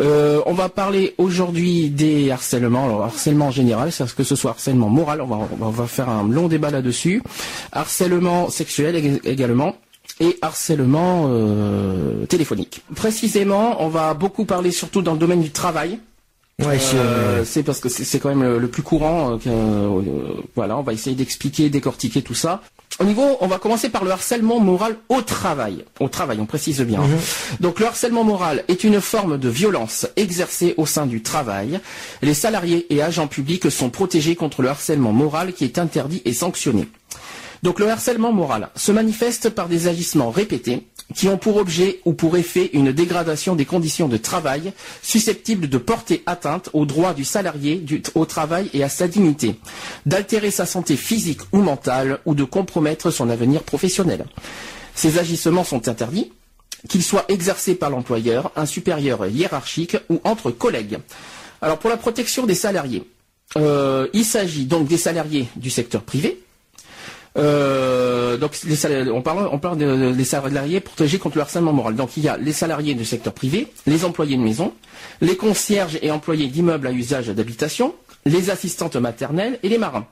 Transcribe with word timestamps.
Euh, 0.00 0.40
on 0.46 0.54
va 0.54 0.68
parler 0.68 1.14
aujourd'hui 1.18 1.90
des 1.90 2.30
harcèlements, 2.30 2.84
alors 2.86 3.02
harcèlement 3.04 3.46
en 3.48 3.50
général, 3.50 3.92
c'est 3.92 4.10
que 4.14 4.24
ce 4.24 4.36
soit 4.36 4.52
harcèlement 4.52 4.88
moral, 4.88 5.20
on 5.20 5.26
va, 5.26 5.38
on 5.60 5.68
va 5.70 5.86
faire 5.86 6.08
un 6.08 6.26
long 6.28 6.48
débat 6.48 6.70
là-dessus, 6.70 7.22
harcèlement 7.72 8.48
sexuel 8.50 8.94
ég- 8.96 9.20
également, 9.24 9.76
et 10.20 10.38
harcèlement 10.42 11.26
euh, 11.28 12.24
téléphonique. 12.26 12.82
Précisément, 12.94 13.82
on 13.82 13.88
va 13.88 14.14
beaucoup 14.14 14.44
parler 14.44 14.70
surtout 14.70 15.02
dans 15.02 15.12
le 15.12 15.18
domaine 15.18 15.42
du 15.42 15.50
travail. 15.50 15.98
Ouais, 16.60 16.78
Euh, 16.94 17.44
c'est 17.44 17.62
parce 17.62 17.80
que 17.80 17.88
c'est 17.88 18.18
quand 18.20 18.28
même 18.28 18.42
le, 18.42 18.58
le 18.58 18.68
plus 18.68 18.82
courant. 18.82 19.38
euh, 19.46 19.88
voilà, 20.54 20.76
on 20.76 20.82
va 20.82 20.92
essayer 20.92 21.16
d'expliquer, 21.16 21.70
décortiquer 21.70 22.22
tout 22.22 22.34
ça. 22.34 22.62
Au 22.98 23.04
niveau, 23.04 23.36
on 23.40 23.46
va 23.46 23.58
commencer 23.58 23.88
par 23.88 24.04
le 24.04 24.10
harcèlement 24.10 24.60
moral 24.60 24.96
au 25.08 25.22
travail. 25.22 25.84
Au 25.98 26.08
travail, 26.08 26.38
on 26.40 26.46
précise 26.46 26.80
bien. 26.82 27.00
hein. 27.00 27.06
Donc 27.58 27.80
le 27.80 27.86
harcèlement 27.86 28.22
moral 28.22 28.64
est 28.68 28.84
une 28.84 29.00
forme 29.00 29.38
de 29.38 29.48
violence 29.48 30.06
exercée 30.16 30.74
au 30.76 30.86
sein 30.86 31.06
du 31.06 31.22
travail. 31.22 31.80
Les 32.20 32.34
salariés 32.34 32.86
et 32.94 33.02
agents 33.02 33.26
publics 33.28 33.70
sont 33.70 33.90
protégés 33.90 34.36
contre 34.36 34.62
le 34.62 34.68
harcèlement 34.68 35.12
moral 35.12 35.52
qui 35.54 35.64
est 35.64 35.78
interdit 35.78 36.22
et 36.24 36.32
sanctionné. 36.34 36.86
Donc 37.62 37.78
le 37.78 37.88
harcèlement 37.88 38.32
moral 38.32 38.70
se 38.76 38.92
manifeste 38.92 39.48
par 39.50 39.68
des 39.68 39.86
agissements 39.88 40.30
répétés 40.30 40.86
qui 41.14 41.28
ont 41.28 41.38
pour 41.38 41.56
objet 41.56 42.00
ou 42.04 42.12
pour 42.12 42.36
effet 42.36 42.70
une 42.72 42.92
dégradation 42.92 43.54
des 43.54 43.64
conditions 43.64 44.08
de 44.08 44.16
travail 44.16 44.72
susceptibles 45.02 45.68
de 45.68 45.78
porter 45.78 46.22
atteinte 46.26 46.70
aux 46.72 46.86
droits 46.86 47.14
du 47.14 47.24
salarié 47.24 47.84
au 48.14 48.24
travail 48.24 48.70
et 48.72 48.82
à 48.82 48.88
sa 48.88 49.08
dignité, 49.08 49.56
d'altérer 50.06 50.50
sa 50.50 50.66
santé 50.66 50.96
physique 50.96 51.40
ou 51.52 51.58
mentale 51.58 52.18
ou 52.26 52.34
de 52.34 52.44
compromettre 52.44 53.10
son 53.10 53.30
avenir 53.30 53.62
professionnel. 53.62 54.24
Ces 54.94 55.18
agissements 55.18 55.64
sont 55.64 55.88
interdits, 55.88 56.32
qu'ils 56.88 57.02
soient 57.02 57.24
exercés 57.28 57.74
par 57.74 57.90
l'employeur, 57.90 58.50
un 58.56 58.66
supérieur 58.66 59.26
hiérarchique 59.26 59.96
ou 60.08 60.20
entre 60.24 60.50
collègues. 60.50 60.98
Alors 61.60 61.78
pour 61.78 61.90
la 61.90 61.96
protection 61.96 62.44
des 62.46 62.54
salariés, 62.54 63.04
euh, 63.56 64.08
il 64.12 64.24
s'agit 64.24 64.64
donc 64.64 64.88
des 64.88 64.96
salariés 64.96 65.46
du 65.56 65.70
secteur 65.70 66.02
privé, 66.02 66.42
euh, 67.38 68.36
on 69.12 69.22
parle, 69.22 69.48
on 69.50 69.58
parle 69.58 69.78
de- 69.78 70.12
des 70.12 70.24
salariés 70.24 70.80
protégés 70.80 71.18
contre 71.18 71.36
le 71.36 71.42
harcèlement 71.42 71.72
moral. 71.72 71.94
Donc 71.94 72.16
il 72.16 72.22
y 72.24 72.28
a 72.28 72.36
les 72.36 72.52
salariés 72.52 72.94
du 72.94 73.04
secteur 73.04 73.32
privé, 73.32 73.68
les 73.86 74.04
employés 74.04 74.36
de 74.36 74.42
maison, 74.42 74.72
les 75.20 75.36
concierges 75.36 75.98
et 76.02 76.10
employés 76.10 76.48
d'immeubles 76.48 76.86
à 76.86 76.92
usage 76.92 77.28
d'habitation, 77.28 77.94
les 78.26 78.50
assistantes 78.50 78.96
maternelles 78.96 79.58
et 79.62 79.68
les 79.68 79.78
marins. 79.78 80.06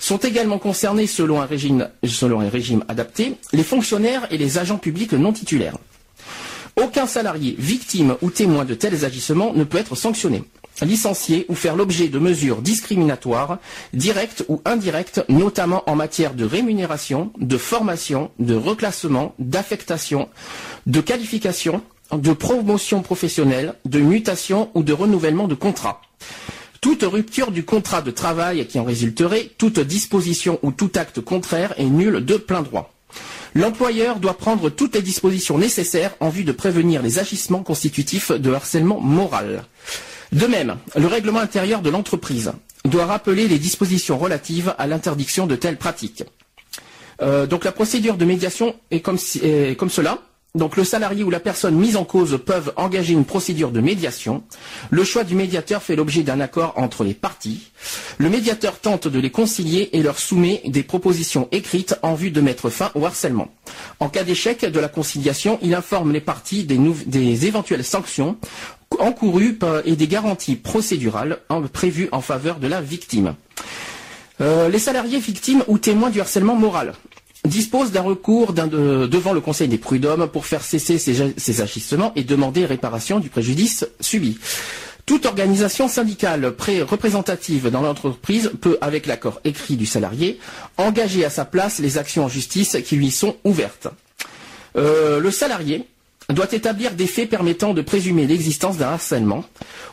Sont 0.00 0.18
également 0.18 0.58
concernés 0.58 1.06
selon 1.06 1.40
un 1.40 1.46
régime 1.46 1.88
adapté, 2.88 3.34
les 3.52 3.62
fonctionnaires 3.62 4.26
et 4.30 4.38
les 4.38 4.58
agents 4.58 4.78
publics 4.78 5.12
non 5.12 5.32
titulaires. 5.32 5.76
Aucun 6.76 7.06
salarié, 7.06 7.54
victime 7.58 8.16
ou 8.22 8.30
témoin 8.30 8.64
de 8.64 8.74
tels 8.74 9.04
agissements 9.04 9.52
ne 9.52 9.62
peut 9.64 9.78
être 9.78 9.94
sanctionné, 9.94 10.42
licencié 10.80 11.44
ou 11.48 11.54
faire 11.54 11.76
l'objet 11.76 12.08
de 12.08 12.18
mesures 12.18 12.62
discriminatoires, 12.62 13.58
directes 13.92 14.44
ou 14.48 14.60
indirectes, 14.64 15.24
notamment 15.28 15.82
en 15.88 15.94
matière 15.94 16.34
de 16.34 16.44
rémunération, 16.44 17.32
de 17.38 17.56
formation, 17.56 18.30
de 18.38 18.54
reclassement, 18.54 19.34
d'affectation, 19.38 20.28
de 20.86 21.00
qualification, 21.00 21.82
de 22.12 22.32
promotion 22.32 23.02
professionnelle, 23.02 23.74
de 23.84 24.00
mutation 24.00 24.70
ou 24.74 24.82
de 24.82 24.92
renouvellement 24.92 25.48
de 25.48 25.54
contrat. 25.54 26.00
Toute 26.80 27.02
rupture 27.02 27.52
du 27.52 27.64
contrat 27.64 28.02
de 28.02 28.10
travail 28.10 28.66
qui 28.66 28.80
en 28.80 28.84
résulterait, 28.84 29.50
toute 29.56 29.78
disposition 29.78 30.58
ou 30.62 30.72
tout 30.72 30.90
acte 30.96 31.20
contraire 31.20 31.74
est 31.78 31.84
nul 31.84 32.24
de 32.24 32.36
plein 32.36 32.62
droit. 32.62 32.92
L'employeur 33.54 34.18
doit 34.18 34.36
prendre 34.36 34.70
toutes 34.70 34.94
les 34.94 35.02
dispositions 35.02 35.58
nécessaires 35.58 36.14
en 36.20 36.30
vue 36.30 36.44
de 36.44 36.52
prévenir 36.52 37.02
les 37.02 37.18
agissements 37.18 37.62
constitutifs 37.62 38.32
de 38.32 38.52
harcèlement 38.52 38.98
moral. 38.98 39.64
De 40.32 40.46
même, 40.46 40.76
le 40.96 41.06
règlement 41.06 41.40
intérieur 41.40 41.82
de 41.82 41.90
l'entreprise 41.90 42.52
doit 42.86 43.04
rappeler 43.06 43.48
les 43.48 43.58
dispositions 43.58 44.18
relatives 44.18 44.74
à 44.78 44.86
l'interdiction 44.86 45.46
de 45.46 45.56
telles 45.56 45.76
pratiques. 45.76 46.24
Euh, 47.20 47.46
donc 47.46 47.64
la 47.64 47.72
procédure 47.72 48.16
de 48.16 48.24
médiation 48.24 48.74
est 48.90 49.00
comme, 49.00 49.18
cela. 49.18 50.18
Donc 50.54 50.76
le 50.76 50.84
salarié 50.84 51.22
ou 51.22 51.30
la 51.30 51.40
personne 51.40 51.74
mise 51.76 51.96
en 51.96 52.04
cause 52.04 52.38
peuvent 52.44 52.72
engager 52.76 53.12
une 53.12 53.24
procédure 53.24 53.70
de 53.70 53.80
médiation. 53.80 54.42
Le 54.90 55.04
choix 55.04 55.24
du 55.24 55.34
médiateur 55.34 55.82
fait 55.82 55.96
l'objet 55.96 56.22
d'un 56.22 56.40
accord 56.40 56.74
entre 56.76 57.04
les 57.04 57.14
parties. 57.14 57.70
Le 58.18 58.28
médiateur 58.28 58.78
tente 58.78 59.08
de 59.08 59.18
les 59.18 59.30
concilier 59.30 59.90
et 59.92 60.02
leur 60.02 60.18
soumet 60.18 60.62
des 60.66 60.82
propositions 60.82 61.48
écrites 61.52 61.96
en 62.02 62.14
vue 62.14 62.30
de 62.30 62.40
mettre 62.40 62.68
fin 62.68 62.90
au 62.94 63.04
harcèlement. 63.06 63.48
En 64.00 64.08
cas 64.08 64.24
d'échec 64.24 64.64
de 64.64 64.80
la 64.80 64.88
conciliation, 64.88 65.58
il 65.62 65.74
informe 65.74 66.12
les 66.12 66.20
parties 66.20 66.64
des 66.64 67.46
éventuelles 67.46 67.84
sanctions 67.84 68.36
encourues 69.00 69.54
par- 69.54 69.82
et 69.86 69.96
des 69.96 70.06
garanties 70.08 70.56
procédurales 70.56 71.38
prévues 71.72 72.08
en 72.12 72.20
faveur 72.20 72.58
de 72.58 72.66
la 72.66 72.80
victime. 72.80 73.34
Euh, 74.40 74.68
les 74.68 74.78
salariés 74.78 75.18
victimes 75.18 75.62
ou 75.68 75.78
témoins 75.78 76.10
du 76.10 76.20
harcèlement 76.20 76.56
moral 76.56 76.94
disposent 77.44 77.90
d'un 77.90 78.02
recours 78.02 78.52
devant 78.52 79.32
le 79.32 79.40
Conseil 79.40 79.66
des 79.68 79.78
prud'hommes 79.78 80.28
pour 80.28 80.46
faire 80.46 80.62
cesser 80.62 80.98
ces, 80.98 81.60
agissements 81.60 82.12
et 82.14 82.22
demander 82.22 82.64
réparation 82.66 83.18
du 83.18 83.28
préjudice 83.30 83.84
subi. 84.00 84.38
Toute 85.06 85.26
organisation 85.26 85.88
syndicale 85.88 86.52
pré- 86.52 86.82
représentative 86.82 87.68
dans 87.70 87.82
l'entreprise 87.82 88.52
peut, 88.60 88.78
avec 88.80 89.06
l'accord 89.06 89.40
écrit 89.42 89.74
du 89.76 89.86
salarié, 89.86 90.38
engager 90.76 91.24
à 91.24 91.30
sa 91.30 91.44
place 91.44 91.80
les 91.80 91.98
actions 91.98 92.24
en 92.24 92.28
justice 92.28 92.76
qui 92.84 92.94
lui 92.94 93.10
sont 93.10 93.34
ouvertes. 93.42 93.88
Euh, 94.76 95.18
le 95.18 95.30
salarié 95.32 95.84
doit 96.28 96.52
établir 96.52 96.92
des 96.92 97.06
faits 97.06 97.28
permettant 97.28 97.74
de 97.74 97.82
présumer 97.82 98.26
l'existence 98.26 98.76
d'un 98.78 98.88
harcèlement. 98.88 99.44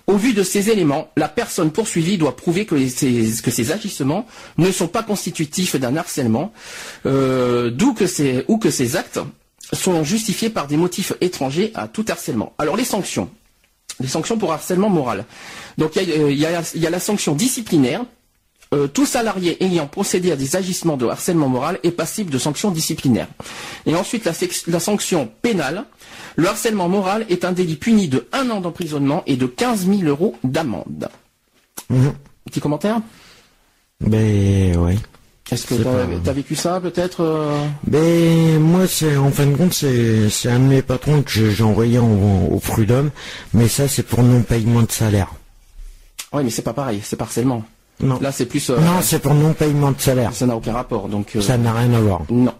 Au 0.07 0.15
vu 0.15 0.33
de 0.33 0.43
ces 0.43 0.69
éléments, 0.69 1.09
la 1.17 1.27
personne 1.27 1.71
poursuivie 1.71 2.17
doit 2.17 2.35
prouver 2.35 2.65
que, 2.65 2.75
les- 2.75 2.89
ces 2.89 3.71
agissements 3.71 4.25
ne 4.57 4.71
sont 4.71 4.87
pas 4.87 5.03
constitutifs 5.03 5.75
d'un 5.75 5.95
harcèlement, 5.95 6.51
euh, 7.05 7.69
d'où 7.71 7.93
que 7.93 8.07
ces, 8.07 8.45
ou 8.47 8.57
que 8.57 8.69
ces 8.69 8.95
actes 8.95 9.19
sont 9.73 10.03
justifiés 10.03 10.49
par 10.49 10.67
des 10.67 10.77
motifs 10.77 11.13
étrangers 11.21 11.71
à 11.75 11.87
tout 11.87 12.05
harcèlement. 12.07 12.53
Alors 12.57 12.75
les 12.77 12.85
sanctions. 12.85 13.29
Les 13.99 14.07
sanctions 14.07 14.37
pour 14.37 14.53
harcèlement 14.53 14.89
moral. 14.89 15.25
Donc 15.77 15.95
il 15.97 16.33
y, 16.37 16.45
a, 16.45 16.59
euh, 16.61 16.89
la 16.89 16.99
sanction 16.99 17.35
disciplinaire. 17.35 18.05
Euh, 18.71 18.87
tout 18.87 19.07
salarié 19.07 19.57
ayant 19.63 19.87
procédé 19.87 20.31
à 20.31 20.35
des 20.35 20.55
agissements 20.55 20.95
de 20.95 21.07
harcèlement 21.07 21.49
moral 21.49 21.79
est 21.81 21.89
passible 21.89 22.29
de 22.31 22.37
sanctions 22.37 22.69
disciplinaires. 22.69 23.27
Et 23.87 23.95
ensuite, 23.95 24.25
la, 24.67 24.79
sanction 24.79 25.27
pénale. 25.41 25.85
Le 26.35 26.47
harcèlement 26.47 26.87
moral 26.87 27.25
est 27.29 27.45
un 27.45 27.51
délit 27.51 27.77
puni 27.77 28.07
de 28.07 28.27
un 28.31 28.47
an 28.51 28.61
d'emprisonnement 28.61 29.23
et 29.25 29.37
de 29.37 29.47
15 29.47 29.87
000 29.87 30.03
euros 30.03 30.35
d'amende. 30.43 31.09
Mhm. 31.89 32.13
Petit 32.45 32.59
commentaire 32.59 33.01
Ben 34.01 34.77
ouais. 34.77 34.99
Est-ce 35.51 35.65
que 35.65 36.27
as 36.29 36.33
vécu 36.33 36.55
ça 36.55 36.79
peut-être 36.79 37.21
euh 37.21 37.65
Ben 37.87 38.59
moi 38.59 38.87
c'est 38.87 39.17
en 39.17 39.31
fin 39.31 39.47
de 39.47 39.55
compte 39.55 39.73
c'est 39.73 40.47
un 40.49 40.59
de 40.59 40.65
mes 40.65 40.83
patrons 40.83 41.23
que 41.23 41.49
j'ai 41.49 41.63
envoyé 41.63 41.97
en- 41.97 42.45
au 42.51 42.59
prud'homme, 42.59 43.09
mais 43.55 43.67
ça 43.67 43.87
c'est 43.87 44.03
pour 44.03 44.21
non 44.21 44.43
paiement 44.43 44.83
de 44.83 44.91
salaire. 44.91 45.33
Oui, 46.31 46.43
mais 46.43 46.51
c'est 46.51 46.61
pas 46.61 46.73
pareil, 46.73 47.01
c'est 47.03 47.15
pas 47.15 47.25
harcèlement. 47.25 47.63
Non. 48.01 48.17
Là, 48.21 48.31
c'est 48.31 48.45
plus. 48.45 48.69
euh, 48.69 48.77
Non, 48.79 49.01
c'est 49.01 49.19
pour 49.19 49.33
non 49.33 49.53
paiement 49.53 49.91
de 49.91 49.99
salaire. 49.99 50.33
Ça 50.33 50.45
n'a 50.45 50.55
aucun 50.55 50.73
rapport, 50.73 51.09
donc. 51.09 51.35
euh, 51.35 51.41
Ça 51.41 51.57
n'a 51.57 51.73
rien 51.73 51.93
à 51.93 51.99
voir. 51.99 52.21
Non. 52.29 52.53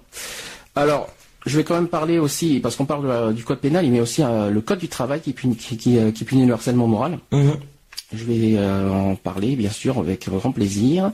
Alors, 0.76 1.08
je 1.46 1.56
vais 1.58 1.64
quand 1.64 1.76
même 1.76 1.88
parler 1.88 2.20
aussi, 2.20 2.60
parce 2.60 2.76
qu'on 2.76 2.86
parle 2.86 3.08
la- 3.08 3.32
du 3.32 3.44
code 3.44 3.60
pénal, 3.60 3.86
il 3.86 3.92
met 3.92 4.02
aussi 4.02 4.22
euh, 4.22 4.50
le 4.50 4.62
code 4.62 4.80
du 4.80 4.90
travail 4.90 5.22
qui 5.22 5.32
punit, 5.34 5.56
qui, 5.56 5.78
qui, 5.78 5.98
euh, 5.98 6.12
qui 6.12 6.26
punit 6.26 6.46
le 6.46 6.54
harcèlement 6.54 6.88
moral. 6.88 7.20
Mhm. 7.32 7.54
Je 8.12 8.24
vais 8.24 8.56
euh, 8.58 8.90
en 8.92 9.16
parler, 9.16 9.56
bien 9.56 9.70
sûr, 9.70 10.00
avec 10.00 10.28
grand 10.30 10.52
plaisir. 10.52 11.12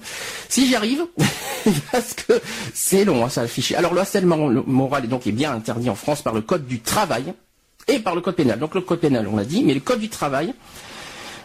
Si 0.49 0.65
j'y 0.65 0.75
arrive, 0.75 1.03
parce 1.91 2.13
que 2.13 2.33
c'est 2.73 3.03
long, 3.05 3.25
hein, 3.25 3.29
ça 3.29 3.41
affiche. 3.41 3.73
Alors, 3.73 3.93
le 3.93 3.99
harcèlement 3.99 4.47
le- 4.47 4.63
moral 4.65 5.03
est 5.03 5.07
donc 5.07 5.27
est 5.27 5.31
bien 5.33 5.51
interdit 5.53 5.89
en 5.89 5.95
France 5.95 6.21
par 6.21 6.33
le 6.33 6.41
code 6.41 6.65
du 6.65 6.79
travail 6.79 7.33
et 7.87 7.99
par 7.99 8.15
le 8.15 8.21
code 8.21 8.35
pénal. 8.35 8.57
Donc, 8.59 8.73
le 8.75 8.81
code 8.81 8.99
pénal, 9.01 9.27
on 9.31 9.35
l'a 9.35 9.43
dit, 9.45 9.63
mais 9.63 9.73
le 9.73 9.81
code 9.81 9.99
du 9.99 10.09
travail 10.09 10.53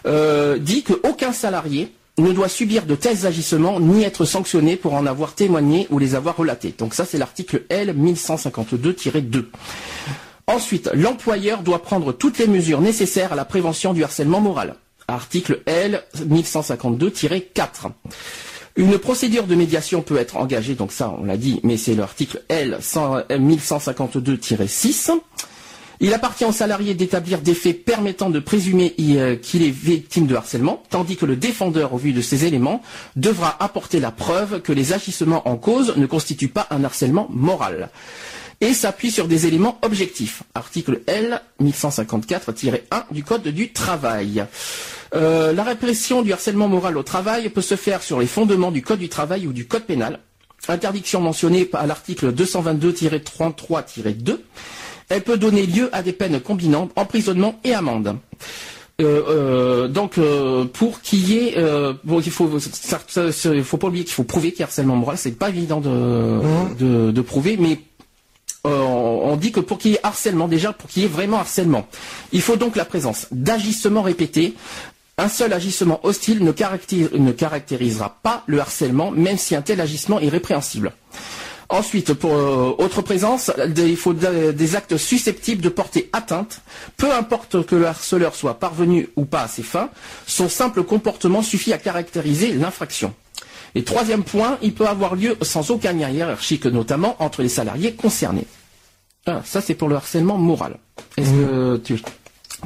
euh, 0.06 0.56
dit 0.59 0.83
qu'aucun 0.83 1.33
salarié 1.33 1.93
ne 2.23 2.33
doit 2.33 2.49
subir 2.49 2.87
de 2.87 2.95
tels 2.95 3.27
agissements 3.27 3.81
ni 3.81 4.05
être 4.05 4.25
sanctionné 4.25 4.77
pour 4.77 4.95
en 4.95 5.05
avoir 5.07 5.35
témoigné 5.35 5.87
ou 5.91 5.99
les 5.99 6.15
avoir 6.15 6.37
relatés. 6.37 6.73
Donc 6.79 6.95
ça, 6.95 7.05
c'est 7.05 7.19
l'article 7.19 7.65
L 7.69 7.95
1152-2. 7.97 9.47
Ensuite, 10.47 10.89
l'employeur 10.95 11.63
doit 11.63 11.83
prendre 11.83 12.13
toutes 12.13 12.39
les 12.39 12.47
mesures 12.49 12.81
nécessaires 12.81 13.33
à 13.33 13.37
la 13.37 13.45
prévention 13.45 13.93
du 13.93 14.03
harcèlement 14.05 14.41
moral. 14.41 14.75
article 15.09 15.61
L 15.67 16.03
1152-4. 16.17 17.91
Une 18.77 18.99
procédure 18.99 19.47
de 19.47 19.55
médiation 19.55 20.01
peut 20.03 20.17
être 20.17 20.37
engagée, 20.37 20.75
donc 20.75 20.91
ça 20.93 21.15
on 21.21 21.25
l'a 21.25 21.37
dit, 21.37 21.61
mais 21.65 21.77
c'est 21.77 21.95
l'article 21.95 22.43
L 22.49 22.79
1152-6. 22.81 25.11
Il 26.02 26.14
appartient 26.14 26.47
au 26.47 26.52
salarié 26.52 26.94
d'établir 26.94 27.43
des 27.43 27.52
faits 27.52 27.85
permettant 27.85 28.31
de 28.31 28.41
présumer 28.41 28.94
euh, 28.99 29.37
qu'il 29.37 29.62
est 29.62 29.70
victime 29.70 30.26
de 30.26 30.35
harcèlement, 30.35 30.82
tandis 30.88 31.17
que 31.17 31.26
le 31.26 31.37
défendeur, 31.37 31.93
au 31.93 31.99
vu 31.99 32.14
de 32.14 32.23
ces 32.23 32.47
éléments, 32.47 32.81
devra 33.17 33.62
apporter 33.62 34.00
la 34.00 34.11
preuve 34.11 34.62
que 34.62 34.73
les 34.73 34.94
agissements 34.94 35.47
en 35.47 35.56
cause 35.56 35.94
ne 35.99 36.06
constituent 36.06 36.49
pas 36.49 36.67
un 36.70 36.85
harcèlement 36.85 37.29
moral 37.31 37.91
et 38.62 38.73
s'appuie 38.73 39.11
sur 39.11 39.29
des 39.29 39.47
éléments 39.47 39.79
objectifs. 39.82 40.43
Article 40.55 41.02
L 41.06 41.43
1154-1 41.62 42.81
du 43.11 43.23
Code 43.23 43.49
du 43.49 43.73
travail. 43.73 44.47
Euh, 45.14 45.52
la 45.52 45.64
répression 45.64 46.23
du 46.23 46.32
harcèlement 46.32 46.69
moral 46.69 46.97
au 46.97 47.02
travail 47.02 47.50
peut 47.50 47.61
se 47.61 47.76
faire 47.76 48.02
sur 48.02 48.20
les 48.20 48.26
fondements 48.26 48.70
du 48.70 48.81
Code 48.81 49.00
du 49.00 49.11
travail 49.11 49.47
ou 49.47 49.52
du 49.52 49.67
Code 49.67 49.85
pénal. 49.85 50.20
Interdiction 50.69 51.20
mentionnée 51.20 51.69
à 51.75 51.87
l'article 51.87 52.32
222-33-2. 52.32 54.38
Elle 55.11 55.23
peut 55.23 55.37
donner 55.37 55.67
lieu 55.67 55.91
à 55.93 56.03
des 56.03 56.12
peines 56.12 56.41
combinantes, 56.41 56.91
emprisonnement 56.97 57.61
et 57.65 57.75
amende. 57.75 58.17
Euh, 59.01 59.23
euh, 59.29 59.89
donc 59.89 60.19
pour 60.73 61.01
qu'il 61.03 61.31
y 61.31 61.39
ait, 61.39 61.57
bon, 62.05 62.21
il 62.21 62.31
faut, 62.31 62.49
faut 62.49 63.77
pas 63.77 63.87
oublier 63.87 64.05
qu'il 64.05 64.15
faut 64.15 64.25
prouver 64.25 64.51
qu'il 64.51 64.61
y 64.61 64.62
a 64.62 64.67
harcèlement 64.67 64.97
moral. 64.97 65.19
C'est 65.19 65.33
pas 65.33 65.51
évident 65.51 65.81
de, 65.81 65.91
mmh. 65.91 66.77
de, 66.79 67.11
de, 67.11 67.21
prouver, 67.21 67.57
mais 67.59 67.81
euh, 68.67 68.79
on 68.79 69.37
dit 69.37 69.53
que 69.53 69.61
pour 69.61 69.79
qu'il 69.79 69.93
y 69.93 69.95
ait 69.95 70.01
harcèlement, 70.03 70.47
déjà 70.47 70.73
pour 70.73 70.91
qu'il 70.91 71.03
y 71.03 71.07
ait 71.07 71.09
vraiment 71.09 71.39
harcèlement, 71.39 71.87
il 72.33 72.43
faut 72.43 72.57
donc 72.57 72.77
la 72.77 72.85
présence 72.85 73.27
d'agissements 73.31 74.03
répétés. 74.03 74.55
Un 75.17 75.29
seul 75.29 75.53
agissement 75.53 76.01
hostile 76.03 76.43
ne, 76.43 76.53
caractérisera 76.53 78.19
pas 78.23 78.43
le 78.47 78.59
harcèlement, 78.59 79.11
même 79.11 79.37
si 79.37 79.55
un 79.55 79.61
tel 79.61 79.81
agissement 79.81 80.19
est 80.19 80.31
répréhensible. 80.31 80.93
Ensuite, 81.71 82.15
pour 82.15 82.35
euh, 82.35 82.75
autre 82.79 83.01
présence, 83.01 83.53
il 83.77 83.97
faut 83.97 84.13
des 84.13 84.77
actes 84.77 84.97
susceptibles 84.97 85.63
de 85.63 85.69
porter 85.69 86.11
atteinte, 86.13 86.63
peu 86.97 87.13
importe 87.13 87.65
que 87.65 87.77
le 87.77 87.87
harceleur 87.87 88.35
soit 88.35 88.59
parvenu 88.59 89.09
ou 89.15 89.25
pas 89.25 89.43
à 89.43 89.49
ses 89.49 89.63
fins, 89.63 89.89
son 90.27 90.49
simple 90.49 90.83
comportement 90.83 91.43
suffit 91.43 91.73
à 91.73 91.79
caractériser 91.79 92.53
l'infraction. 92.55 93.15
Et 93.77 93.85
troisième 93.85 94.25
point, 94.25 94.59
il 94.63 94.75
peut 94.75 94.89
avoir 94.89 95.15
lieu 95.15 95.37
sans 95.43 95.71
aucun 95.71 95.93
lien 95.93 96.11
hiérarchique, 96.11 96.67
notamment 96.67 97.15
entre 97.21 97.43
les 97.43 97.49
salariés 97.49 97.95
concernés. 97.95 98.47
Ah, 99.27 99.43
ça 99.45 99.61
c'est 99.61 99.75
pour 99.75 99.89
le 99.89 99.95
harcèlement 99.95 100.39
moral. 100.39 100.77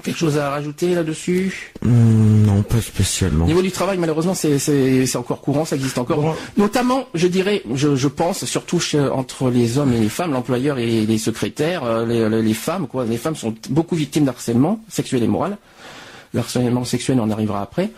Quelque 0.02 0.18
chose 0.18 0.38
à 0.38 0.50
rajouter 0.50 0.94
là-dessus 0.94 1.72
hmm, 1.82 2.46
Non, 2.46 2.62
pas 2.62 2.80
spécialement. 2.80 3.44
Au 3.44 3.48
niveau 3.48 3.62
du 3.62 3.70
travail, 3.70 3.98
malheureusement, 3.98 4.34
c'est 4.34 5.16
encore 5.16 5.40
courant, 5.40 5.64
ça 5.64 5.76
existe 5.76 5.98
encore. 5.98 6.36
Notamment, 6.56 7.06
je 7.14 7.26
dirais, 7.26 7.62
je, 7.74 8.08
pense, 8.08 8.44
surtout 8.44 8.80
entre 9.12 9.50
les 9.50 9.78
hommes 9.78 9.92
et 9.92 10.00
les 10.00 10.08
femmes, 10.08 10.32
l'employeur 10.32 10.78
et 10.78 11.06
les, 11.06 11.18
secrétaires, 11.18 11.84
euh, 11.84 12.06
les, 12.06 12.42
les, 12.42 12.54
femmes, 12.54 12.86
quoi. 12.86 13.04
Les 13.04 13.16
femmes 13.16 13.36
sont 13.36 13.54
beaucoup 13.70 13.94
victimes 13.94 14.24
d'harcèlement 14.24 14.80
sexuel 14.88 15.22
et 15.22 15.28
moral. 15.28 15.56
Le 16.32 16.40
harcèlement 16.40 16.84
sexuel, 16.84 17.20
on 17.20 17.30
arrivera 17.30 17.62
après. 17.62 17.90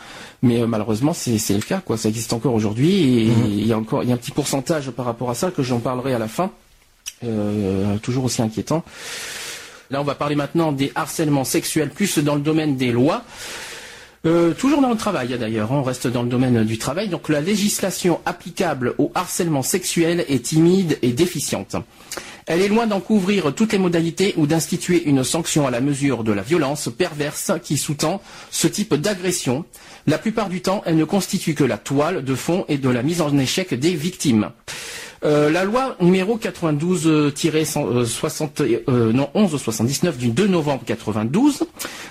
Mais 0.42 0.60
euh, 0.60 0.66
malheureusement, 0.66 1.12
c'est 1.14 1.54
le 1.54 1.60
cas, 1.60 1.80
quoi. 1.84 1.96
Ça 1.96 2.08
existe 2.08 2.32
encore 2.32 2.54
aujourd'hui 2.54 3.22
et 3.22 3.24
mhm. 3.26 3.46
il 3.46 3.66
y 3.66 3.72
a 3.72 3.78
encore 3.78 4.02
il 4.02 4.08
y 4.08 4.12
a 4.12 4.14
un 4.14 4.18
petit 4.18 4.30
pourcentage 4.30 4.90
par 4.90 5.06
rapport 5.06 5.30
à 5.30 5.34
ça 5.34 5.50
que 5.50 5.62
j'en 5.62 5.78
parlerai 5.78 6.14
à 6.14 6.18
la 6.18 6.28
fin, 6.28 6.50
euh, 7.24 7.96
toujours 7.98 8.24
aussi 8.24 8.42
inquiétant. 8.42 8.84
Là, 9.90 10.00
on 10.00 10.04
va 10.04 10.14
parler 10.14 10.34
maintenant 10.34 10.72
des 10.72 10.92
harcèlements 10.94 11.44
sexuels, 11.44 11.90
plus 11.90 12.18
dans 12.18 12.34
le 12.34 12.40
domaine 12.40 12.76
des 12.76 12.92
lois. 12.92 13.24
Euh, 14.26 14.54
toujours 14.54 14.80
dans 14.82 14.90
le 14.90 14.96
travail 14.96 15.28
d'ailleurs, 15.38 15.70
on 15.70 15.84
reste 15.84 16.08
dans 16.08 16.24
le 16.24 16.28
domaine 16.28 16.64
du 16.64 16.78
travail. 16.78 17.08
Donc 17.08 17.28
la 17.28 17.40
législation 17.40 18.20
applicable 18.26 18.94
au 18.98 19.12
harcèlement 19.14 19.62
sexuel 19.62 20.24
est 20.28 20.44
timide 20.46 20.98
et 21.02 21.12
déficiente. 21.12 21.76
Elle 22.46 22.60
est 22.62 22.68
loin 22.68 22.86
d'en 22.86 23.00
couvrir 23.00 23.52
toutes 23.54 23.72
les 23.72 23.78
modalités 23.78 24.34
ou 24.36 24.46
d'instituer 24.46 25.04
une 25.04 25.22
sanction 25.24 25.66
à 25.66 25.70
la 25.70 25.80
mesure 25.80 26.24
de 26.24 26.32
la 26.32 26.42
violence 26.42 26.88
perverse 26.96 27.52
qui 27.62 27.76
sous-tend 27.76 28.20
ce 28.50 28.68
type 28.68 28.94
d'agression. 28.94 29.64
La 30.06 30.18
plupart 30.18 30.48
du 30.48 30.60
temps, 30.60 30.82
elle 30.86 30.96
ne 30.96 31.04
constitue 31.04 31.54
que 31.54 31.64
la 31.64 31.78
toile 31.78 32.24
de 32.24 32.34
fond 32.36 32.64
et 32.68 32.78
de 32.78 32.88
la 32.88 33.02
mise 33.02 33.20
en 33.20 33.36
échec 33.36 33.74
des 33.74 33.94
victimes. 33.94 34.50
Euh, 35.24 35.50
la 35.50 35.64
loi 35.64 35.96
numéro 36.00 36.38
92-60, 36.38 38.60
euh, 38.60 38.82
euh, 38.88 39.12
non 39.12 39.30
1179 39.34 40.18
du 40.18 40.28
2 40.28 40.46
novembre 40.46 40.82
92 40.84 41.64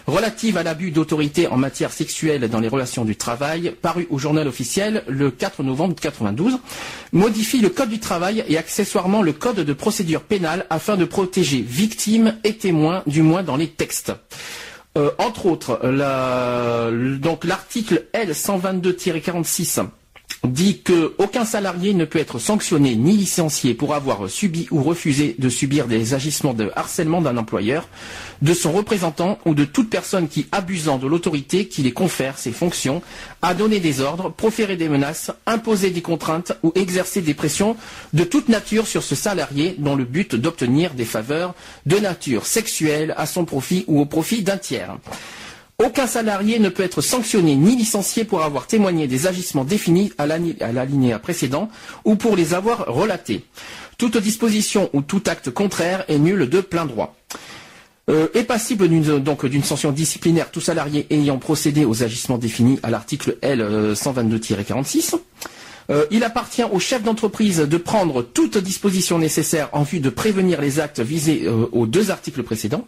relative 0.07 0.57
à 0.57 0.63
l'abus 0.63 0.91
d'autorité 0.91 1.47
en 1.47 1.57
matière 1.57 1.91
sexuelle 1.91 2.47
dans 2.49 2.59
les 2.59 2.67
relations 2.67 3.05
du 3.05 3.15
travail, 3.15 3.73
parue 3.81 4.07
au 4.09 4.17
journal 4.17 4.47
officiel 4.47 5.03
le 5.07 5.31
4 5.31 5.63
novembre 5.63 5.95
92, 5.99 6.59
modifie 7.11 7.59
le 7.59 7.69
code 7.69 7.89
du 7.89 7.99
travail 7.99 8.43
et 8.47 8.57
accessoirement 8.57 9.21
le 9.21 9.33
code 9.33 9.57
de 9.57 9.73
procédure 9.73 10.21
pénale 10.21 10.65
afin 10.69 10.95
de 10.95 11.05
protéger 11.05 11.61
victimes 11.61 12.35
et 12.43 12.57
témoins, 12.57 13.03
du 13.07 13.21
moins 13.21 13.43
dans 13.43 13.55
les 13.55 13.67
textes. 13.67 14.13
entre 15.17 15.45
autres, 15.47 15.79
donc 17.19 17.43
l'article 17.43 18.05
L 18.13 18.31
122-46 18.31 19.85
dit 20.47 20.81
qu'aucun 20.81 21.45
salarié 21.45 21.93
ne 21.93 22.05
peut 22.05 22.19
être 22.19 22.39
sanctionné 22.39 22.95
ni 22.95 23.15
licencié 23.17 23.73
pour 23.73 23.93
avoir 23.95 24.29
subi 24.29 24.67
ou 24.71 24.83
refusé 24.83 25.35
de 25.39 25.49
subir 25.49 25.87
des 25.87 26.13
agissements 26.13 26.53
de 26.53 26.71
harcèlement 26.75 27.21
d'un 27.21 27.37
employeur, 27.37 27.87
de 28.41 28.53
son 28.53 28.71
représentant 28.71 29.39
ou 29.45 29.53
de 29.53 29.65
toute 29.65 29.89
personne 29.89 30.27
qui, 30.27 30.47
abusant 30.51 30.97
de 30.97 31.07
l'autorité 31.07 31.67
qui 31.67 31.81
les 31.83 31.91
confère 31.93 32.37
ses 32.37 32.51
fonctions, 32.51 33.01
a 33.41 33.53
donné 33.53 33.79
des 33.79 34.01
ordres, 34.01 34.29
proféré 34.29 34.75
des 34.77 34.89
menaces, 34.89 35.31
imposé 35.45 35.89
des 35.89 36.01
contraintes 36.01 36.53
ou 36.63 36.71
exercé 36.75 37.21
des 37.21 37.33
pressions 37.33 37.75
de 38.13 38.23
toute 38.23 38.49
nature 38.49 38.87
sur 38.87 39.03
ce 39.03 39.15
salarié 39.15 39.75
dans 39.79 39.95
le 39.95 40.03
but 40.05 40.35
d'obtenir 40.35 40.93
des 40.93 41.05
faveurs 41.05 41.53
de 41.85 41.97
nature 41.97 42.45
sexuelle 42.45 43.13
à 43.17 43.25
son 43.25 43.45
profit 43.45 43.85
ou 43.87 43.99
au 44.01 44.05
profit 44.05 44.43
d'un 44.43 44.57
tiers. 44.57 44.95
Aucun 45.83 46.07
salarié 46.07 46.57
ne 46.59 46.69
peut 46.69 46.83
être 46.83 47.01
sanctionné 47.01 47.55
ni 47.55 47.75
licencié 47.75 48.23
pour 48.23 48.43
avoir 48.43 48.65
témoigné 48.65 49.07
des 49.07 49.27
agissements 49.27 49.65
définis 49.65 50.13
à 50.17 50.25
l'alinéa 50.25 51.19
précédent 51.19 51.69
ou 52.05 52.15
pour 52.15 52.37
les 52.37 52.53
avoir 52.53 52.85
relatés. 52.87 53.43
Toute 53.97 54.17
disposition 54.17 54.89
ou 54.93 55.01
tout 55.01 55.21
acte 55.25 55.49
contraire 55.49 56.05
est 56.07 56.17
nul 56.17 56.49
de 56.49 56.61
plein 56.61 56.85
droit. 56.85 57.15
Euh, 58.09 58.27
est 58.35 58.43
passible 58.43 58.87
donc 59.21 59.45
d'une 59.47 59.63
sanction 59.63 59.91
disciplinaire 59.91 60.51
tout 60.51 60.61
salarié 60.61 61.07
ayant 61.09 61.39
procédé 61.39 61.85
aux 61.85 62.03
agissements 62.03 62.37
définis 62.37 62.79
à 62.83 62.89
l'article 62.89 63.37
L 63.41 63.61
122-46. 63.93 65.15
Euh, 65.89 66.05
il 66.11 66.23
appartient 66.23 66.63
au 66.63 66.79
chef 66.79 67.03
d'entreprise 67.03 67.57
de 67.59 67.77
prendre 67.77 68.21
toute 68.23 68.57
disposition 68.57 69.19
nécessaire 69.19 69.69
en 69.73 69.83
vue 69.83 69.99
de 69.99 70.09
prévenir 70.09 70.61
les 70.61 70.79
actes 70.79 70.99
visés 70.99 71.43
euh, 71.45 71.67
aux 71.71 71.85
deux 71.85 72.11
articles 72.11 72.43
précédents. 72.43 72.87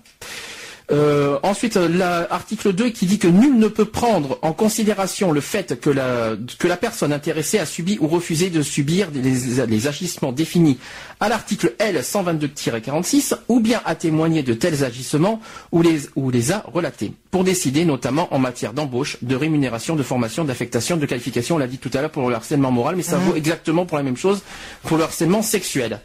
Euh, 0.90 1.38
ensuite, 1.44 1.76
l'article 1.76 2.72
2 2.72 2.90
qui 2.90 3.06
dit 3.06 3.20
que 3.20 3.28
nul 3.28 3.58
ne 3.58 3.68
peut 3.68 3.86
prendre 3.86 4.40
en 4.42 4.54
considération 4.54 5.34
le 5.34 5.42
fait 5.42 5.80
que 5.82 5.90
la, 5.90 6.36
que 6.60 6.68
la 6.68 6.78
personne 6.78 7.12
intéressée 7.12 7.60
a 7.60 7.66
subi 7.66 7.98
ou 8.00 8.08
refusé 8.08 8.50
de 8.50 8.62
subir 8.62 9.10
les, 9.14 9.66
les 9.68 9.88
agissements 9.88 10.32
définis 10.32 10.78
à 11.20 11.28
l'article 11.28 11.74
L 11.80 11.98
122-46 11.98 13.36
ou 13.50 13.60
bien 13.60 13.82
a 13.84 13.96
témoigné 13.96 14.44
de 14.44 14.54
tels 14.54 14.86
agissements 14.86 15.42
ou 15.74 15.82
les, 15.82 16.04
ou 16.16 16.30
les 16.30 16.54
a 16.54 16.64
relatés 16.74 17.12
pour 17.32 17.44
décider 17.44 17.84
notamment 17.84 18.34
en 18.34 18.40
matière 18.40 18.72
d'embauche, 18.72 19.18
de 19.22 19.36
rémunération, 19.36 19.98
de 19.98 20.04
formation, 20.04 20.46
d'affectation, 20.46 20.96
de 20.96 21.06
qualification. 21.06 21.56
On 21.56 21.60
l'a 21.60 21.68
dit 21.68 21.80
tout 21.80 21.92
à 21.96 22.02
l'heure 22.02 22.12
pour 22.12 22.30
le 22.30 22.36
harcèlement 22.36 22.72
moral, 22.72 22.96
mais 22.96 23.04
ça 23.04 23.18
mmh. 23.18 23.24
vaut 23.24 23.36
exactement 23.36 23.86
pour 23.86 23.98
la 23.98 24.04
même 24.04 24.18
chose 24.18 24.42
pour 24.84 24.98
le 24.98 25.04
harcèlement 25.04 25.42
sexuel. 25.42 26.00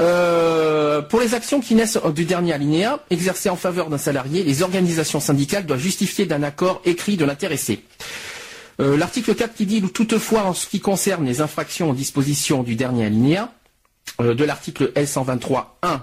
Euh, 0.00 1.02
pour 1.02 1.20
les 1.20 1.34
actions 1.34 1.60
qui 1.60 1.74
naissent 1.74 1.98
du 2.14 2.24
dernier 2.24 2.52
alinéa, 2.52 3.00
exercées 3.10 3.48
en 3.48 3.56
faveur 3.56 3.90
d'un 3.90 3.98
salarié, 3.98 4.42
les 4.42 4.62
organisations 4.62 5.20
syndicales 5.20 5.66
doivent 5.66 5.80
justifier 5.80 6.26
d'un 6.26 6.42
accord 6.42 6.80
écrit 6.84 7.16
de 7.16 7.24
l'intéressé. 7.24 7.84
Euh, 8.80 8.96
l'article 8.96 9.36
4 9.36 9.54
qui 9.54 9.66
dit 9.66 9.82
toutefois 9.82 10.42
en 10.42 10.54
ce 10.54 10.66
qui 10.66 10.80
concerne 10.80 11.24
les 11.24 11.40
infractions 11.40 11.90
aux 11.90 11.94
dispositions 11.94 12.64
du 12.64 12.74
dernier 12.74 13.06
alinéa 13.06 13.52
euh, 14.20 14.34
de 14.34 14.44
l'article 14.44 14.90
L123.1 14.96 16.00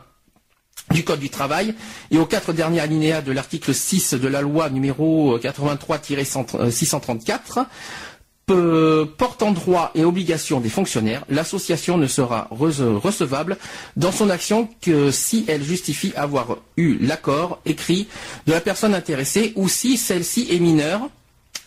du 0.91 1.03
Code 1.03 1.19
du 1.19 1.29
travail 1.29 1.75
et 2.11 2.17
aux 2.17 2.25
quatre 2.25 2.53
derniers 2.53 2.79
alinéas 2.79 3.21
de 3.21 3.33
l'article 3.33 3.73
6 3.73 4.13
de 4.15 4.27
la 4.27 4.41
loi 4.41 4.69
numéro 4.69 5.37
83-634 5.37 7.65
portant 9.17 9.51
droit 9.51 9.91
et 9.95 10.03
obligation 10.03 10.59
des 10.59 10.69
fonctionnaires, 10.69 11.23
l'association 11.29 11.97
ne 11.97 12.07
sera 12.07 12.47
recevable 12.51 13.57
dans 13.95 14.11
son 14.11 14.29
action 14.29 14.69
que 14.81 15.11
si 15.11 15.45
elle 15.47 15.63
justifie 15.63 16.13
avoir 16.15 16.57
eu 16.77 16.97
l'accord 16.99 17.59
écrit 17.65 18.07
de 18.47 18.53
la 18.53 18.61
personne 18.61 18.93
intéressée 18.93 19.53
ou 19.55 19.67
si 19.67 19.97
celle-ci 19.97 20.47
est 20.51 20.59
mineure 20.59 21.09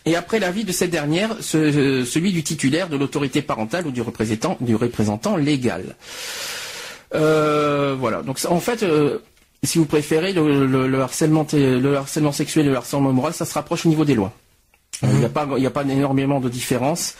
et 0.05 0.15
après 0.15 0.39
l'avis 0.39 0.63
de 0.63 0.71
cette 0.71 0.91
dernière, 0.91 1.35
celui 1.41 2.31
du 2.31 2.43
titulaire 2.43 2.89
de 2.89 2.97
l'autorité 2.97 3.41
parentale 3.41 3.87
ou 3.87 3.91
du 3.91 4.01
représentant, 4.01 5.35
légal. 5.35 5.95
Euh, 7.15 7.95
voilà. 7.99 8.21
Donc 8.21 8.39
en 8.47 8.59
fait, 8.59 8.83
euh, 8.83 9.19
si 9.63 9.79
vous 9.79 9.85
préférez, 9.85 10.33
le 10.33 10.99
harcèlement 11.01 11.47
sexuel 12.31 12.67
et 12.67 12.69
le 12.69 12.75
harcèlement 12.75 13.11
moral, 13.11 13.33
ça 13.33 13.45
se 13.45 13.53
rapproche 13.53 13.85
au 13.87 13.89
niveau 13.89 14.05
des 14.05 14.13
lois. 14.13 14.31
Il 15.03 15.19
n'y 15.19 15.25
a 15.25 15.29
pas, 15.29 15.47
il 15.57 15.63
y 15.63 15.67
a 15.67 15.71
pas 15.71 15.83
énormément 15.83 16.39
de 16.39 16.49
différence. 16.49 17.15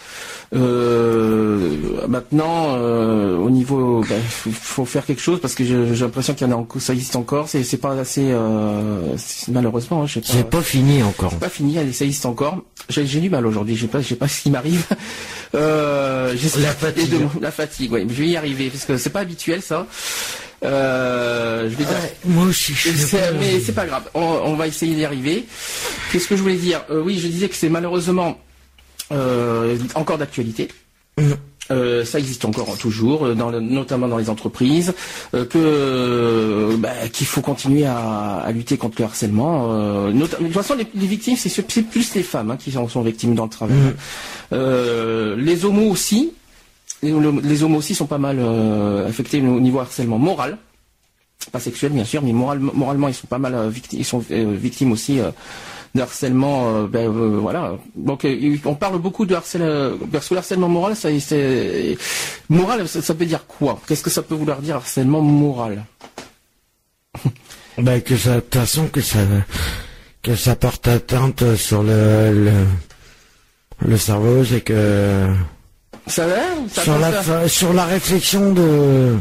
Euh, 0.55 2.07
maintenant, 2.07 2.75
euh, 2.75 3.37
au 3.37 3.49
niveau, 3.49 4.03
il 4.03 4.09
ben, 4.09 4.21
faut, 4.21 4.85
faire 4.85 5.05
quelque 5.05 5.21
chose 5.21 5.39
parce 5.41 5.55
que 5.55 5.63
j'ai 5.63 6.03
l'impression 6.03 6.33
qu'il 6.33 6.47
y 6.47 6.53
en 6.53 6.61
a, 6.61 6.79
ça 6.79 6.93
existe 6.93 7.15
encore. 7.15 7.49
C'est, 7.49 7.63
c'est 7.63 7.77
pas 7.77 7.93
assez, 7.99 8.27
euh, 8.29 9.15
malheureusement, 9.49 10.03
hein, 10.03 10.07
je 10.07 10.15
sais 10.15 10.21
pas. 10.21 10.27
C'est 10.27 10.49
pas 10.49 10.61
fini 10.61 11.03
encore. 11.03 11.31
C'est 11.31 11.39
pas 11.39 11.49
fini, 11.49 11.75
ça 11.93 12.05
existe 12.05 12.25
encore. 12.25 12.61
J'ai, 12.89 13.05
j'ai 13.05 13.19
du 13.19 13.29
mal 13.29 13.45
aujourd'hui. 13.45 13.75
Je 13.75 13.81
sais 13.81 13.87
pas, 13.87 14.01
je 14.01 14.07
sais 14.07 14.15
pas 14.15 14.27
ce 14.27 14.41
qui 14.41 14.51
m'arrive. 14.51 14.85
Euh, 15.53 16.35
la 16.59 16.71
fatigue. 16.71 17.13
la 17.39 17.51
fatigue. 17.51 17.91
Oui, 17.93 18.05
je 18.09 18.13
vais 18.13 18.27
y 18.27 18.35
arriver 18.35 18.69
parce 18.69 18.83
que 18.83 18.97
c'est 18.97 19.09
pas 19.09 19.21
habituel 19.21 19.61
ça. 19.61 19.87
Euh, 20.63 21.69
je 21.69 21.75
vais 21.75 21.83
dire. 21.83 21.97
moi 22.25 22.45
aussi. 22.45 22.73
mais 23.39 23.59
c'est 23.59 23.73
pas 23.73 23.85
grave. 23.85 24.03
On, 24.13 24.55
va 24.55 24.67
essayer 24.67 24.95
d'y 24.95 25.05
arriver. 25.05 25.45
Qu'est-ce 26.11 26.27
que 26.27 26.35
je 26.35 26.41
voulais 26.41 26.55
dire? 26.55 26.81
Euh, 26.89 27.01
Oui, 27.01 27.19
je 27.19 27.27
disais 27.27 27.49
que 27.49 27.55
c'est 27.55 27.69
malheureusement 27.69 28.39
euh, 29.11 29.77
encore 29.95 30.17
d'actualité. 30.17 30.69
Mm. 31.17 32.03
ça 32.03 32.19
existe 32.19 32.45
encore 32.45 32.77
toujours, 32.77 33.27
notamment 33.35 34.07
dans 34.07 34.17
les 34.17 34.29
entreprises, 34.29 34.93
que 35.33 36.75
bah, 36.77 37.07
qu'il 37.11 37.25
faut 37.25 37.41
continuer 37.41 37.85
à, 37.85 38.45
lutter 38.53 38.77
contre 38.77 38.99
le 38.99 39.05
harcèlement. 39.05 40.11
de 40.11 40.25
toute 40.25 40.51
façon, 40.51 40.75
les, 40.75 41.07
victimes, 41.07 41.35
c'est 41.37 41.83
plus 41.83 42.15
les 42.15 42.23
femmes 42.23 42.51
hein, 42.51 42.57
qui 42.57 42.71
sont, 42.71 43.01
victimes 43.01 43.35
dans 43.35 43.45
le 43.45 43.49
travail. 43.49 43.77
Mm. 44.51 45.35
les 45.37 45.65
homos 45.65 45.89
aussi, 45.89 46.33
les 47.03 47.63
homos 47.63 47.77
aussi 47.77 47.95
sont 47.95 48.05
pas 48.05 48.17
mal 48.17 48.37
euh, 48.39 49.07
affectés 49.07 49.41
au 49.41 49.59
niveau 49.59 49.79
harcèlement 49.79 50.17
moral, 50.17 50.57
pas 51.51 51.59
sexuel 51.59 51.91
bien 51.91 52.05
sûr, 52.05 52.21
mais 52.21 52.33
moralement 52.33 53.07
ils 53.07 53.13
sont 53.13 53.27
pas 53.27 53.37
mal 53.37 53.53
euh, 53.53 53.69
victimes, 53.69 53.99
ils 53.99 54.05
sont 54.05 54.23
euh, 54.31 54.55
victimes 54.55 54.91
aussi 54.91 55.19
de 55.93 56.01
harcèlement. 56.01 56.83
Ben, 56.83 57.07
voilà. 57.09 57.77
Donc 57.95 58.25
on 58.65 58.75
parle 58.75 58.99
beaucoup 58.99 59.25
de 59.25 59.35
harcèlement, 59.35 59.97
parce 60.11 60.29
que 60.29 60.33
le 60.33 60.39
harcèlement 60.39 60.69
moral, 60.69 60.95
ça, 60.95 61.09
moral, 62.49 62.87
ça, 62.87 63.13
veut 63.13 63.25
dire 63.25 63.45
quoi? 63.47 63.79
Qu'est-ce 63.87 64.03
que 64.03 64.09
ça 64.09 64.21
peut 64.21 64.35
vouloir 64.35 64.61
dire 64.61 64.77
harcèlement 64.77 65.21
moral? 65.21 65.85
Ben 67.77 68.01
que 68.01 68.15
ça, 68.15 68.35
de 68.35 68.39
toute 68.39 68.55
façon 68.55 68.87
que 68.87 69.01
ça 69.01 69.19
que 70.21 70.33
ça 70.33 70.55
porte 70.55 70.87
atteinte 70.87 71.57
sur 71.57 71.83
le, 71.83 72.47
le 73.79 73.97
cerveau, 73.97 74.45
c'est 74.45 74.61
que 74.61 75.27
ça 76.07 76.27
va? 76.27 76.81
Sur, 76.81 76.97
la, 76.99 77.47
sur 77.47 77.73
la 77.73 77.85
réflexion 77.85 78.51
de 78.53 79.17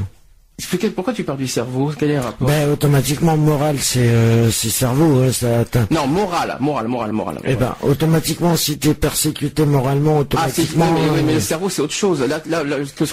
pourquoi 0.95 1.13
tu 1.13 1.25
parles 1.25 1.39
du 1.39 1.49
cerveau? 1.49 1.91
Quel 1.99 2.13
est 2.13 2.15
le 2.15 2.21
rapport? 2.21 2.47
Ben 2.47 2.71
automatiquement 2.71 3.37
moral 3.37 3.77
c'est 3.81 4.07
euh, 4.09 4.51
c'est 4.53 4.69
cerveau 4.69 5.23
hein, 5.23 5.33
ça 5.33 5.61
atteint. 5.61 5.87
Non 5.91 6.07
moral 6.07 6.57
moral 6.61 6.87
moral 6.87 7.13
moral. 7.13 7.39
Eh 7.45 7.57
ben 7.57 7.75
automatiquement 7.83 8.55
si 8.57 8.79
tu 8.79 8.91
es 8.91 8.95
persécuté 8.95 9.67
moralement 9.67 10.19
automatiquement. 10.19 10.87
Ah, 10.89 11.11
mais, 11.17 11.23
mais, 11.23 11.35
le 11.35 11.41
cerveau 11.41 11.69
c'est 11.69 11.83
autre 11.83 11.93
chose. 11.93 12.21
Là, 12.21 12.41
là, 12.47 12.63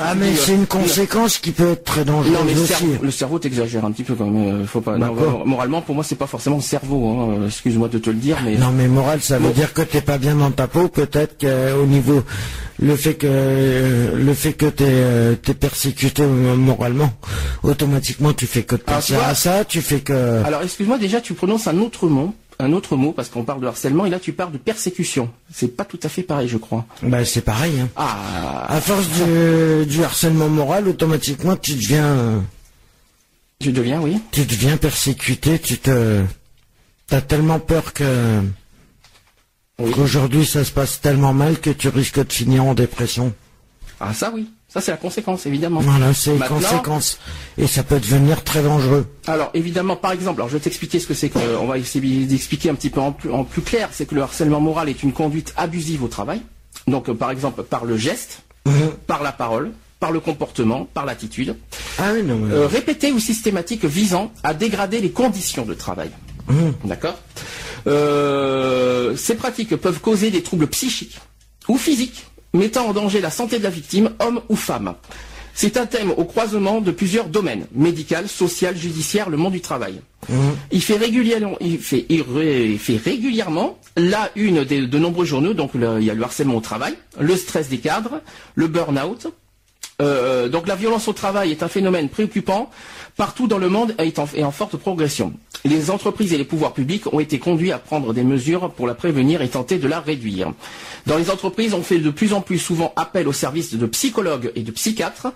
ah 0.02 0.14
mais 0.16 0.36
c'est 0.36 0.54
une 0.54 0.68
conséquence 0.68 1.40
qui 1.40 1.52
peut 1.52 1.72
être 1.72 1.84
très 1.84 2.06
dangereuse 2.06 2.32
non, 2.32 2.46
mais 2.46 2.54
le 2.54 2.62
aussi. 2.62 2.74
Cerveau, 2.74 2.98
le 3.02 3.12
cerveau 3.12 3.40
t'exagères 3.40 3.86
un 3.86 3.92
petit 3.92 4.04
peu 4.04 4.14
quand 4.14 4.26
même. 4.26 4.62
Euh, 4.62 4.66
faut 4.68 4.82
pas. 4.82 4.98
moralement 4.98 5.82
pour 5.82 5.96
moi 5.96 6.04
c'est 6.04 6.16
pas 6.16 6.28
forcément 6.28 6.58
le 6.58 6.62
cerveau. 6.62 7.10
Hein. 7.10 7.48
Excuse-moi 7.48 7.88
de 7.88 7.98
te 7.98 8.12
le 8.12 8.18
dire 8.18 8.38
mais. 8.46 8.56
Non 8.56 8.72
mais 8.72 8.88
moral 8.88 9.20
ça 9.20 9.40
veut 9.40 9.52
dire 9.52 9.74
que 9.74 9.82
t'es 9.82 10.02
pas 10.02 10.20
bien 10.20 10.36
dans 10.36 10.52
ta 10.52 10.68
peau 10.68 10.90
peut-être 10.90 11.40
qu'au 11.40 11.86
niveau 11.88 12.24
le 12.82 12.96
fait 12.96 13.14
que 13.14 14.14
le 14.16 14.34
fait 14.34 14.54
que 14.54 14.66
t'es 14.66 14.86
euh, 14.88 15.36
es 15.48 15.54
persécuté 15.54 16.24
moralement 16.24 17.12
automatiquement 17.64 18.34
tu 18.34 18.48
fais 18.48 18.64
que 18.64 18.76
de 18.76 18.82
penser 18.82 19.16
à 19.16 19.36
ça, 19.36 19.66
tu 19.66 19.82
fais 19.82 20.00
que. 20.00 20.44
Alors 20.44 20.62
excuse-moi 20.62 20.98
déjà, 20.98 21.22
tu 21.22 21.34
prononces 21.34 21.68
un 21.68 21.78
autre 21.78 22.08
mot, 22.08 22.34
un 22.62 22.74
autre 22.74 22.96
mot 22.96 23.12
parce 23.12 23.30
qu'on 23.30 23.44
parle 23.44 23.62
de 23.62 23.68
harcèlement 23.68 24.06
et 24.06 24.10
là 24.10 24.20
tu 24.20 24.34
parles 24.34 24.52
de 24.52 24.58
persécution. 24.58 25.30
C'est 25.54 25.76
pas 25.76 25.86
tout 25.86 26.00
à 26.04 26.10
fait 26.10 26.24
pareil, 26.24 26.48
je 26.48 26.58
crois. 26.58 26.86
Bah 27.04 27.26
c'est 27.26 27.42
pareil. 27.42 27.80
Hein. 27.80 27.90
Ah. 27.96 28.66
À 28.70 28.82
force 28.82 29.08
du, 29.88 30.04
harcèlement 30.04 30.50
moral, 30.50 30.88
automatiquement 30.88 31.56
tu 31.56 31.74
deviens. 31.74 32.44
Tu 33.60 33.72
deviens, 33.72 34.02
oui. 34.02 34.20
Tu 34.32 34.46
deviens 34.46 34.78
persécuté, 34.78 35.60
tu 35.60 35.78
te. 35.78 36.24
T'as 37.08 37.22
tellement 37.22 37.60
peur 37.60 37.94
que. 37.94 38.42
Qu'aujourd'hui 39.78 40.46
ça 40.46 40.64
se 40.64 40.72
passe 40.72 41.02
tellement 41.02 41.34
mal 41.34 41.60
que 41.60 41.72
tu 41.72 41.88
risques 41.90 42.26
de 42.26 42.32
finir 42.32 42.64
en 42.66 42.74
dépression. 42.74 43.34
Ah 44.00 44.14
ça 44.14 44.32
oui. 44.34 44.50
Ça, 44.74 44.80
c'est 44.80 44.92
la 44.92 44.98
conséquence, 44.98 45.46
évidemment. 45.46 45.82
Voilà, 45.82 46.14
c'est 46.14 46.38
la 46.38 46.48
conséquence. 46.48 47.20
Et 47.58 47.68
ça 47.68 47.84
peut 47.84 48.00
devenir 48.00 48.42
très 48.46 48.64
dangereux. 48.64 49.06
Alors, 49.28 49.52
évidemment, 49.54 49.98
par 49.98 50.14
exemple, 50.14 50.40
alors 50.40 50.48
je 50.48 50.54
vais 50.54 50.62
t'expliquer 50.62 51.00
ce 51.02 51.08
que 51.08 51.14
c'est 51.14 51.28
que, 51.28 51.40
on 51.60 51.66
va 51.66 51.78
essayer 51.78 52.26
d'expliquer 52.26 52.70
un 52.70 52.76
petit 52.76 52.90
peu 52.90 53.02
en 53.02 53.12
plus, 53.12 53.30
en 53.30 53.44
plus 53.44 53.62
clair, 53.62 53.90
c'est 53.92 54.06
que 54.06 54.16
le 54.16 54.22
harcèlement 54.22 54.62
moral 54.62 54.88
est 54.88 55.04
une 55.04 55.12
conduite 55.12 55.54
abusive 55.58 56.04
au 56.04 56.08
travail. 56.08 56.42
Donc, 56.88 57.10
euh, 57.10 57.14
par 57.14 57.32
exemple, 57.32 57.64
par 57.64 57.84
le 57.84 57.98
geste, 57.98 58.44
mhm. 58.66 58.92
par 59.08 59.24
la 59.24 59.34
parole, 59.34 59.74
par 60.00 60.14
le 60.14 60.22
comportement, 60.22 60.86
par 60.86 61.06
l'attitude. 61.06 61.58
Ah 62.00 62.12
oui, 62.14 62.24
non, 62.24 62.40
euh, 62.50 62.66
répété 62.66 63.12
ou 63.12 63.20
systématique 63.20 63.84
visant 63.84 64.32
à 64.42 64.54
dégrader 64.54 65.02
les 65.02 65.12
conditions 65.12 65.66
de 65.66 65.74
travail. 65.74 66.12
Mhm. 66.48 66.74
D'accord? 66.86 67.20
Euh, 67.88 69.18
Ces 69.18 69.36
pratiques 69.36 69.76
peuvent 69.76 70.00
causer 70.00 70.32
des 70.32 70.44
troubles 70.44 70.68
psychiques 70.68 71.20
ou 71.68 71.78
physiques 71.78 72.31
mettant 72.54 72.88
en 72.88 72.94
danger 72.94 73.22
la 73.22 73.32
santé 73.32 73.60
de 73.60 73.64
la 73.64 73.70
victime, 73.70 74.12
homme 74.20 74.42
ou 74.50 74.56
femme. 74.56 74.96
C'est 75.54 75.78
un 75.78 75.86
thème 75.86 76.12
au 76.12 76.24
croisement 76.24 76.82
de 76.82 76.92
plusieurs 76.92 77.28
domaines, 77.28 77.68
médical, 77.74 78.28
social, 78.28 78.78
judiciaire, 78.78 79.30
le 79.30 79.38
monde 79.38 79.54
du 79.54 79.62
travail. 79.62 80.02
Mmh. 80.30 80.36
Il, 80.72 80.82
fait 80.82 80.96
régulièrement, 80.98 81.58
il, 81.60 81.80
fait, 81.80 82.06
régulièrement 83.04 83.78
la 83.98 84.30
une 84.36 84.64
de 84.64 84.98
nombreux 84.98 85.26
journaux, 85.26 85.54
donc 85.54 85.72
il 85.76 86.04
y 86.04 86.10
a 86.10 86.14
le 86.14 86.24
harcèlement 86.24 86.56
au 86.56 86.62
travail, 86.62 86.96
le 87.20 87.36
stress 87.36 87.70
des 87.70 87.80
cadres, 87.80 88.22
le 88.56 88.68
burn-out. 88.68 89.28
Euh, 90.02 90.50
donc 90.50 90.68
la 90.68 90.76
violence 90.76 91.08
au 91.08 91.14
travail 91.14 91.52
est 91.52 91.64
un 91.64 91.68
phénomène 91.68 92.10
préoccupant 92.10 92.70
partout 93.18 93.48
dans 93.48 93.58
le 93.58 93.70
monde 93.70 93.96
et 94.00 94.44
en 94.44 94.52
forte 94.52 94.78
progression. 94.78 95.34
Les 95.64 95.92
entreprises 95.92 96.34
et 96.34 96.38
les 96.38 96.46
pouvoirs 96.46 96.74
publics 96.74 97.12
ont 97.14 97.20
été 97.20 97.38
conduits 97.40 97.72
à 97.72 97.78
prendre 97.78 98.14
des 98.14 98.24
mesures 98.24 98.72
pour 98.72 98.88
la 98.88 98.96
prévenir 98.96 99.42
et 99.42 99.50
tenter 99.50 99.78
de 99.78 99.88
la 99.88 100.00
réduire. 100.00 100.54
Dans 101.06 101.18
les 101.18 101.30
entreprises, 101.30 101.74
on 101.74 101.84
fait 101.84 102.00
de 102.00 102.10
plus 102.10 102.34
en 102.34 102.42
plus 102.42 102.58
souvent 102.58 102.94
appel 102.96 103.28
aux 103.28 103.34
services 103.34 103.76
de 103.76 103.86
psychologues 103.86 104.52
et 104.56 104.62
de 104.64 104.72
psychiatres, 104.72 105.28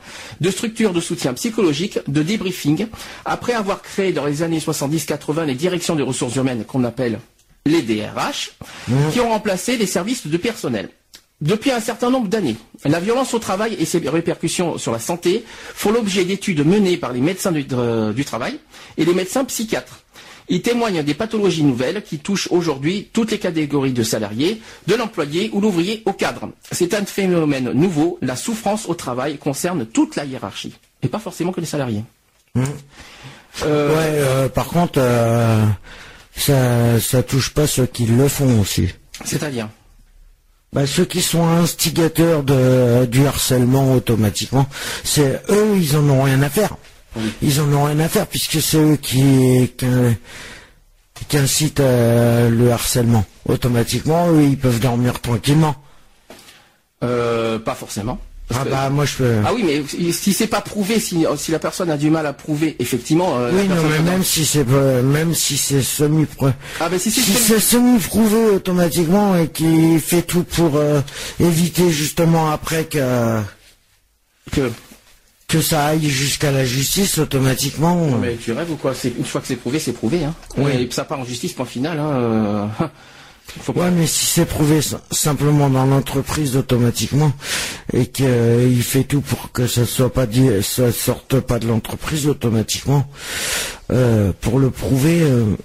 de 0.41 0.49
structures 0.49 0.93
de 0.93 1.01
soutien 1.01 1.33
psychologique, 1.33 1.99
de 2.07 2.23
débriefing. 2.23 2.87
Après 3.25 3.53
avoir 3.53 3.81
créé 3.81 4.13
dans 4.13 4.25
les 4.25 4.41
années 4.41 4.59
70-80 4.59 5.45
les 5.45 5.55
directions 5.55 5.95
des 5.95 6.03
ressources 6.03 6.35
humaines 6.35 6.65
qu'on 6.65 6.83
appelle 6.83 7.19
les 7.67 7.81
DRH, 7.81 8.51
mmh. 8.87 8.93
qui 9.11 9.19
ont 9.19 9.29
remplacé 9.29 9.75
les 9.77 9.87
services 9.87 10.27
de 10.27 10.37
personnel. 10.37 10.89
Depuis 11.41 11.71
un 11.71 11.81
certain 11.81 12.09
nombre 12.09 12.29
d'années, 12.29 12.55
la 12.85 12.99
violence 13.01 13.33
au 13.33 13.39
travail 13.39 13.75
et 13.77 13.85
ses 13.85 13.99
répercussions 14.07 14.77
sur 14.77 14.93
la 14.93 14.99
santé 14.99 15.43
font 15.73 15.91
l'objet 15.91 16.23
d'études 16.23 16.65
menées 16.65 16.95
par 16.95 17.11
les 17.11 17.19
médecins 17.19 17.51
du, 17.51 17.65
euh, 17.73 18.13
du 18.13 18.23
travail 18.23 18.57
et 18.97 19.03
les 19.03 19.13
médecins 19.13 19.43
psychiatres. 19.43 19.99
Il 20.47 20.61
témoigne 20.61 21.03
des 21.03 21.13
pathologies 21.13 21.63
nouvelles 21.63 22.03
qui 22.03 22.19
touchent 22.19 22.47
aujourd'hui 22.51 23.09
toutes 23.11 23.31
les 23.31 23.39
catégories 23.39 23.91
de 23.91 24.03
salariés, 24.03 24.61
de 24.87 24.95
l'employé 24.95 25.49
ou 25.51 25.59
l'ouvrier 25.59 26.03
au 26.05 26.13
cadre. 26.13 26.49
C'est 26.71 26.93
un 26.93 27.03
phénomène 27.03 27.71
nouveau. 27.71 28.17
La 28.21 28.35
souffrance 28.37 28.87
au 28.87 28.93
travail 28.93 29.37
concerne 29.37 29.85
toute 29.85 30.15
la 30.15 30.23
hiérarchie 30.23 30.75
et 31.01 31.09
pas 31.09 31.19
forcément 31.19 31.51
que 31.51 31.59
les 31.59 31.65
salariés. 31.65 32.03
Mmh. 32.53 32.63
Euh, 33.63 33.89
ouais, 33.89 33.95
euh, 33.97 34.49
par 34.49 34.67
contre, 34.67 35.01
ça, 36.35 36.99
ça 36.99 37.23
touche 37.23 37.49
pas 37.49 37.67
ceux 37.67 37.87
qui 37.87 38.05
le 38.05 38.27
font 38.29 38.61
aussi. 38.61 38.87
C'est-à-dire? 39.25 39.67
Bah, 40.75 40.85
ceux 40.85 41.05
qui 41.05 41.21
sont 41.21 41.47
instigateurs 41.47 42.43
de, 42.43 43.05
du 43.05 43.25
harcèlement 43.25 43.93
automatiquement, 43.93 44.67
c'est 45.05 45.41
eux, 45.49 45.77
ils 45.77 45.95
en 45.95 46.09
ont 46.09 46.23
rien 46.23 46.41
à 46.41 46.49
faire. 46.49 46.75
Ils 47.41 47.61
en 47.61 47.71
ont 47.71 47.85
rien 47.85 47.99
à 48.01 48.09
faire 48.09 48.27
puisque 48.27 48.61
c'est 48.61 48.75
eux 48.77 48.97
qui, 48.97 49.71
qui, 51.29 51.37
incitent 51.37 51.79
euh, 51.79 52.49
le 52.49 52.73
harcèlement. 52.73 53.23
Automatiquement, 53.47 54.29
eux, 54.31 54.43
ils 54.43 54.57
peuvent 54.57 54.81
dormir 54.81 55.21
tranquillement. 55.21 55.75
Euh, 57.05 57.57
pas 57.57 57.75
forcément. 57.75 58.19
Ah 58.53 58.63
bah 58.69 58.89
moi 58.89 59.05
je 59.05 59.15
peux. 59.15 59.35
Ah 59.45 59.53
oui 59.53 59.63
mais 59.63 60.11
si 60.11 60.33
c'est 60.33 60.47
pas 60.47 60.61
prouvé, 60.61 60.99
si, 60.99 61.25
si 61.37 61.51
la 61.51 61.59
personne 61.59 61.89
a 61.89 61.97
du 61.97 62.09
mal 62.09 62.25
à 62.25 62.33
prouver, 62.33 62.75
effectivement. 62.79 63.37
Euh, 63.39 63.51
oui 63.53 63.67
non 63.67 63.75
mais 63.89 63.99
même 64.11 64.23
si 64.23 64.45
c'est 64.45 64.67
même 64.67 65.33
si 65.33 65.57
c'est 65.57 65.81
semi 65.81 66.25
prouvé. 66.25 66.51
Ah 66.79 66.89
bah 66.89 66.99
si, 66.99 67.09
c'est 67.11 67.59
semi 67.59 67.99
prouvé 67.99 68.45
automatiquement 68.55 69.35
et 69.35 69.47
qui 69.47 69.99
fait 69.99 70.21
tout 70.21 70.43
pour 70.43 70.79
éviter 71.39 71.89
justement 71.89 72.51
après 72.51 72.85
que 72.85 73.39
que 74.51 74.71
que 75.47 75.61
ça 75.61 75.85
aille 75.85 76.09
jusqu'à 76.09 76.51
la 76.51 76.65
justice 76.65 77.17
automatiquement. 77.17 78.09
mais 78.19 78.35
tu 78.35 78.51
rêves 78.51 78.71
ou 78.71 78.75
quoi? 78.75 78.93
Une 79.03 79.25
fois 79.25 79.41
que 79.41 79.47
c'est 79.47 79.55
prouvé, 79.55 79.79
c'est 79.79 79.93
prouvé. 79.93 80.23
Hein. 80.23 80.33
Oui. 80.57 80.71
Et 80.71 80.89
ça 80.91 81.03
part 81.03 81.19
en 81.19 81.25
justice, 81.25 81.53
point 81.53 81.65
final. 81.65 81.99
Hein. 81.99 82.69
Euh, 83.49 83.61
faut. 83.61 83.73
Ouais, 83.73 83.91
mais 83.91 84.07
si 84.07 84.25
c'est 84.25 84.45
prouvé 84.45 84.79
simplement 85.11 85.69
dans 85.69 85.85
l'entreprise 85.85 86.55
automatiquement 86.57 87.31
et 87.93 88.07
qu'il 88.07 88.83
fait 88.83 89.03
tout 89.03 89.21
pour 89.21 89.51
que 89.51 89.67
ça 89.67 89.85
soit 89.85 90.11
pas 90.13 90.25
dit, 90.25 90.49
ça 90.61 90.91
sorte 90.91 91.39
pas 91.39 91.59
de 91.59 91.67
l'entreprise 91.67 92.27
automatiquement, 92.27 93.07
euh, 93.91 94.31
pour 94.41 94.59
le 94.59 94.69
prouver, 94.69 95.21
euh, 95.21 95.55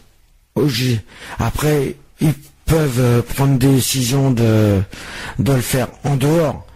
après 1.38 1.96
il 2.20 2.34
peuvent 2.66 3.22
prendre 3.34 3.58
des 3.58 3.66
décisions 3.66 4.30
de, 4.30 4.80
de 5.40 5.52
le 5.52 5.60
faire 5.60 5.88
en 6.04 6.16
dehors. 6.16 6.66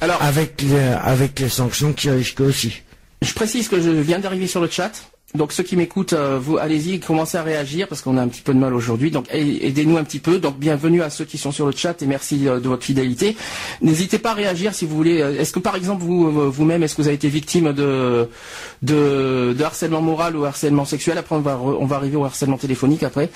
Alors, 0.00 0.20
avec 0.22 0.60
les, 0.60 0.78
avec 0.78 1.40
les 1.40 1.48
sanctions 1.48 1.94
qui 1.94 2.10
risquent 2.10 2.40
aussi. 2.40 2.82
Je 3.22 3.32
précise 3.32 3.68
que 3.68 3.80
je 3.80 3.88
viens 3.88 4.18
d'arriver 4.18 4.46
sur 4.46 4.60
le 4.60 4.68
chat. 4.68 4.92
Donc 5.34 5.50
ceux 5.50 5.64
qui 5.64 5.76
m'écoutent, 5.76 6.12
euh, 6.12 6.38
vous 6.40 6.58
allez-y, 6.58 7.00
commencez 7.00 7.36
à 7.36 7.42
réagir 7.42 7.88
parce 7.88 8.02
qu'on 8.02 8.16
a 8.16 8.22
un 8.22 8.28
petit 8.28 8.40
peu 8.40 8.54
de 8.54 8.58
mal 8.60 8.72
aujourd'hui. 8.72 9.10
Donc 9.10 9.26
aidez-nous 9.32 9.96
un 9.96 10.04
petit 10.04 10.20
peu. 10.20 10.38
Donc 10.38 10.60
bienvenue 10.60 11.02
à 11.02 11.10
ceux 11.10 11.24
qui 11.24 11.38
sont 11.38 11.50
sur 11.50 11.66
le 11.66 11.72
chat 11.72 12.00
et 12.02 12.06
merci 12.06 12.46
euh, 12.46 12.60
de 12.60 12.68
votre 12.68 12.84
fidélité. 12.84 13.36
N'hésitez 13.82 14.20
pas 14.20 14.30
à 14.30 14.34
réagir 14.34 14.74
si 14.74 14.86
vous 14.86 14.94
voulez. 14.94 15.20
Euh, 15.20 15.40
est-ce 15.40 15.52
que 15.52 15.58
par 15.58 15.74
exemple 15.74 16.04
vous 16.04 16.52
vous-même, 16.52 16.84
est-ce 16.84 16.94
que 16.94 17.02
vous 17.02 17.08
avez 17.08 17.16
été 17.16 17.28
victime 17.28 17.72
de, 17.72 18.28
de, 18.82 19.56
harcèlement 19.60 20.02
moral 20.02 20.36
ou 20.36 20.44
harcèlement 20.44 20.84
sexuel? 20.84 21.18
Après 21.18 21.34
on 21.34 21.40
va 21.40 21.58
on 21.58 21.84
va 21.84 21.96
arriver 21.96 22.16
au 22.16 22.24
harcèlement 22.24 22.56
téléphonique 22.56 23.02
après. 23.02 23.28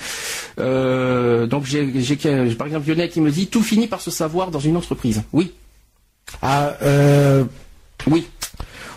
donc 0.57 1.65
j'ai 1.65 2.15
par 2.57 2.67
exemple 2.67 2.87
Lionel 2.87 3.09
qui 3.09 3.19
me 3.19 3.29
dit 3.29 3.47
tout 3.47 3.61
finit 3.61 3.87
par 3.87 3.99
se 3.99 4.09
savoir 4.09 4.51
dans 4.51 4.59
une 4.59 4.77
entreprise. 4.77 5.23
Oui. 5.33 5.51
Ah 6.41 6.77
euh... 6.81 7.43
oui. 8.07 8.25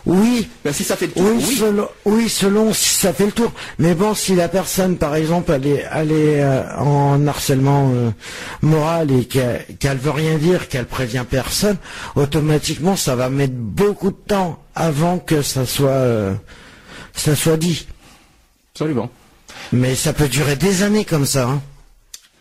Oui. 0.04 0.48
Ben, 0.64 0.72
si 0.72 0.84
ça 0.84 0.96
fait 0.96 1.06
le 1.06 1.12
tour. 1.12 1.88
Oui, 2.06 2.28
Selon, 2.28 2.72
si 2.72 2.94
ça 2.94 3.12
fait 3.12 3.26
le 3.26 3.32
tour. 3.32 3.52
Mais 3.78 3.94
bon, 3.94 4.14
si 4.14 4.34
la 4.34 4.48
personne, 4.48 4.96
par 4.96 5.14
exemple, 5.14 5.52
elle 5.52 5.66
est, 5.66 6.42
euh, 6.42 6.76
en 6.76 7.26
harcèlement 7.26 7.90
euh, 7.94 8.10
moral 8.62 9.10
et 9.12 9.24
qu'elle 9.26 9.98
veut 9.98 10.10
rien 10.10 10.38
dire, 10.38 10.68
qu'elle 10.68 10.86
prévient 10.86 11.24
personne, 11.28 11.76
automatiquement, 12.16 12.96
ça 12.96 13.14
va 13.14 13.28
mettre 13.28 13.54
beaucoup 13.54 14.10
de 14.10 14.16
temps 14.16 14.58
avant 14.74 15.18
que 15.18 15.42
ça 15.42 15.66
soit, 15.66 15.90
euh, 15.90 16.34
ça 17.14 17.36
soit 17.36 17.56
dit. 17.56 17.86
Absolument. 18.74 19.10
Mais 19.72 19.94
ça 19.94 20.12
peut 20.12 20.28
durer 20.28 20.56
des 20.56 20.82
années 20.82 21.04
comme 21.04 21.26
ça. 21.26 21.48
Hein. 21.48 21.62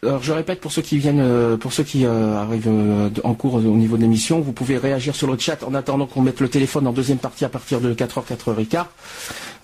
Alors 0.03 0.23
je 0.23 0.33
répète 0.33 0.59
pour 0.59 0.71
ceux 0.71 0.81
qui 0.81 0.97
viennent, 0.97 1.21
euh, 1.21 1.57
pour 1.57 1.73
ceux 1.73 1.83
qui 1.83 2.07
euh, 2.07 2.35
arrivent 2.35 2.67
euh, 2.67 3.09
en 3.23 3.35
cours 3.35 3.53
au 3.53 3.59
niveau 3.59 3.97
de 3.97 4.01
l'émission, 4.01 4.39
vous 4.39 4.51
pouvez 4.51 4.79
réagir 4.79 5.15
sur 5.15 5.31
le 5.31 5.37
chat 5.37 5.61
en 5.61 5.75
attendant 5.75 6.07
qu'on 6.07 6.21
mette 6.21 6.39
le 6.39 6.49
téléphone 6.49 6.87
en 6.87 6.91
deuxième 6.91 7.19
partie 7.19 7.45
à 7.45 7.49
partir 7.49 7.79
de 7.79 7.93
4h, 7.93 8.23
4h15. 8.25 8.85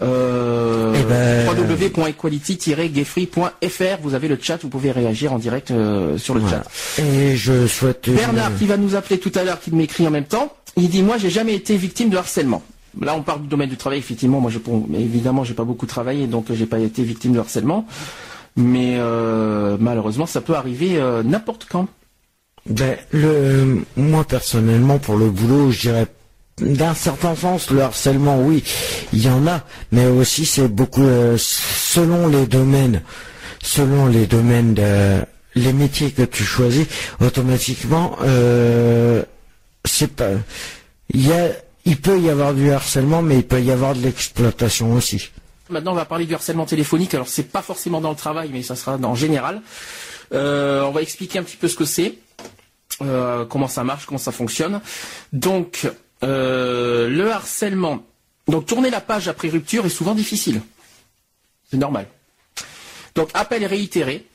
Euh, 0.03 0.93
eh 0.95 1.01
ben... 1.09 1.47
www.equality-gayfree.fr 1.47 3.97
Vous 4.03 4.13
avez 4.13 4.27
le 4.27 4.37
chat, 4.39 4.61
vous 4.61 4.69
pouvez 4.69 4.91
réagir 4.91 5.33
en 5.33 5.39
direct 5.39 5.73
sur 6.17 6.35
le 6.35 6.41
chat. 6.47 6.61
Et 6.99 7.35
je 7.35 7.65
souhaite... 7.65 8.07
Bernard 8.07 8.55
qui 8.59 8.67
va 8.67 8.77
nous 8.77 8.95
appeler 8.95 9.19
tout 9.19 9.31
à 9.33 9.43
l'heure, 9.43 9.59
qui 9.59 9.71
m'écrit 9.71 10.05
en 10.05 10.11
même 10.11 10.25
temps, 10.25 10.53
il 10.75 10.89
dit 10.89 11.01
moi 11.01 11.17
j'ai 11.17 11.31
jamais 11.31 11.55
été 11.55 11.75
victime 11.77 12.11
de 12.11 12.17
harcèlement. 12.17 12.61
Là, 13.01 13.15
on 13.15 13.23
parle 13.23 13.41
du 13.41 13.47
domaine 13.47 13.69
du 13.69 13.77
travail. 13.77 13.99
Effectivement, 13.99 14.39
moi, 14.39 14.49
je, 14.49 14.57
évidemment, 14.95 15.43
j'ai 15.43 15.53
pas 15.53 15.65
beaucoup 15.65 15.85
travaillé, 15.85 16.25
donc 16.25 16.45
j'ai 16.51 16.65
pas 16.65 16.79
été 16.79 17.03
victime 17.03 17.33
de 17.33 17.39
harcèlement 17.39 17.85
mais 18.57 18.95
euh, 18.97 19.77
malheureusement, 19.79 20.25
ça 20.25 20.41
peut 20.41 20.55
arriver 20.55 20.97
euh, 20.97 21.23
n'importe 21.23 21.67
quand. 21.69 21.87
Ben, 22.65 22.97
moi 23.95 24.25
personnellement, 24.25 24.97
pour 24.97 25.15
le 25.15 25.29
boulot, 25.29 25.71
je 25.71 25.81
dirais 25.81 26.07
d'un 26.59 26.95
certain 26.95 27.35
sens, 27.35 27.69
le 27.69 27.81
harcèlement, 27.81 28.41
oui, 28.41 28.63
il 29.13 29.23
y 29.23 29.29
en 29.29 29.45
a, 29.47 29.61
mais 29.91 30.07
aussi 30.07 30.45
c'est 30.45 30.67
beaucoup 30.67 31.03
euh, 31.05 31.37
selon 31.37 32.27
les 32.27 32.47
domaines, 32.47 33.03
selon 33.61 34.07
les 34.07 34.25
domaines 34.25 34.75
les 35.55 35.73
métiers 35.73 36.11
que 36.11 36.23
tu 36.23 36.43
choisis, 36.43 36.87
automatiquement, 37.21 38.17
c'est 39.85 40.11
pas, 40.11 40.31
il 41.13 41.27
y 41.27 41.31
a, 41.31 41.49
il 41.85 41.97
peut 41.97 42.19
y 42.19 42.29
avoir 42.29 42.53
du 42.53 42.71
harcèlement, 42.71 43.21
mais 43.21 43.37
il 43.37 43.43
peut 43.47 43.61
y 43.61 43.71
avoir 43.71 43.95
de 43.95 44.01
l'exploitation 44.01 44.93
aussi. 44.93 45.31
Maintenant, 45.69 45.91
on 45.91 45.95
va 45.95 46.05
parler 46.05 46.25
du 46.25 46.33
harcèlement 46.33 46.65
téléphonique. 46.65 47.13
Alors, 47.13 47.27
c'est 47.27 47.51
pas 47.51 47.61
forcément 47.61 48.01
dans 48.01 48.09
le 48.09 48.15
travail, 48.15 48.49
mais 48.51 48.63
ça 48.63 48.75
sera 48.75 48.97
en 48.97 49.15
général. 49.15 49.61
Euh, 50.33 50.83
on 50.83 50.91
va 50.91 51.01
expliquer 51.01 51.39
un 51.39 51.43
petit 51.43 51.57
peu 51.57 51.67
ce 51.67 51.75
que 51.75 51.85
c'est, 51.85 52.17
euh, 53.01 53.45
comment 53.45 53.67
ça 53.67 53.83
marche, 53.83 54.05
comment 54.05 54.17
ça 54.17 54.31
fonctionne. 54.31 54.81
Donc, 55.33 55.89
euh, 56.23 57.09
le 57.09 57.31
harcèlement. 57.31 58.03
Donc, 58.47 58.65
tourner 58.65 58.89
la 58.89 59.01
page 59.01 59.27
après 59.27 59.49
rupture 59.49 59.85
est 59.85 59.89
souvent 59.89 60.15
difficile. 60.15 60.61
C'est 61.69 61.77
normal. 61.77 62.07
Donc, 63.15 63.29
appel 63.33 63.65
réitéré, 63.65 64.25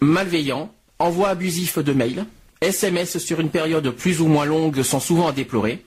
malveillant, 0.00 0.72
envoi 0.98 1.30
abusif 1.30 1.78
de 1.78 1.92
mails, 1.92 2.26
SMS 2.60 3.16
sur 3.18 3.40
une 3.40 3.48
période 3.48 3.90
plus 3.90 4.20
ou 4.20 4.26
moins 4.26 4.44
longue 4.44 4.82
sont 4.82 5.00
souvent 5.00 5.28
à 5.28 5.32
déplorer. 5.32 5.82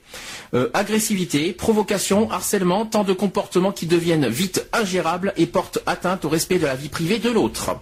Euh, 0.52 0.68
agressivité, 0.74 1.52
provocation, 1.52 2.30
harcèlement, 2.30 2.86
tant 2.86 3.02
de 3.02 3.12
comportements 3.12 3.72
qui 3.72 3.86
deviennent 3.86 4.28
vite 4.28 4.66
ingérables 4.72 5.32
et 5.36 5.46
portent 5.46 5.80
atteinte 5.86 6.24
au 6.24 6.28
respect 6.28 6.58
de 6.58 6.66
la 6.66 6.76
vie 6.76 6.88
privée 6.88 7.18
de 7.18 7.30
l'autre. 7.30 7.76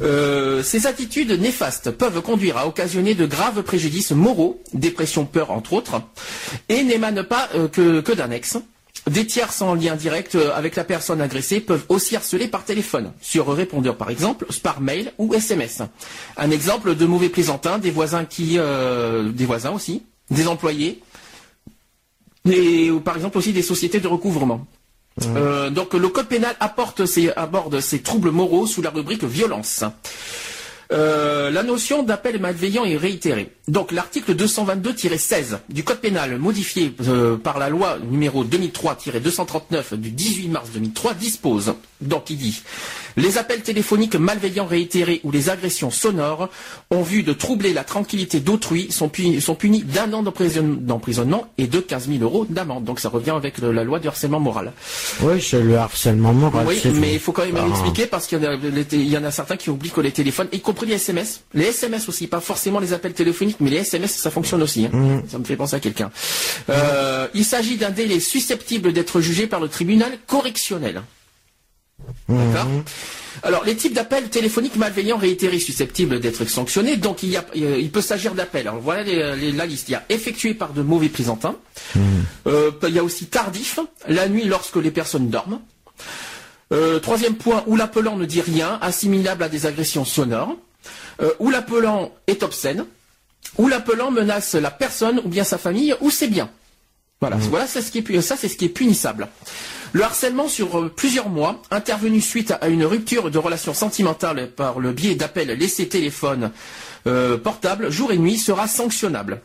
Euh, 0.00 0.62
ces 0.62 0.86
attitudes 0.86 1.30
néfastes 1.30 1.90
peuvent 1.90 2.22
conduire 2.22 2.56
à 2.56 2.66
occasionner 2.66 3.14
de 3.14 3.26
graves 3.26 3.62
préjudices 3.62 4.10
moraux, 4.10 4.60
dépression, 4.72 5.26
peur 5.26 5.50
entre 5.50 5.74
autres, 5.74 6.00
et 6.68 6.82
n'émanent 6.82 7.24
pas 7.24 7.48
euh, 7.54 7.68
que 7.68 8.12
d'un 8.12 8.30
ex. 8.30 8.56
Des 9.08 9.26
tiers 9.26 9.52
sans 9.52 9.74
lien 9.74 9.96
direct 9.96 10.36
avec 10.54 10.76
la 10.76 10.84
personne 10.84 11.20
agressée 11.20 11.60
peuvent 11.60 11.84
aussi 11.88 12.14
harceler 12.14 12.46
par 12.46 12.64
téléphone, 12.64 13.12
sur 13.20 13.52
répondeur 13.52 13.96
par 13.96 14.10
exemple, 14.10 14.46
par 14.62 14.80
mail 14.80 15.12
ou 15.18 15.34
SMS. 15.34 15.82
Un 16.36 16.50
exemple 16.52 16.94
de 16.94 17.04
mauvais 17.04 17.28
plaisantins, 17.28 17.78
des 17.78 17.90
voisins 17.90 18.24
qui, 18.24 18.58
des 18.58 19.44
voisins 19.44 19.72
aussi, 19.72 20.04
des 20.30 20.46
employés, 20.46 21.02
et 22.50 22.90
ou 22.90 23.00
par 23.00 23.16
exemple 23.16 23.38
aussi 23.38 23.52
des 23.52 23.62
sociétés 23.62 24.00
de 24.00 24.08
recouvrement. 24.08 24.66
Euh, 25.36 25.70
donc 25.70 25.92
le 25.94 26.08
code 26.08 26.26
pénal 26.26 26.56
apporte 26.58 27.02
aborde 27.36 27.80
ces 27.80 28.00
troubles 28.00 28.30
moraux 28.30 28.66
sous 28.66 28.82
la 28.82 28.90
rubrique 28.90 29.24
violence. 29.24 29.84
Euh, 30.92 31.50
la 31.50 31.62
notion 31.62 32.02
d'appel 32.02 32.38
malveillant 32.38 32.84
est 32.84 32.96
réitérée. 32.96 33.50
Donc 33.68 33.92
l'article 33.92 34.34
222-16 34.34 35.58
du 35.68 35.84
Code 35.84 36.00
pénal 36.00 36.38
modifié 36.38 36.94
euh, 37.06 37.36
par 37.36 37.58
la 37.58 37.68
loi 37.68 37.98
numéro 38.10 38.44
2003-239 38.44 39.94
du 39.94 40.10
18 40.10 40.48
mars 40.48 40.70
2003 40.74 41.14
dispose, 41.14 41.74
donc 42.00 42.28
il 42.30 42.36
dit 42.36 42.62
les 43.16 43.38
appels 43.38 43.62
téléphoniques 43.62 44.16
malveillants 44.16 44.66
réitérés 44.66 45.20
ou 45.24 45.30
les 45.30 45.50
agressions 45.50 45.90
sonores 45.90 46.48
ont 46.90 47.02
vu 47.02 47.22
de 47.22 47.32
troubler 47.32 47.72
la 47.72 47.84
tranquillité 47.84 48.40
d'autrui 48.40 48.90
sont 48.90 49.08
punis, 49.08 49.82
d'un 49.82 50.12
an 50.12 50.22
d'emprisonnement 50.22 51.46
et 51.58 51.66
de 51.66 51.80
15 51.80 52.08
000 52.08 52.22
euros 52.22 52.46
d'amende. 52.48 52.84
Donc 52.84 53.00
ça 53.00 53.08
revient 53.08 53.32
avec 53.32 53.58
la 53.58 53.84
loi 53.84 53.98
du 53.98 54.08
harcèlement 54.08 54.40
moral. 54.40 54.72
Oui, 55.22 55.40
c'est 55.42 55.62
le 55.62 55.76
harcèlement 55.76 56.32
moral. 56.32 56.66
Oui, 56.66 56.80
mais 56.94 57.14
il 57.14 57.20
faut 57.20 57.32
quand 57.32 57.44
même 57.44 57.56
ah. 57.58 57.68
expliquer 57.68 58.06
parce 58.06 58.26
qu'il 58.26 58.40
y, 58.40 59.16
en 59.16 59.24
a 59.24 59.30
certains 59.30 59.56
qui 59.56 59.70
oublient 59.70 59.90
que 59.90 60.00
les 60.00 60.12
téléphones, 60.12 60.48
y 60.52 60.60
compris 60.60 60.81
les 60.84 60.94
SMS, 60.94 61.42
les 61.54 61.66
SMS 61.66 62.08
aussi, 62.08 62.26
pas 62.26 62.40
forcément 62.40 62.80
les 62.80 62.92
appels 62.92 63.12
téléphoniques, 63.12 63.58
mais 63.60 63.70
les 63.70 63.78
SMS, 63.78 64.14
ça 64.14 64.30
fonctionne 64.30 64.62
aussi. 64.62 64.86
Hein. 64.86 64.96
Mm. 64.96 65.22
Ça 65.28 65.38
me 65.38 65.44
fait 65.44 65.56
penser 65.56 65.76
à 65.76 65.80
quelqu'un. 65.80 66.10
Euh, 66.70 67.28
il 67.34 67.44
s'agit 67.44 67.76
d'un 67.76 67.90
délai 67.90 68.20
susceptible 68.20 68.92
d'être 68.92 69.20
jugé 69.20 69.46
par 69.46 69.60
le 69.60 69.68
tribunal 69.68 70.12
correctionnel. 70.26 71.02
D'accord 72.28 72.66
mhm. 72.66 72.84
Alors, 73.44 73.64
les 73.64 73.74
types 73.74 73.94
d'appels 73.94 74.28
téléphoniques 74.28 74.76
malveillants 74.76 75.16
réitérés 75.16 75.58
susceptibles 75.58 76.20
d'être 76.20 76.44
sanctionnés, 76.44 76.96
donc 76.96 77.22
il, 77.22 77.30
y 77.30 77.36
a, 77.36 77.44
euh, 77.56 77.78
il 77.80 77.90
peut 77.90 78.02
s'agir 78.02 78.34
d'appels. 78.34 78.68
Alors 78.68 78.80
voilà 78.80 79.02
la 79.04 79.66
liste. 79.66 79.88
Il 79.88 79.92
y 79.92 79.94
a 79.94 80.04
effectué 80.10 80.54
par 80.54 80.72
de 80.72 80.82
mauvais 80.82 81.08
présentants. 81.08 81.56
Mhm. 81.94 82.02
Euh, 82.46 82.70
il 82.86 82.94
y 82.94 82.98
a 82.98 83.04
aussi 83.04 83.26
tardif, 83.26 83.80
la 84.06 84.28
nuit 84.28 84.44
lorsque 84.44 84.76
les 84.76 84.90
personnes 84.90 85.28
dorment. 85.28 85.60
Euh, 86.72 87.00
troisième 87.00 87.34
point, 87.34 87.64
où 87.66 87.76
l'appelant 87.76 88.16
ne 88.16 88.24
dit 88.24 88.40
rien, 88.40 88.78
assimilable 88.80 89.42
à 89.42 89.48
des 89.48 89.66
agressions 89.66 90.04
sonores. 90.04 90.56
Où 91.38 91.50
l'appelant 91.50 92.12
est 92.26 92.42
obscène. 92.42 92.86
Où 93.58 93.68
l'appelant 93.68 94.10
menace 94.10 94.54
la 94.54 94.70
personne 94.70 95.20
ou 95.24 95.28
bien 95.28 95.44
sa 95.44 95.58
famille 95.58 95.94
ou 96.00 96.10
ses 96.10 96.28
biens. 96.28 96.50
Voilà, 97.20 97.36
mhm. 97.36 97.42
voilà 97.42 97.66
c'est 97.68 97.82
ce 97.82 97.92
qui 97.92 97.98
est, 97.98 98.20
ça 98.20 98.36
c'est 98.36 98.48
ce 98.48 98.56
qui 98.56 98.64
est 98.64 98.68
punissable. 98.68 99.28
Le 99.92 100.02
harcèlement 100.02 100.48
sur 100.48 100.80
euh, 100.80 100.88
plusieurs 100.88 101.28
mois, 101.28 101.62
intervenu 101.70 102.20
suite 102.20 102.52
à 102.60 102.68
une 102.68 102.84
rupture 102.84 103.30
de 103.30 103.38
relations 103.38 103.74
sentimentales 103.74 104.50
par 104.50 104.80
le 104.80 104.92
biais 104.92 105.14
d'appels 105.14 105.50
laissés 105.50 105.86
téléphone 105.86 106.50
euh, 107.06 107.36
portable 107.36 107.90
jour 107.90 108.10
et 108.10 108.18
nuit, 108.18 108.38
sera 108.38 108.66
sanctionnable. 108.66 109.40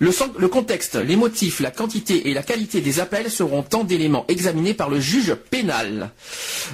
Le, 0.00 0.48
contexte, 0.48 0.96
les 0.96 1.16
motifs, 1.16 1.60
la 1.60 1.70
quantité 1.70 2.28
et 2.28 2.34
la 2.34 2.42
qualité 2.42 2.80
des 2.80 3.00
appels 3.00 3.30
seront 3.30 3.62
tant 3.62 3.84
d'éléments 3.84 4.24
examinés 4.28 4.74
par 4.74 4.90
le 4.90 5.00
juge 5.00 5.34
pénal. 5.34 6.10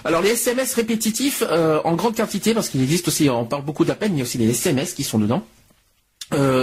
Alors 0.05 0.23
les 0.23 0.31
SMS 0.31 0.75
répétitifs 0.75 1.43
euh, 1.47 1.81
en 1.85 1.95
grande 1.95 2.17
quantité, 2.17 2.55
parce 2.55 2.69
qu'il 2.69 2.83
existe 2.83 3.09
aussi, 3.09 3.29
on 3.29 3.45
parle 3.45 3.65
beaucoup 3.65 3.85
d'appels, 3.85 4.11
mais 4.11 4.17
il 4.17 4.21
y 4.21 4.23
a 4.23 4.25
aussi 4.25 4.39
les 4.39 4.51
SMS 4.51 4.95
qui 4.95 5.05
sont 5.05 5.19
dedans. 5.19 5.43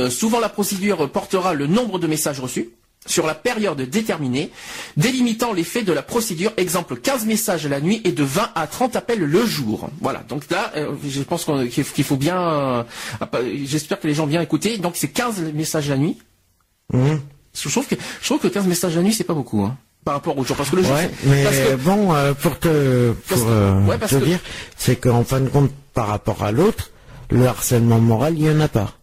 souvent 0.09 0.39
la 0.39 0.49
procédure 0.49 1.09
portera 1.11 1.53
le 1.53 1.67
nombre 1.67 1.99
de 1.99 2.07
messages 2.07 2.39
reçus 2.39 2.69
sur 3.05 3.25
la 3.25 3.35
période 3.35 3.81
déterminée, 3.81 4.51
délimitant 4.97 5.53
les 5.53 5.63
faits 5.63 5.85
de 5.85 5.93
la 5.93 6.01
procédure, 6.01 6.51
exemple 6.57 6.97
15 6.97 7.25
messages 7.25 7.65
la 7.67 7.79
nuit 7.79 8.01
et 8.03 8.11
de 8.11 8.23
20 8.23 8.51
à 8.55 8.67
30 8.67 8.95
appels 8.95 9.19
le 9.19 9.45
jour. 9.45 9.89
Voilà, 10.01 10.23
donc 10.27 10.49
là, 10.49 10.71
euh, 10.75 10.91
je 11.07 11.21
pense 11.21 11.45
qu'il 11.45 12.03
faut 12.03 12.17
bien, 12.17 12.39
euh, 12.39 12.83
j'espère 13.65 13.99
que 13.99 14.07
les 14.07 14.13
gens 14.13 14.25
viennent 14.25 14.41
écouter, 14.41 14.77
donc 14.77 14.93
c'est 14.95 15.07
15 15.07 15.53
messages 15.53 15.89
la 15.89 15.97
nuit. 15.97 16.17
Mmh. 16.93 17.15
Je, 17.53 17.69
trouve 17.69 17.87
que, 17.87 17.95
je 18.21 18.25
trouve 18.25 18.39
que 18.39 18.47
15 18.47 18.67
messages 18.67 18.95
la 18.95 19.01
nuit, 19.01 19.13
c'est 19.13 19.23
pas 19.23 19.33
beaucoup. 19.33 19.61
Hein, 19.63 19.77
par 20.03 20.15
rapport 20.15 20.37
au 20.37 20.43
jour, 20.45 20.55
parce 20.55 20.69
que 20.69 20.77
le 20.77 20.83
jour, 20.83 20.95
mais 21.25 21.75
bon, 21.83 22.13
euh, 22.13 22.33
pour 22.33 22.57
te, 22.59 23.11
pour, 23.27 23.37
te 23.37 24.15
dire, 24.23 24.39
c'est 24.77 24.95
qu'en 24.95 25.25
fin 25.25 25.41
de 25.41 25.49
compte, 25.49 25.71
par 25.93 26.07
rapport 26.07 26.43
à 26.43 26.51
l'autre, 26.53 26.91
le 27.29 27.45
harcèlement 27.45 27.99
moral, 27.99 28.35
il 28.37 28.43
n'y 28.43 28.49
en 28.49 28.61
a 28.61 28.69
pas, 28.69 28.93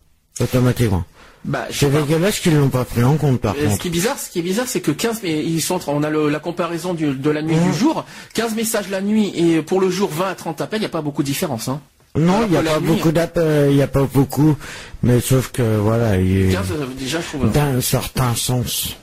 automatiquement. 0.41 1.05
Bah, 1.45 1.67
C'est 1.71 1.91
dégueulasse 1.91 2.41
qu'ils 2.41 2.57
l'ont 2.57 2.71
pas 2.71 2.85
pris 2.87 3.05
en 3.05 3.17
compte, 3.17 3.39
par 3.41 3.55
Euh, 3.55 3.65
Ce 3.65 3.65
contre. 3.69 3.79
qui 3.83 3.89
est 3.89 3.91
bizarre, 3.91 4.19
ce 4.19 4.31
qui 4.31 4.39
est 4.39 4.43
bizarre, 4.43 4.67
c'est 4.67 4.81
que 4.81 4.91
15, 4.91 5.21
mais 5.23 5.45
ils 5.45 5.61
sont, 5.61 5.79
on 5.89 6.03
a 6.03 6.09
le- 6.09 6.31
la 6.31 6.39
comparaison 6.39 6.95
du- 6.95 7.15
de 7.15 7.31
la 7.31 7.43
nuit 7.43 7.55
et 7.55 7.61
du 7.71 7.75
jour. 7.79 8.05
15 8.33 8.55
messages 8.55 8.89
la 8.89 9.03
nuit 9.03 9.31
et 9.37 9.61
pour 9.61 9.81
le 9.81 9.91
jour 9.91 10.09
20 10.11 10.31
à 10.31 10.35
30 10.35 10.61
appels, 10.63 10.79
il 10.79 10.81
n'y 10.81 10.87
a 10.87 10.91
pas 10.91 11.03
beaucoup 11.03 11.23
de 11.23 11.27
différence, 11.29 11.69
hein. 11.69 11.81
Non, 12.17 12.45
il 12.47 12.51
n'y 12.53 12.57
a 12.57 12.63
pas 12.63 12.81
nuit, 12.81 12.87
beaucoup 12.87 13.13
d'appels, 13.13 13.71
il 13.71 13.77
n'y 13.77 13.83
a 13.83 13.89
pas 13.89 14.05
beaucoup, 14.05 14.57
mais 15.03 15.21
sauf 15.21 15.51
que, 15.51 15.79
voilà, 15.79 16.19
il 16.19 16.51
15, 16.53 16.71
euh, 16.73 16.87
déjà, 16.99 17.21
je 17.21 17.27
trouve. 17.37 17.51
d'un 17.53 17.81
certain 17.81 18.35
sens. 18.35 18.97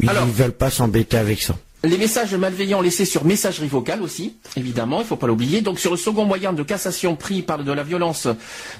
Ils 0.00 0.06
ne 0.10 0.32
veulent 0.32 0.52
pas 0.52 0.70
s'embêter 0.70 1.16
avec 1.16 1.40
ça. 1.40 1.54
Les 1.86 1.98
messages 1.98 2.34
malveillants 2.34 2.80
laissés 2.80 3.04
sur 3.04 3.24
messagerie 3.24 3.68
vocale 3.68 4.02
aussi, 4.02 4.34
évidemment, 4.56 5.00
il 5.02 5.06
faut 5.06 5.14
pas 5.14 5.28
l'oublier. 5.28 5.60
Donc 5.60 5.78
sur 5.78 5.92
le 5.92 5.96
second 5.96 6.24
moyen 6.24 6.52
de 6.52 6.64
cassation 6.64 7.14
pris 7.14 7.42
par 7.42 7.62
de 7.62 7.70
la 7.70 7.84
violence 7.84 8.26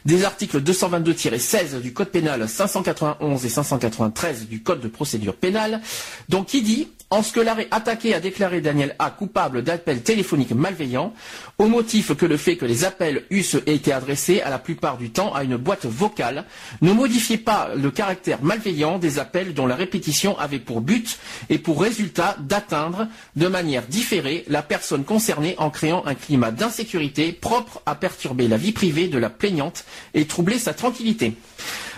des 0.05 0.25
articles 0.25 0.61
222-16 0.61 1.81
du 1.81 1.93
Code 1.93 2.09
pénal, 2.09 2.49
591 2.49 3.45
et 3.45 3.49
593 3.49 4.49
du 4.49 4.61
Code 4.61 4.81
de 4.81 4.89
procédure 4.89 5.37
pénale. 5.37 5.81
Donc 6.29 6.47
qui 6.47 6.63
dit 6.63 6.89
en 7.11 7.23
ce 7.23 7.33
que 7.33 7.41
l'arrêt 7.41 7.69
attaqué 7.71 8.15
a 8.15 8.21
déclaré 8.21 8.61
Daniel 8.61 8.97
A 8.99 9.11
coupable 9.11 9.63
d'appels 9.63 10.03
téléphoniques 10.03 10.51
malveillants, 10.53 11.13
au 11.59 11.67
motif 11.67 12.15
que 12.17 12.27
le 12.27 12.37
fait 12.37 12.57
que 12.57 12.65
les 12.65 12.85
appels 12.85 13.25
eussent 13.31 13.59
été 13.67 13.93
adressés 13.93 14.41
à 14.41 14.51
la 14.51 14.59
plupart 14.59 14.97
du 14.99 15.11
temps 15.11 15.33
à 15.33 15.45
une 15.45 15.57
boîte 15.57 15.87
vocale 15.87 16.45
ne 16.83 16.93
modifiait 16.93 17.37
pas 17.39 17.71
le 17.77 17.91
caractère 17.91 18.43
malveillant 18.43 18.99
des 18.99 19.19
appels 19.19 19.55
dont 19.55 19.67
la 19.67 19.77
répétition 19.77 20.37
avait 20.39 20.59
pour 20.59 20.81
but 20.81 21.19
et 21.49 21.59
pour 21.59 21.81
résultat 21.81 22.37
d'atteindre 22.41 23.07
de 23.37 23.47
manière 23.47 23.87
différée 23.87 24.45
la 24.49 24.63
personne 24.63 25.05
concernée 25.05 25.55
en 25.59 25.71
créant 25.71 26.05
un 26.07 26.15
climat 26.15 26.51
d'insécurité 26.51 27.33
propre 27.33 27.83
à 27.87 27.95
perturber 27.95 28.49
la 28.49 28.57
vie 28.57 28.73
privée 28.73 29.09
de 29.09 29.19
la 29.19 29.31
plaignante 29.31 29.85
et 30.15 30.27
troubler 30.27 30.59
sa 30.59 30.75
tranquillité. 30.75 31.35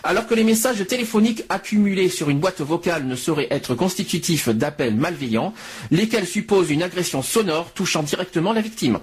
Alors 0.04 0.26
que 0.26 0.34
les 0.34 0.44
messages 0.44 0.86
téléphoniques 0.86 1.44
accumulés 1.48 2.08
sur 2.08 2.30
une 2.30 2.38
boîte 2.38 2.60
vocale 2.60 3.06
ne 3.06 3.16
sauraient 3.16 3.48
être 3.50 3.74
constitutifs 3.74 4.48
d'appels 4.48 4.94
malveillants, 4.94 5.52
lesquels 5.90 6.26
supposent 6.26 6.70
une 6.70 6.82
agression 6.82 7.22
sonore 7.22 7.72
touchant 7.72 8.02
directement 8.02 8.52
la 8.52 8.60
victime. 8.60 8.98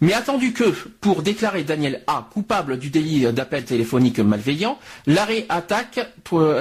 Mais 0.00 0.12
attendu 0.12 0.52
que, 0.52 0.64
pour 1.00 1.22
déclarer 1.22 1.62
Daniel 1.62 2.02
A 2.06 2.28
coupable 2.32 2.78
du 2.78 2.90
délit 2.90 3.32
d'appel 3.32 3.64
téléphonique 3.64 4.18
malveillant, 4.18 4.78
l'arrêt 5.06 5.46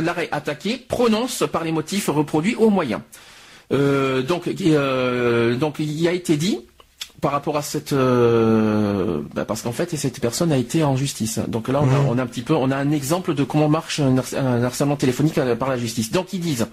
l'arrêt 0.02 0.30
attaqué 0.32 0.78
prononce 0.88 1.44
par 1.52 1.64
les 1.64 1.72
motifs 1.72 2.08
reproduits 2.10 2.56
au 2.56 2.70
moyen. 2.70 3.04
Euh, 3.72 4.22
donc, 4.22 4.48
euh, 4.48 5.56
donc 5.56 5.78
il 5.80 6.00
y 6.00 6.08
a 6.08 6.12
été 6.12 6.38
dit 6.38 6.60
par 7.24 7.32
rapport 7.32 7.56
à 7.56 7.62
cette 7.62 7.94
euh, 7.94 9.22
bah, 9.34 9.46
parce 9.46 9.62
qu'en 9.62 9.72
fait 9.72 9.96
cette 9.96 10.20
personne 10.20 10.52
a 10.52 10.58
été 10.58 10.84
en 10.84 10.98
justice. 10.98 11.40
Donc 11.48 11.70
là 11.70 11.82
on 11.82 11.88
a, 11.88 12.00
on 12.10 12.18
a 12.18 12.24
un 12.24 12.28
petit 12.28 12.42
peu 12.42 12.54
on 12.54 12.70
a 12.70 12.76
un 12.76 12.92
exemple 12.92 13.34
de 13.34 13.46
comment 13.46 13.70
marche 13.70 14.02
un 14.02 14.64
harcèlement 14.64 14.98
téléphonique 14.98 15.38
euh, 15.38 15.56
par 15.56 15.70
la 15.70 15.78
justice. 15.78 16.12
Donc 16.12 16.34
ils 16.34 16.42
disent 16.42 16.68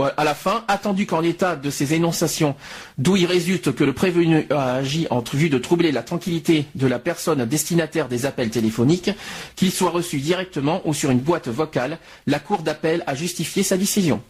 euh, 0.00 0.10
à 0.16 0.24
la 0.24 0.34
fin, 0.34 0.64
attendu 0.66 1.06
qu'en 1.06 1.20
l'état 1.20 1.54
de 1.54 1.70
ces 1.70 1.94
énonciations, 1.94 2.56
d'où 2.98 3.14
il 3.14 3.26
résulte 3.26 3.72
que 3.72 3.84
le 3.84 3.92
prévenu 3.92 4.48
a 4.50 4.74
agi 4.74 5.06
en 5.10 5.22
vue 5.32 5.48
de 5.48 5.58
troubler 5.58 5.92
la 5.92 6.02
tranquillité 6.02 6.66
de 6.74 6.88
la 6.88 6.98
personne 6.98 7.44
destinataire 7.44 8.08
des 8.08 8.26
appels 8.26 8.50
téléphoniques, 8.50 9.12
qu'il 9.54 9.70
soit 9.70 9.90
reçu 9.90 10.18
directement 10.18 10.82
ou 10.86 10.92
sur 10.92 11.12
une 11.12 11.20
boîte 11.20 11.46
vocale, 11.46 11.98
la 12.26 12.40
Cour 12.40 12.62
d'appel 12.62 13.04
a 13.06 13.14
justifié 13.14 13.62
sa 13.62 13.76
décision. 13.76 14.20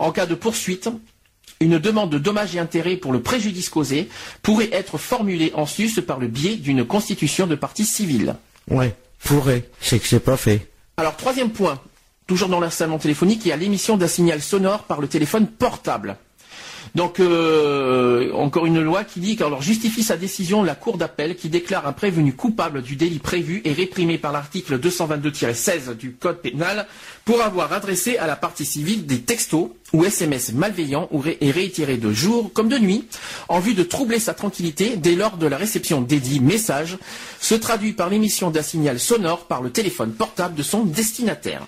En 0.00 0.10
cas 0.10 0.26
de 0.26 0.34
poursuite, 0.34 0.88
une 1.60 1.78
demande 1.78 2.10
de 2.10 2.18
dommages 2.18 2.54
et 2.56 2.58
intérêts 2.58 2.96
pour 2.96 3.12
le 3.12 3.20
préjudice 3.20 3.68
causé 3.68 4.08
pourrait 4.42 4.70
être 4.72 4.98
formulée 4.98 5.52
en 5.54 5.66
sus 5.66 6.02
par 6.02 6.18
le 6.18 6.28
biais 6.28 6.56
d'une 6.56 6.84
constitution 6.84 7.46
de 7.46 7.54
partie 7.54 7.84
civile. 7.84 8.36
Ouais, 8.70 8.94
pourrait, 9.22 9.68
c'est 9.80 9.98
que 9.98 10.06
c'est 10.06 10.20
pas 10.20 10.36
fait. 10.36 10.70
Alors, 10.96 11.16
troisième 11.16 11.50
point, 11.50 11.80
toujours 12.26 12.48
dans 12.48 12.60
l'harcèlement 12.60 12.98
téléphonique, 12.98 13.44
il 13.44 13.48
y 13.48 13.52
a 13.52 13.56
l'émission 13.56 13.96
d'un 13.96 14.08
signal 14.08 14.40
sonore 14.40 14.84
par 14.84 15.00
le 15.00 15.08
téléphone 15.08 15.46
portable. 15.46 16.16
Donc, 16.94 17.18
euh, 17.18 18.32
encore 18.34 18.66
une 18.66 18.80
loi 18.80 19.02
qui 19.02 19.18
dit 19.18 19.34
qu'alors 19.34 19.62
justifie 19.62 20.04
sa 20.04 20.16
décision 20.16 20.62
la 20.62 20.76
Cour 20.76 20.96
d'appel 20.96 21.34
qui 21.34 21.48
déclare 21.48 21.88
un 21.88 21.92
prévenu 21.92 22.34
coupable 22.34 22.82
du 22.82 22.94
délit 22.94 23.18
prévu 23.18 23.62
et 23.64 23.72
réprimé 23.72 24.16
par 24.16 24.30
l'article 24.30 24.78
222-16 24.78 25.96
du 25.96 26.12
Code 26.12 26.40
pénal 26.40 26.86
pour 27.24 27.42
avoir 27.42 27.72
adressé 27.72 28.16
à 28.18 28.28
la 28.28 28.36
partie 28.36 28.64
civile 28.64 29.06
des 29.06 29.22
textos 29.22 29.70
ou 29.92 30.04
SMS 30.04 30.52
malveillants 30.52 31.08
ou 31.10 31.22
et 31.26 31.50
réitérés 31.50 31.96
de 31.96 32.12
jour 32.12 32.52
comme 32.52 32.68
de 32.68 32.78
nuit 32.78 33.06
en 33.48 33.58
vue 33.58 33.74
de 33.74 33.82
troubler 33.82 34.20
sa 34.20 34.34
tranquillité 34.34 34.96
dès 34.96 35.16
lors 35.16 35.36
de 35.36 35.48
la 35.48 35.56
réception 35.56 36.00
des 36.00 36.20
dits 36.20 36.40
messages 36.40 36.98
se 37.40 37.56
traduit 37.56 37.92
par 37.92 38.08
l'émission 38.08 38.50
d'un 38.50 38.62
signal 38.62 39.00
sonore 39.00 39.46
par 39.46 39.62
le 39.62 39.70
téléphone 39.70 40.12
portable 40.12 40.54
de 40.54 40.62
son 40.62 40.84
destinataire. 40.84 41.66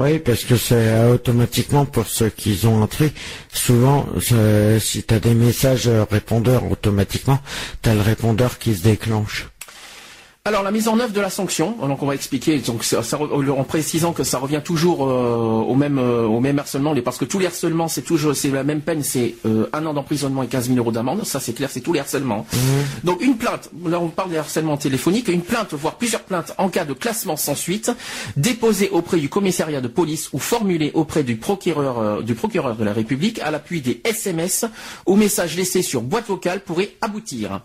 Oui, 0.00 0.20
parce 0.20 0.44
que 0.44 0.56
c'est 0.56 1.08
automatiquement 1.08 1.84
pour 1.84 2.06
ceux 2.06 2.28
qui 2.28 2.56
ont 2.66 2.82
entré. 2.82 3.12
Souvent, 3.52 4.06
si 4.78 5.02
tu 5.02 5.12
as 5.12 5.18
des 5.18 5.34
messages 5.34 5.88
répondeurs, 5.88 6.70
automatiquement, 6.70 7.40
tu 7.82 7.90
as 7.90 7.94
le 7.94 8.00
répondeur 8.00 8.58
qui 8.58 8.76
se 8.76 8.84
déclenche. 8.84 9.48
Alors 10.44 10.62
la 10.62 10.70
mise 10.70 10.88
en 10.88 10.98
œuvre 10.98 11.12
de 11.12 11.20
la 11.20 11.28
sanction, 11.28 11.76
donc 11.86 12.02
on 12.02 12.06
va 12.06 12.14
expliquer 12.14 12.58
donc 12.60 12.82
ça, 12.82 13.02
ça 13.02 13.18
re- 13.18 13.50
en 13.50 13.64
précisant 13.64 14.14
que 14.14 14.24
ça 14.24 14.38
revient 14.38 14.62
toujours 14.64 15.06
euh, 15.06 15.36
au 15.68 15.74
même 15.74 15.98
euh, 15.98 16.22
au 16.24 16.40
même 16.40 16.58
harcèlement, 16.58 16.94
parce 17.04 17.18
que 17.18 17.26
tous 17.26 17.38
les 17.38 17.44
harcèlements 17.44 17.86
c'est 17.86 18.00
toujours 18.00 18.34
c'est 18.34 18.48
la 18.50 18.64
même 18.64 18.80
peine, 18.80 19.02
c'est 19.02 19.34
euh, 19.44 19.68
un 19.74 19.84
an 19.84 19.92
d'emprisonnement 19.92 20.42
et 20.42 20.46
15 20.46 20.68
000 20.68 20.78
euros 20.78 20.90
d'amende, 20.90 21.24
ça 21.26 21.38
c'est 21.38 21.52
clair, 21.52 21.68
c'est 21.70 21.82
tous 21.82 21.92
les 21.92 22.00
harcèlements. 22.00 22.46
Donc 23.04 23.20
une 23.20 23.36
plainte, 23.36 23.68
là 23.84 24.00
on 24.00 24.08
parle 24.08 24.30
des 24.30 24.38
harcèlements 24.38 24.78
téléphoniques, 24.78 25.28
une 25.28 25.42
plainte 25.42 25.74
voire 25.74 25.96
plusieurs 25.96 26.22
plaintes 26.22 26.54
en 26.56 26.70
cas 26.70 26.86
de 26.86 26.94
classement 26.94 27.36
sans 27.36 27.54
suite, 27.54 27.90
déposée 28.38 28.88
auprès 28.88 29.18
du 29.18 29.28
commissariat 29.28 29.82
de 29.82 29.88
police 29.88 30.30
ou 30.32 30.38
formulée 30.38 30.92
auprès 30.94 31.24
du 31.24 31.36
procureur 31.36 32.22
du 32.22 32.34
procureur 32.34 32.74
de 32.74 32.84
la 32.84 32.94
République 32.94 33.38
à 33.40 33.50
l'appui 33.50 33.82
des 33.82 34.00
SMS 34.02 34.64
ou 35.04 35.16
messages 35.16 35.56
laissés 35.58 35.82
sur 35.82 36.00
boîte 36.00 36.28
vocale 36.28 36.60
pourraient 36.60 36.92
aboutir. 37.02 37.60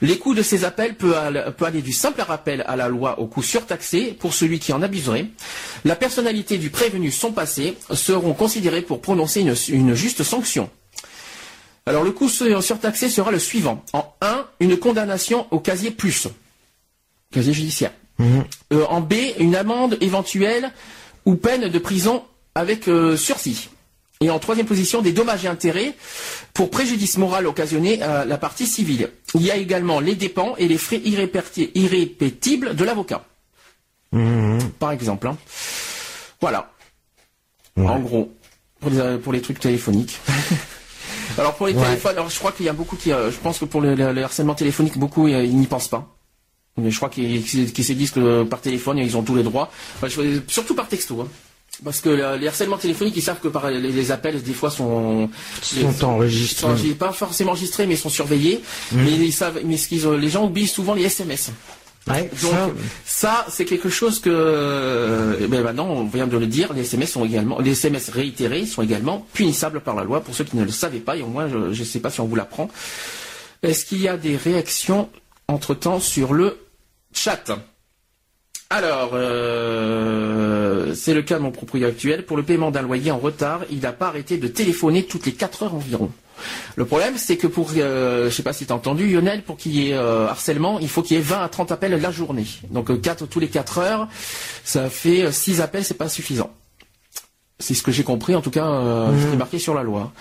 Les 0.00 0.16
coûts 0.16 0.34
de 0.34 0.42
ces 0.42 0.64
appels 0.64 0.94
peut 0.94 1.14
aller 1.16 1.82
du 1.82 1.92
simple 1.92 2.11
rappel 2.20 2.62
à 2.66 2.76
la 2.76 2.88
loi 2.88 3.18
au 3.18 3.26
coût 3.26 3.42
surtaxé 3.42 4.12
pour 4.12 4.34
celui 4.34 4.58
qui 4.58 4.72
en 4.74 4.82
abuserait. 4.82 5.26
La 5.84 5.96
personnalité 5.96 6.58
du 6.58 6.68
prévenu 6.68 7.10
son 7.10 7.32
passé 7.32 7.78
seront 7.94 8.34
considérés 8.34 8.82
pour 8.82 9.00
prononcer 9.00 9.40
une, 9.40 9.54
une 9.68 9.94
juste 9.94 10.22
sanction. 10.22 10.68
Alors 11.86 12.04
le 12.04 12.12
coût 12.12 12.28
sur- 12.28 12.62
surtaxé 12.62 13.08
sera 13.08 13.30
le 13.30 13.38
suivant. 13.38 13.82
En 13.94 14.12
1, 14.20 14.46
une 14.60 14.76
condamnation 14.76 15.46
au 15.50 15.58
casier 15.58 15.90
plus, 15.90 16.28
casier 17.32 17.52
judiciaire. 17.52 17.92
Euh, 18.72 18.84
en 18.88 19.00
B, 19.00 19.14
une 19.38 19.56
amende 19.56 19.96
éventuelle 20.00 20.70
ou 21.24 21.34
peine 21.34 21.68
de 21.68 21.78
prison 21.78 22.22
avec 22.54 22.86
euh, 22.88 23.16
sursis. 23.16 23.68
Et 24.22 24.30
en 24.30 24.38
troisième 24.38 24.66
position, 24.66 25.02
des 25.02 25.12
dommages 25.12 25.44
et 25.44 25.48
intérêts 25.48 25.94
pour 26.54 26.70
préjudice 26.70 27.18
moral 27.18 27.46
occasionné 27.46 28.00
à 28.02 28.24
la 28.24 28.38
partie 28.38 28.66
civile. 28.66 29.10
Il 29.34 29.42
y 29.42 29.50
a 29.50 29.56
également 29.56 29.98
les 30.00 30.14
dépenses 30.14 30.54
et 30.58 30.68
les 30.68 30.78
frais 30.78 31.00
irrépétibles 31.04 32.74
de 32.76 32.84
l'avocat. 32.84 33.24
Par 34.78 34.92
exemple. 34.92 35.26
hein. 35.28 35.36
Voilà. 36.40 36.70
En 37.76 37.98
gros, 38.00 38.32
pour 38.80 38.90
les, 38.90 39.18
pour 39.18 39.32
les 39.32 39.40
trucs 39.40 39.58
téléphoniques. 39.60 40.20
alors 41.38 41.54
pour 41.54 41.66
les 41.66 41.74
Ouais. 41.74 41.82
téléphones, 41.84 42.12
alors 42.12 42.28
je 42.30 42.38
crois 42.38 42.52
qu'il 42.52 42.66
y 42.66 42.68
a 42.68 42.72
beaucoup 42.74 42.96
qui, 42.96 43.12
euh, 43.12 43.30
je 43.30 43.36
pense 43.38 43.58
que 43.58 43.64
pour 43.64 43.80
le, 43.80 43.94
le- 43.94 44.12
le 44.12 44.22
harcèlement 44.22 44.54
téléphonique, 44.54 44.98
beaucoup 44.98 45.26
euh, 45.28 45.42
ils 45.42 45.56
n'y 45.56 45.66
pensent 45.66 45.88
pas. 45.88 46.14
Mais 46.76 46.90
je 46.90 46.96
crois 46.96 47.08
qu'ils 47.10 47.46
se 47.48 47.92
disent 47.92 48.10
que 48.12 48.44
par 48.44 48.60
téléphone 48.60 48.98
ils 48.98 49.16
ont 49.16 49.22
tous 49.22 49.34
les 49.34 49.42
droits. 49.42 49.70
Enfin, 50.02 50.08
surtout 50.48 50.74
par 50.74 50.88
texto. 50.88 51.20
hein. 51.22 51.28
Parce 51.84 52.00
que 52.00 52.10
les 52.36 52.46
harcèlements 52.46 52.76
téléphoniques, 52.78 53.16
ils 53.16 53.22
savent 53.22 53.40
que 53.40 53.48
par 53.48 53.68
les, 53.70 53.80
les 53.80 54.10
appels, 54.12 54.40
des 54.42 54.52
fois, 54.52 54.70
sont, 54.70 55.28
Sont 55.62 56.04
enregistrés. 56.04 56.76
sont- 56.76 56.94
pas 56.94 57.12
forcément 57.12 57.50
enregistrés, 57.52 57.86
mais 57.86 57.96
sont 57.96 58.08
surveillés. 58.10 58.62
Mais 58.92 59.10
ils 59.12 59.32
savent, 59.32 59.58
mais 59.64 59.76
ce 59.76 59.88
qu'ils 59.88 60.06
les 60.08 60.28
gens 60.28 60.44
oublient 60.46 60.68
souvent 60.68 60.94
les 60.94 61.04
SMS. 61.04 61.50
Ouais, 62.08 62.28
Donc 62.42 62.52
ça, 62.52 62.70
ça, 63.06 63.46
c'est 63.48 63.64
quelque 63.64 63.88
chose 63.88 64.20
que 64.20 64.28
euh, 64.30 65.36
eh 65.40 65.46
ben, 65.46 65.62
maintenant 65.62 65.86
on 65.86 66.04
vient 66.04 66.26
de 66.26 66.36
le 66.36 66.48
dire, 66.48 66.72
les 66.72 66.80
SMS 66.80 67.12
sont 67.12 67.24
également 67.24 67.60
les 67.60 67.70
SMS 67.72 68.08
réitérés 68.08 68.66
sont 68.66 68.82
également 68.82 69.24
punissables 69.32 69.80
par 69.80 69.94
la 69.94 70.02
loi 70.02 70.20
pour 70.20 70.34
ceux 70.34 70.42
qui 70.42 70.56
ne 70.56 70.64
le 70.64 70.72
savaient 70.72 70.98
pas 70.98 71.16
et 71.16 71.22
au 71.22 71.28
moins 71.28 71.48
je 71.48 71.56
ne 71.80 71.84
sais 71.84 72.00
pas 72.00 72.10
si 72.10 72.20
on 72.20 72.26
vous 72.26 72.34
l'apprend. 72.34 72.68
Est-ce 73.62 73.84
qu'il 73.84 74.00
y 74.02 74.08
a 74.08 74.16
des 74.16 74.36
réactions 74.36 75.10
entre-temps 75.46 76.00
sur 76.00 76.32
le 76.32 76.58
chat? 77.14 77.44
Alors, 78.72 79.10
euh, 79.14 80.94
c'est 80.94 81.14
le 81.14 81.22
cas 81.22 81.38
de 81.38 81.42
mon 81.42 81.50
propriétaire 81.50 81.90
actuel. 81.90 82.24
Pour 82.24 82.36
le 82.36 82.42
paiement 82.42 82.70
d'un 82.70 82.82
loyer 82.82 83.10
en 83.10 83.18
retard, 83.18 83.60
il 83.70 83.80
n'a 83.80 83.92
pas 83.92 84.08
arrêté 84.08 84.38
de 84.38 84.48
téléphoner 84.48 85.04
toutes 85.04 85.26
les 85.26 85.32
4 85.32 85.64
heures 85.64 85.74
environ. 85.74 86.10
Le 86.76 86.84
problème, 86.84 87.14
c'est 87.16 87.36
que 87.36 87.46
pour, 87.46 87.70
euh, 87.76 88.30
je 88.30 88.34
sais 88.34 88.42
pas 88.42 88.52
si 88.52 88.66
tu 88.66 88.72
as 88.72 88.76
entendu, 88.76 89.06
Lionel, 89.08 89.42
pour 89.42 89.56
qu'il 89.56 89.74
y 89.74 89.90
ait 89.90 89.94
euh, 89.94 90.26
harcèlement, 90.26 90.78
il 90.80 90.88
faut 90.88 91.02
qu'il 91.02 91.16
y 91.16 91.20
ait 91.20 91.22
20 91.22 91.42
à 91.42 91.48
30 91.48 91.72
appels 91.72 92.00
la 92.00 92.10
journée. 92.10 92.46
Donc 92.70 92.90
euh, 92.90 92.96
4 92.96 93.26
tous 93.26 93.40
les 93.40 93.48
4 93.48 93.78
heures, 93.78 94.08
ça 94.64 94.88
fait 94.90 95.30
6 95.30 95.60
appels, 95.60 95.84
c'est 95.84 95.94
pas 95.94 96.08
suffisant. 96.08 96.50
C'est 97.58 97.74
ce 97.74 97.82
que 97.82 97.92
j'ai 97.92 98.02
compris, 98.02 98.34
en 98.34 98.40
tout 98.40 98.50
cas, 98.50 98.66
euh, 98.66 99.10
c'était 99.22 99.36
marqué 99.36 99.58
sur 99.58 99.74
la 99.74 99.82
loi. 99.82 100.12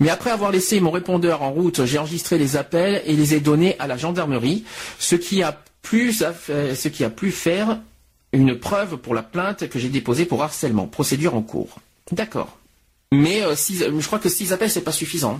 Mais 0.00 0.08
après 0.08 0.30
avoir 0.30 0.50
laissé 0.50 0.80
mon 0.80 0.90
répondeur 0.90 1.42
en 1.42 1.50
route, 1.50 1.84
j'ai 1.84 1.98
enregistré 1.98 2.38
les 2.38 2.56
appels 2.56 3.02
et 3.04 3.14
les 3.14 3.34
ai 3.34 3.40
donnés 3.40 3.76
à 3.78 3.86
la 3.86 3.96
gendarmerie, 3.96 4.64
ce 4.98 5.16
qui 5.16 5.42
a 5.42 5.62
plus 5.82 6.24
ce 6.44 6.88
qui 6.88 7.04
a 7.04 7.10
pu 7.10 7.30
faire 7.30 7.78
une 8.32 8.58
preuve 8.58 8.96
pour 8.96 9.14
la 9.14 9.22
plainte 9.22 9.68
que 9.68 9.78
j'ai 9.78 9.88
déposée 9.88 10.24
pour 10.24 10.42
harcèlement. 10.42 10.86
Procédure 10.86 11.34
en 11.34 11.42
cours. 11.42 11.76
D'accord. 12.10 12.58
Mais 13.12 13.42
euh, 13.42 13.54
je 13.54 14.06
crois 14.06 14.18
que 14.18 14.28
six 14.28 14.52
appels, 14.52 14.70
c'est 14.70 14.80
pas 14.80 14.92
suffisant. 14.92 15.38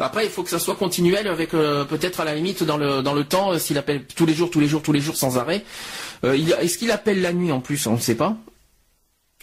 Après, 0.00 0.24
il 0.24 0.30
faut 0.30 0.42
que 0.42 0.50
ça 0.50 0.58
soit 0.58 0.74
continuel 0.74 1.28
avec 1.28 1.54
euh, 1.54 1.84
peut-être 1.84 2.20
à 2.20 2.24
la 2.24 2.34
limite 2.34 2.64
dans 2.64 2.76
le 2.76 3.22
temps, 3.22 3.52
euh, 3.52 3.58
s'il 3.58 3.78
appelle 3.78 4.04
tous 4.04 4.26
les 4.26 4.34
jours, 4.34 4.50
tous 4.50 4.60
les 4.60 4.66
jours, 4.66 4.82
tous 4.82 4.92
les 4.92 5.00
jours 5.00 5.16
sans 5.16 5.38
arrêt. 5.38 5.64
Est-ce 6.24 6.78
qu'il 6.78 6.90
appelle 6.90 7.22
la 7.22 7.32
nuit 7.32 7.52
en 7.52 7.60
plus? 7.60 7.86
On 7.86 7.94
ne 7.94 8.00
sait 8.00 8.16
pas. 8.16 8.36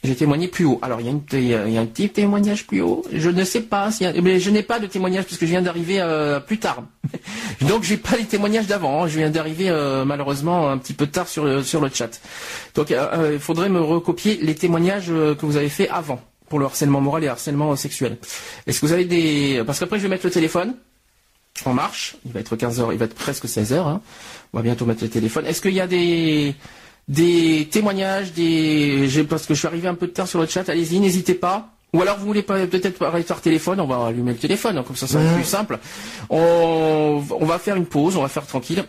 J'ai 0.05 0.15
témoigné 0.15 0.47
plus 0.47 0.65
haut. 0.65 0.79
Alors 0.81 1.01
il 1.01 1.07
y, 1.07 1.53
a 1.55 1.81
un 1.81 1.85
petit 1.85 2.09
témoignage 2.09 2.67
plus 2.67 2.81
haut. 2.81 3.03
Je 3.11 3.29
ne 3.29 3.43
sais 3.43 3.61
pas 3.61 3.89
mais 4.21 4.39
je 4.39 4.49
n'ai 4.49 4.63
pas 4.63 4.79
de 4.79 4.87
témoignage 4.87 5.25
parce 5.25 5.37
que 5.37 5.45
je 5.45 5.51
viens 5.51 5.61
d'arriver 5.61 5.99
euh, 5.99 6.39
plus 6.39 6.59
tard. 6.59 6.83
Donc 7.61 7.83
j'ai 7.83 7.97
pas 7.97 8.15
les 8.17 8.25
témoignages 8.25 8.67
d'avant. 8.67 9.03
Hein. 9.03 9.07
Je 9.07 9.17
viens 9.17 9.29
d'arriver 9.29 9.69
euh, 9.69 10.05
malheureusement 10.05 10.69
un 10.69 10.77
petit 10.77 10.93
peu 10.93 11.07
tard 11.07 11.27
sur 11.27 11.65
sur 11.65 11.81
le 11.81 11.89
chat. 11.93 12.21
Donc 12.75 12.91
euh, 12.91 13.31
il 13.33 13.39
faudrait 13.39 13.69
me 13.69 13.81
recopier 13.81 14.37
les 14.41 14.55
témoignages 14.55 15.07
que 15.07 15.45
vous 15.45 15.57
avez 15.57 15.69
fait 15.69 15.89
avant 15.89 16.21
pour 16.49 16.59
le 16.59 16.65
harcèlement 16.65 17.01
moral 17.01 17.23
et 17.23 17.25
le 17.25 17.31
harcèlement 17.31 17.75
sexuel. 17.75 18.17
Est-ce 18.67 18.79
que 18.79 18.85
vous 18.85 18.93
avez 18.93 19.05
des 19.05 19.63
parce 19.65 19.79
qu'après 19.79 19.97
je 19.97 20.03
vais 20.03 20.09
mettre 20.09 20.25
le 20.25 20.31
téléphone 20.31 20.75
en 21.63 21.73
marche. 21.73 22.17
Il 22.25 22.33
va 22.33 22.41
être 22.41 22.55
15 22.55 22.81
h 22.81 22.91
il 22.91 22.97
va 22.97 23.05
être 23.05 23.15
presque 23.15 23.47
16 23.47 23.73
h 23.73 23.77
hein. 23.77 24.01
On 24.53 24.57
va 24.57 24.63
bientôt 24.63 24.85
mettre 24.85 25.03
le 25.03 25.09
téléphone. 25.09 25.45
Est-ce 25.45 25.61
qu'il 25.61 25.73
y 25.73 25.81
a 25.81 25.87
des 25.87 26.55
des 27.07 27.67
témoignages, 27.71 28.33
des 28.33 29.07
parce 29.29 29.45
que 29.45 29.53
je 29.53 29.59
suis 29.59 29.67
arrivé 29.67 29.87
un 29.87 29.95
peu 29.95 30.07
de 30.07 30.11
tard 30.11 30.27
sur 30.27 30.41
le 30.41 30.47
chat, 30.47 30.67
allez-y, 30.69 30.99
n'hésitez 30.99 31.35
pas. 31.35 31.69
Ou 31.93 32.01
alors 32.01 32.17
vous 32.17 32.25
voulez 32.25 32.41
peut-être 32.41 32.97
parler 32.97 33.23
par 33.23 33.39
téléphone, 33.39 33.79
on 33.79 33.87
va 33.87 34.07
allumer 34.07 34.33
le 34.33 34.37
téléphone, 34.37 34.77
hein, 34.77 34.83
comme 34.85 34.97
ça 34.97 35.05
être 35.05 35.35
plus 35.35 35.45
simple. 35.45 35.79
On, 36.29 37.21
va 37.41 37.57
faire 37.57 37.77
une 37.77 37.85
pause, 37.85 38.17
on 38.17 38.21
va 38.21 38.27
faire 38.27 38.45
tranquille. 38.45 38.83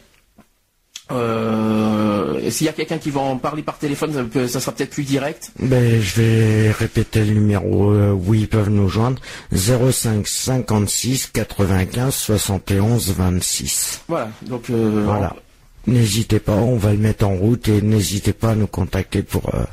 Euh, 1.13 2.51
S'il 2.51 2.67
y 2.67 2.69
a 2.69 2.73
quelqu'un 2.73 2.99
qui 2.99 3.11
va 3.11 3.21
en 3.21 3.37
parler 3.37 3.63
par 3.63 3.79
téléphone, 3.79 4.29
ça, 4.49 4.59
sera 4.59 4.73
peut-être 4.73 4.91
plus 4.91 5.05
direct. 5.05 5.53
Ben, 5.61 6.01
je 6.01 6.21
vais 6.21 6.73
répéter 6.73 7.25
le 7.25 7.35
numéro 7.35 7.93
euh, 7.93 8.11
où 8.11 8.35
ils 8.35 8.49
peuvent 8.49 8.71
nous 8.71 8.89
joindre 8.89 9.23
05 9.53 10.27
56 10.27 11.29
95 11.33 12.13
71 12.13 13.13
26. 13.13 14.03
Voilà, 14.09 14.31
donc 14.43 14.69
euh, 14.71 15.03
voilà. 15.05 15.37
N'hésitez 15.87 16.41
pas, 16.41 16.55
on 16.55 16.77
va 16.77 16.93
le 16.93 16.99
mettre 16.99 17.27
en 17.27 17.37
route 17.37 17.69
et 17.69 17.81
n'hésitez 17.81 18.33
pas 18.33 18.51
à 18.51 18.55
nous 18.55 18.67
contacter 18.67 19.23
pour, 19.23 19.55
euh, 19.55 19.65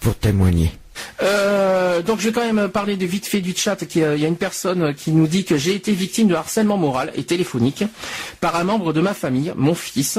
pour 0.00 0.14
témoigner. 0.14 0.70
Euh, 1.22 2.02
donc 2.02 2.20
je 2.20 2.28
vais 2.28 2.32
quand 2.32 2.52
même 2.52 2.68
parler 2.68 2.96
de 2.96 3.06
vite 3.06 3.26
fait 3.26 3.40
du 3.40 3.54
chat. 3.54 3.76
Il 3.94 4.00
y 4.00 4.24
a 4.24 4.28
une 4.28 4.36
personne 4.36 4.94
qui 4.94 5.12
nous 5.12 5.26
dit 5.26 5.44
que 5.44 5.56
j'ai 5.56 5.74
été 5.74 5.92
victime 5.92 6.28
de 6.28 6.34
harcèlement 6.34 6.76
moral 6.76 7.12
et 7.14 7.24
téléphonique 7.24 7.84
par 8.40 8.56
un 8.56 8.64
membre 8.64 8.92
de 8.92 9.00
ma 9.00 9.14
famille, 9.14 9.52
mon 9.56 9.74
fils. 9.74 10.18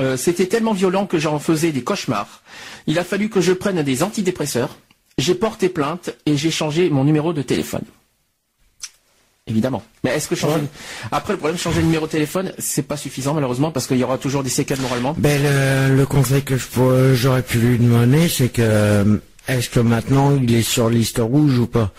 Euh, 0.00 0.16
c'était 0.16 0.46
tellement 0.46 0.72
violent 0.72 1.06
que 1.06 1.18
j'en 1.18 1.38
faisais 1.38 1.72
des 1.72 1.82
cauchemars. 1.82 2.42
Il 2.86 2.98
a 2.98 3.04
fallu 3.04 3.28
que 3.28 3.40
je 3.40 3.52
prenne 3.52 3.82
des 3.82 4.02
antidépresseurs. 4.02 4.78
J'ai 5.18 5.34
porté 5.34 5.68
plainte 5.68 6.10
et 6.26 6.36
j'ai 6.36 6.50
changé 6.50 6.88
mon 6.88 7.04
numéro 7.04 7.32
de 7.32 7.42
téléphone. 7.42 7.84
Évidemment. 9.50 9.82
Mais 10.04 10.10
est-ce 10.10 10.28
que 10.28 10.34
changer... 10.34 10.60
Après, 11.10 11.32
le 11.32 11.38
problème, 11.38 11.58
changer 11.58 11.80
le 11.80 11.86
numéro 11.86 12.06
de 12.06 12.10
téléphone, 12.10 12.52
c'est 12.58 12.82
pas 12.82 12.96
suffisant, 12.96 13.34
malheureusement, 13.34 13.70
parce 13.70 13.86
qu'il 13.86 13.98
y 13.98 14.04
aura 14.04 14.16
toujours 14.16 14.42
des 14.42 14.50
séquelles 14.50 14.80
moralement. 14.80 15.14
Ben, 15.18 15.40
le, 15.94 16.06
conseil 16.06 16.42
que 16.42 16.54
j'aurais 17.14 17.42
pu 17.42 17.58
lui 17.58 17.78
demander, 17.78 18.28
c'est 18.28 18.48
que, 18.48 18.62
euh, 18.62 19.16
est-ce 19.48 19.68
que 19.68 19.80
maintenant 19.80 20.38
il 20.40 20.54
est 20.54 20.62
sur 20.62 20.88
liste 20.88 21.18
rouge 21.18 21.58
ou 21.58 21.66
pas? 21.66 21.90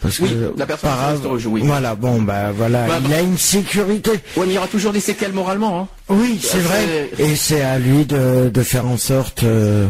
Parce 0.00 0.18
oui, 0.18 0.28
que 0.28 0.58
la 0.58 0.66
personne 0.66 0.90
sur 0.90 1.12
liste 1.12 1.24
rouge, 1.24 1.46
oui. 1.46 1.62
Voilà, 1.64 1.94
bon, 1.94 2.20
bah 2.20 2.52
voilà, 2.54 2.86
bah, 2.86 2.98
il 3.04 3.14
a 3.14 3.20
une 3.20 3.38
sécurité. 3.38 4.10
Oui, 4.36 4.44
mais 4.46 4.52
il 4.52 4.54
y 4.54 4.58
aura 4.58 4.68
toujours 4.68 4.92
des 4.92 5.00
séquelles 5.00 5.32
moralement. 5.32 5.80
Hein. 5.80 5.88
Oui, 6.10 6.38
c'est 6.42 6.58
vrai. 6.60 7.10
Et 7.18 7.36
c'est 7.36 7.62
à 7.62 7.78
lui 7.78 8.04
de, 8.04 8.50
de, 8.52 8.62
faire 8.62 8.86
en 8.86 8.98
sorte, 8.98 9.44
euh, 9.44 9.88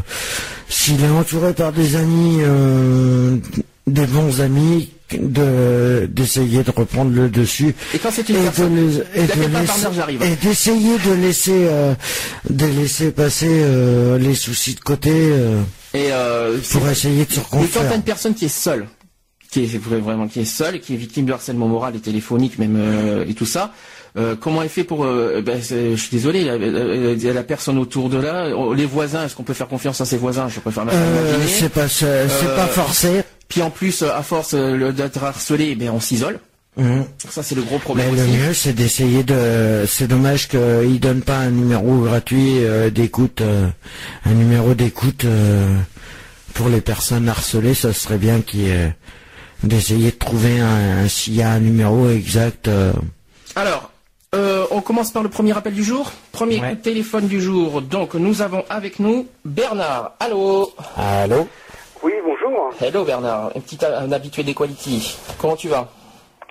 s'il 0.68 1.02
est 1.02 1.08
entouré 1.08 1.52
par 1.52 1.72
des 1.72 1.96
amis, 1.96 2.38
euh, 2.42 3.36
des 3.86 4.06
bons 4.06 4.40
amis, 4.40 4.90
de 5.18 6.06
d'essayer 6.10 6.62
de 6.62 6.70
reprendre 6.70 7.10
le 7.10 7.28
dessus 7.28 7.74
et 7.94 7.98
quand 7.98 8.10
c'est 8.10 8.28
une 8.28 8.36
et 8.36 9.20
et 10.24 10.36
d'essayer 10.36 10.98
de 10.98 11.12
laisser 11.12 11.66
euh, 11.68 11.94
de 12.48 12.66
laisser 12.66 13.10
passer 13.10 13.48
euh, 13.50 14.18
les 14.18 14.34
soucis 14.34 14.74
de 14.74 14.80
côté 14.80 15.10
euh, 15.12 15.60
et 15.94 16.10
pour 16.72 16.88
essayer 16.88 17.24
de 17.24 17.32
se 17.32 17.40
reconstruire. 17.40 17.88
Quand 17.88 17.96
une 17.96 18.02
personne 18.02 18.34
qui 18.34 18.44
est 18.44 18.48
seule, 18.48 18.86
qui 19.50 19.64
est 19.64 19.78
vraiment 19.78 20.28
qui 20.28 20.40
est 20.40 20.44
seule, 20.44 20.80
qui 20.80 20.94
est 20.94 20.96
victime 20.96 21.26
de 21.26 21.32
harcèlement 21.32 21.66
moral 21.66 21.96
et 21.96 22.00
téléphonique 22.00 22.58
même 22.58 23.24
et 23.26 23.34
tout 23.34 23.46
ça. 23.46 23.72
comment 24.40 24.62
elle 24.62 24.68
fait 24.68 24.84
pour 24.84 25.04
ben, 25.04 25.60
Je 25.60 25.96
suis 25.96 26.10
désolé, 26.12 26.44
la, 26.44 27.32
la, 27.32 27.42
personne 27.42 27.78
autour 27.78 28.08
de 28.08 28.18
là, 28.18 28.48
les 28.74 28.86
voisins. 28.86 29.24
Est-ce 29.24 29.34
qu'on 29.34 29.42
peut 29.42 29.54
faire 29.54 29.68
confiance 29.68 30.00
à 30.00 30.04
ses 30.04 30.16
voisins? 30.16 30.48
Je 30.48 30.60
préfère 30.60 30.84
C'est 31.48 31.72
pas 31.72 31.88
c'est 31.88 32.56
pas 32.56 32.66
forcé. 32.66 33.22
Puis 33.50 33.62
en 33.62 33.70
plus, 33.70 34.02
à 34.02 34.22
force 34.22 34.54
euh, 34.54 34.92
d'être 34.92 35.22
harcelé, 35.22 35.74
ben, 35.74 35.90
on 35.90 36.00
s'isole. 36.00 36.38
Mhm. 36.76 37.04
Ça 37.28 37.42
c'est 37.42 37.56
le 37.56 37.62
gros 37.62 37.80
problème. 37.80 38.14
le 38.14 38.24
mieux 38.24 38.54
c'est 38.54 38.72
d'essayer 38.72 39.24
de. 39.24 39.84
C'est 39.88 40.06
dommage 40.06 40.48
qu'ils 40.48 41.00
donnent 41.00 41.20
pas 41.20 41.36
un 41.36 41.50
numéro 41.50 41.98
gratuit 41.98 42.64
euh, 42.64 42.90
d'écoute, 42.90 43.40
euh, 43.40 43.66
un 44.24 44.30
numéro 44.30 44.72
d'écoute 44.74 45.26
pour 46.54 46.68
les 46.68 46.80
personnes 46.80 47.28
harcelées. 47.28 47.74
Ça 47.74 47.92
serait 47.92 48.18
bien 48.18 48.40
qu'il 48.40 48.94
d'essayer 49.64 50.12
de 50.12 50.16
trouver 50.16 50.60
un, 50.60 51.08
s'il 51.08 51.34
y 51.34 51.42
a 51.42 51.50
un 51.50 51.58
numéro 51.58 52.08
exact. 52.08 52.70
Alors, 53.56 53.90
on 54.32 54.80
commence 54.80 55.10
par 55.10 55.24
le 55.24 55.28
premier 55.28 55.56
appel 55.56 55.74
du 55.74 55.82
jour. 55.82 56.12
Premier 56.30 56.62
téléphone 56.80 57.26
du 57.26 57.42
jour. 57.42 57.82
Donc 57.82 58.14
nous 58.14 58.42
avons 58.42 58.64
avec 58.70 59.00
nous 59.00 59.26
Bernard. 59.44 60.12
Allô? 60.20 60.72
Allô? 60.96 61.48
Oui, 62.02 62.14
bonjour. 62.24 62.70
Hello 62.80 63.04
Bernard, 63.04 63.50
un 63.54 63.60
petit 63.60 63.78
un 63.84 64.10
habitué 64.10 64.42
d'Equality. 64.42 65.18
Comment 65.38 65.54
tu 65.54 65.68
vas? 65.68 65.86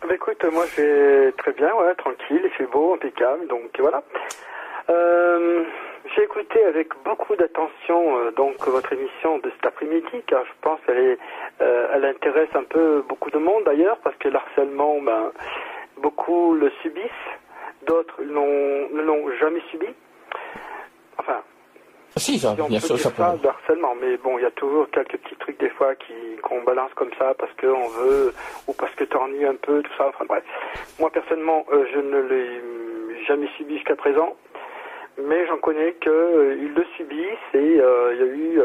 Bah, 0.08 0.14
Écoute, 0.14 0.44
moi 0.52 0.64
je 0.76 0.82
vais 0.82 1.32
très 1.34 1.54
bien, 1.54 1.74
ouais, 1.74 1.96
tranquille, 1.96 2.42
il 2.44 2.52
fait 2.52 2.68
beau, 2.68 2.94
impeccable, 2.94 3.48
donc 3.48 3.72
voilà. 3.80 4.04
Euh, 4.92 5.64
j'ai 6.16 6.24
écouté 6.24 6.64
avec 6.66 6.90
beaucoup 7.04 7.36
d'attention 7.36 8.18
euh, 8.20 8.32
donc 8.32 8.56
votre 8.68 8.94
émission 8.94 9.40
de 9.40 9.50
cet 9.50 9.66
après-midi, 9.66 10.22
car 10.28 10.46
je 10.46 10.52
pense 10.62 10.80
qu'elle 10.86 11.00
est, 11.00 11.18
euh, 11.62 11.88
elle 11.96 12.06
intéresse 12.06 12.50
un 12.54 12.64
peu 12.64 13.04
beaucoup 13.10 13.32
de 13.32 13.40
monde 13.40 13.64
d'ailleurs, 13.66 13.98
parce 14.04 14.16
que 14.18 14.28
l'harcèlement, 14.28 15.02
ben, 15.02 15.32
beaucoup 15.98 16.54
le 16.54 16.72
subissent, 16.84 17.10
d'autres 17.88 18.22
ne 18.22 19.02
l'ont 19.02 19.32
jamais 19.40 19.62
subi. 19.72 19.88
Enfin, 21.18 21.42
si, 22.18 22.40
ça, 22.40 22.56
bien 22.56 22.80
sûr, 22.80 22.98
ça, 23.00 23.10
de 23.12 23.48
harcèlement, 23.48 23.96
mais 24.02 24.18
bon, 24.18 24.38
il 24.38 24.42
y 24.42 24.46
a 24.46 24.52
toujours 24.52 24.90
quelques 24.90 25.18
petits 25.18 25.36
trucs 25.36 25.60
des 25.60 25.70
fois 25.70 25.96
qui 25.96 26.14
qu'on 26.42 26.64
balance 26.64 26.92
comme 26.96 27.12
ça 27.18 27.34
parce 27.38 27.52
qu'on 27.54 27.88
veut 27.88 28.34
ou 28.68 28.74
parce 28.74 28.94
que 28.96 29.04
t'ennuies 29.04 29.46
un 29.46 29.56
peu, 29.56 29.82
tout 29.82 29.92
ça. 29.98 30.08
Enfin 30.10 30.26
bref. 30.28 30.44
Moi 31.00 31.10
personnellement, 31.12 31.66
euh, 31.72 31.86
je 31.94 32.00
ne 32.00 32.22
l'ai 32.22 33.26
jamais 33.26 33.48
subi 33.58 33.76
jusqu'à 33.76 33.96
présent, 33.96 34.36
mais 35.18 35.46
j'en 35.48 35.58
connais 35.58 35.94
que 35.94 36.10
euh, 36.10 36.56
ils 36.60 36.74
le 36.74 36.86
subissent 36.98 37.54
et 37.54 37.80
euh, 37.80 38.14
il 38.14 38.20
y 38.20 38.24
a 38.24 38.34
eu 38.34 38.62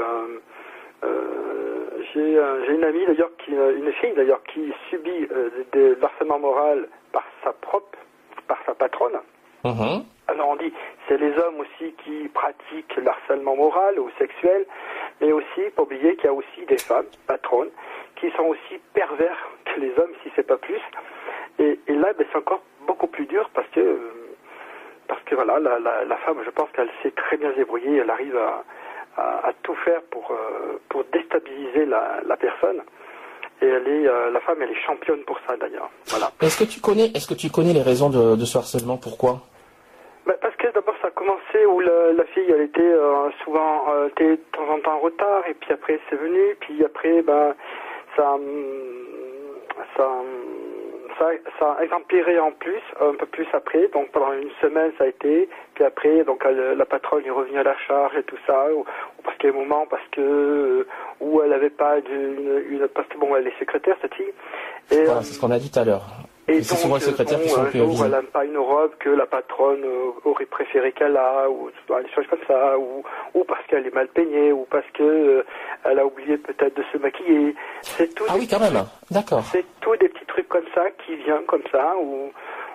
j'ai 2.15 2.75
une 2.75 2.85
amie 2.85 3.05
d'ailleurs 3.07 3.31
qui 3.45 3.51
une 3.51 3.93
fille 4.01 4.15
d'ailleurs 4.15 4.43
qui 4.45 4.73
subit 4.89 5.29
des 5.73 5.97
harcèlement 6.03 6.39
moral 6.39 6.89
par 7.13 7.25
sa 7.43 7.53
propre 7.53 7.99
par 8.47 8.59
sa 8.67 8.75
patronne. 8.75 9.19
Uh-huh. 9.65 10.05
Alors 10.29 10.49
on 10.49 10.57
dit, 10.57 10.73
c'est 11.09 11.19
les 11.19 11.37
hommes 11.39 11.61
aussi 11.61 11.93
qui 12.05 12.29
pratiquent 12.29 12.97
le 12.97 13.09
harcèlement 13.09 13.57
moral 13.57 13.99
ou 13.99 14.11
sexuel, 14.19 14.67
mais 15.21 15.33
aussi, 15.33 15.61
pas 15.75 15.83
oublier 15.83 16.17
qu'il 16.17 16.25
y 16.27 16.29
a 16.29 16.33
aussi 16.33 16.67
des 16.69 16.79
femmes, 16.79 17.07
patronnes, 17.27 17.71
qui 18.17 18.31
sont 18.37 18.45
aussi 18.45 18.81
pervers 18.95 19.37
que 19.65 19.81
les 19.81 19.91
hommes, 19.99 20.13
si 20.23 20.31
c'est 20.35 20.47
pas 20.47 20.57
plus. 20.57 20.81
Et, 21.59 21.79
là, 21.89 22.13
ben, 22.19 22.27
c'est 22.31 22.39
encore 22.39 22.63
beaucoup 22.87 23.07
plus 23.07 23.27
dur 23.27 23.49
parce 23.55 23.69
que, 23.69 24.13
parce 25.09 25.23
que 25.25 25.35
voilà, 25.35 25.59
la, 25.59 26.17
femme, 26.25 26.39
je 26.45 26.51
pense 26.51 26.69
qu'elle 26.75 26.91
sait 27.03 27.11
très 27.13 27.37
bien 27.37 27.51
se 27.53 27.57
débrouiller, 27.57 27.99
elle 27.99 28.11
arrive 28.11 28.37
à, 28.37 29.53
tout 29.63 29.75
faire 29.77 30.03
pour, 30.11 30.31
euh, 30.31 30.79
pour 30.89 31.05
déstabiliser 31.13 31.87
la, 31.87 32.37
personne. 32.37 32.83
Et 33.63 33.67
elle 33.67 33.87
est, 33.87 34.09
euh, 34.09 34.31
la 34.31 34.41
femme, 34.41 34.61
elle 34.61 34.71
est 34.71 34.87
championne 34.87 35.23
pour 35.25 35.39
ça 35.47 35.57
d'ailleurs. 35.57 35.89
Voilà. 36.07 36.31
Est-ce 36.43 36.59
que 36.59 36.69
tu 36.69 36.81
connais, 36.81 37.07
est-ce 37.15 37.27
que 37.29 37.35
tu 37.35 37.51
connais 37.51 37.73
les 37.73 37.83
raisons 37.83 38.11
de, 38.11 38.37
de 38.37 38.45
ce 38.45 38.59
harcèlement? 38.59 38.97
Pourquoi? 38.97 39.43
Bah, 40.27 40.35
parce 40.41 40.57
que 40.57 40.73
d'abord 40.73 40.95
ça 41.03 41.09
a 41.09 41.11
commencé 41.11 41.67
où 41.67 41.81
la, 41.81 42.25
fille 42.33 42.51
elle 42.51 42.63
était 42.63 42.81
euh, 42.81 43.31
souvent 43.45 43.85
euh, 43.91 44.09
de 44.17 44.37
temps 44.53 44.69
en 44.69 44.81
temps 44.81 44.97
en 44.97 45.01
retard 45.01 45.47
et 45.49 45.55
puis 45.55 45.73
après 45.73 46.01
c'est 46.09 46.17
venu 46.17 46.57
puis 46.61 46.85
après 46.85 47.23
ben 47.23 47.55
ça 48.17 48.35
hum, 48.35 48.43
ça 49.97 50.07
hum, 50.07 50.65
ça, 51.19 51.27
ça 51.59 51.77
a 51.79 51.97
empiré 51.97 52.39
en 52.39 52.53
plus, 52.53 52.81
un 53.01 53.15
peu 53.15 53.27
plus 53.27 53.47
après. 53.53 53.89
Donc 53.93 54.11
pendant 54.13 54.33
une 54.33 54.51
semaine 54.61 54.93
ça 54.99 55.05
a 55.05 55.07
été. 55.09 55.49
Puis 55.75 55.85
après, 55.85 56.25
donc 56.25 56.45
la 56.45 56.87
patronne 56.87 57.25
est 57.25 57.31
revenue 57.31 57.59
à 57.59 57.63
la 57.63 57.77
charge 57.87 58.17
et 58.17 58.23
tout 58.25 58.39
ça. 58.47 58.67
Ou, 58.75 58.85
parce 59.23 59.37
qu'il 59.39 59.51
y 59.51 59.53
a 59.53 59.57
un 59.57 59.59
moment, 59.59 59.87
parce 59.89 60.07
que 60.13 60.21
euh, 60.21 60.87
où 61.21 61.43
elle 61.43 61.53
avait 61.53 61.71
pas 61.71 61.99
une, 61.99 62.63
une, 62.69 62.89
parce 62.89 63.09
que 63.09 63.19
bon, 63.19 63.35
elle 63.37 63.47
est 63.47 63.59
secrétaire 63.59 63.97
cette 64.03 64.15
fille. 64.15 64.33
Voilà, 64.91 65.23
c'est 65.23 65.35
ce 65.35 65.41
qu'on 65.41 65.51
a 65.51 65.59
dit 65.59 65.71
tout 65.71 65.79
à 65.79 65.85
l'heure. 65.85 66.05
Et, 66.47 66.57
donc, 66.57 66.65
souvent 66.65 66.97
les 66.97 67.01
secrétaires 67.01 67.41
qui 67.41 67.49
sont 67.49 67.63
un 67.63 67.71
jour, 67.71 68.05
elle 68.05 68.11
n'aime 68.11 68.27
pas 68.27 68.45
une 68.45 68.59
robe 68.59 68.93
que 68.99 69.09
la 69.09 69.25
patronne 69.25 69.83
euh, 69.83 70.11
aurait 70.25 70.45
préféré 70.45 70.93
qu'elle 70.93 71.17
a, 71.17 71.49
ou 71.49 71.71
des 71.71 72.11
choses 72.15 72.27
comme 72.29 72.45
ça, 72.47 72.79
ou, 72.79 73.03
ou 73.33 73.45
parce 73.45 73.67
qu'elle 73.67 73.87
est 73.87 73.95
mal 73.95 74.09
peignée, 74.09 74.53
ou 74.53 74.67
parce 74.71 74.87
que 74.93 75.03
euh, 75.03 75.45
elle 75.85 75.99
a 75.99 76.05
oublié 76.05 76.37
peut-être 76.37 76.77
de 76.77 76.85
se 76.93 76.99
maquiller. 76.99 77.55
C'est 77.81 78.15
tout. 78.15 78.25
Ah 78.29 78.35
oui, 78.39 78.47
quand 78.47 78.61
même. 78.61 78.85
D'accord. 79.11 79.43
C'est 79.45 79.65
tout 79.81 79.97
des 79.97 80.09
petits 80.09 80.27
trucs 80.27 80.49
comme 80.49 80.67
ça 80.75 80.83
qui 81.07 81.17
viennent 81.17 81.47
comme 81.47 81.65
ça, 81.73 81.95
ou 81.99 82.31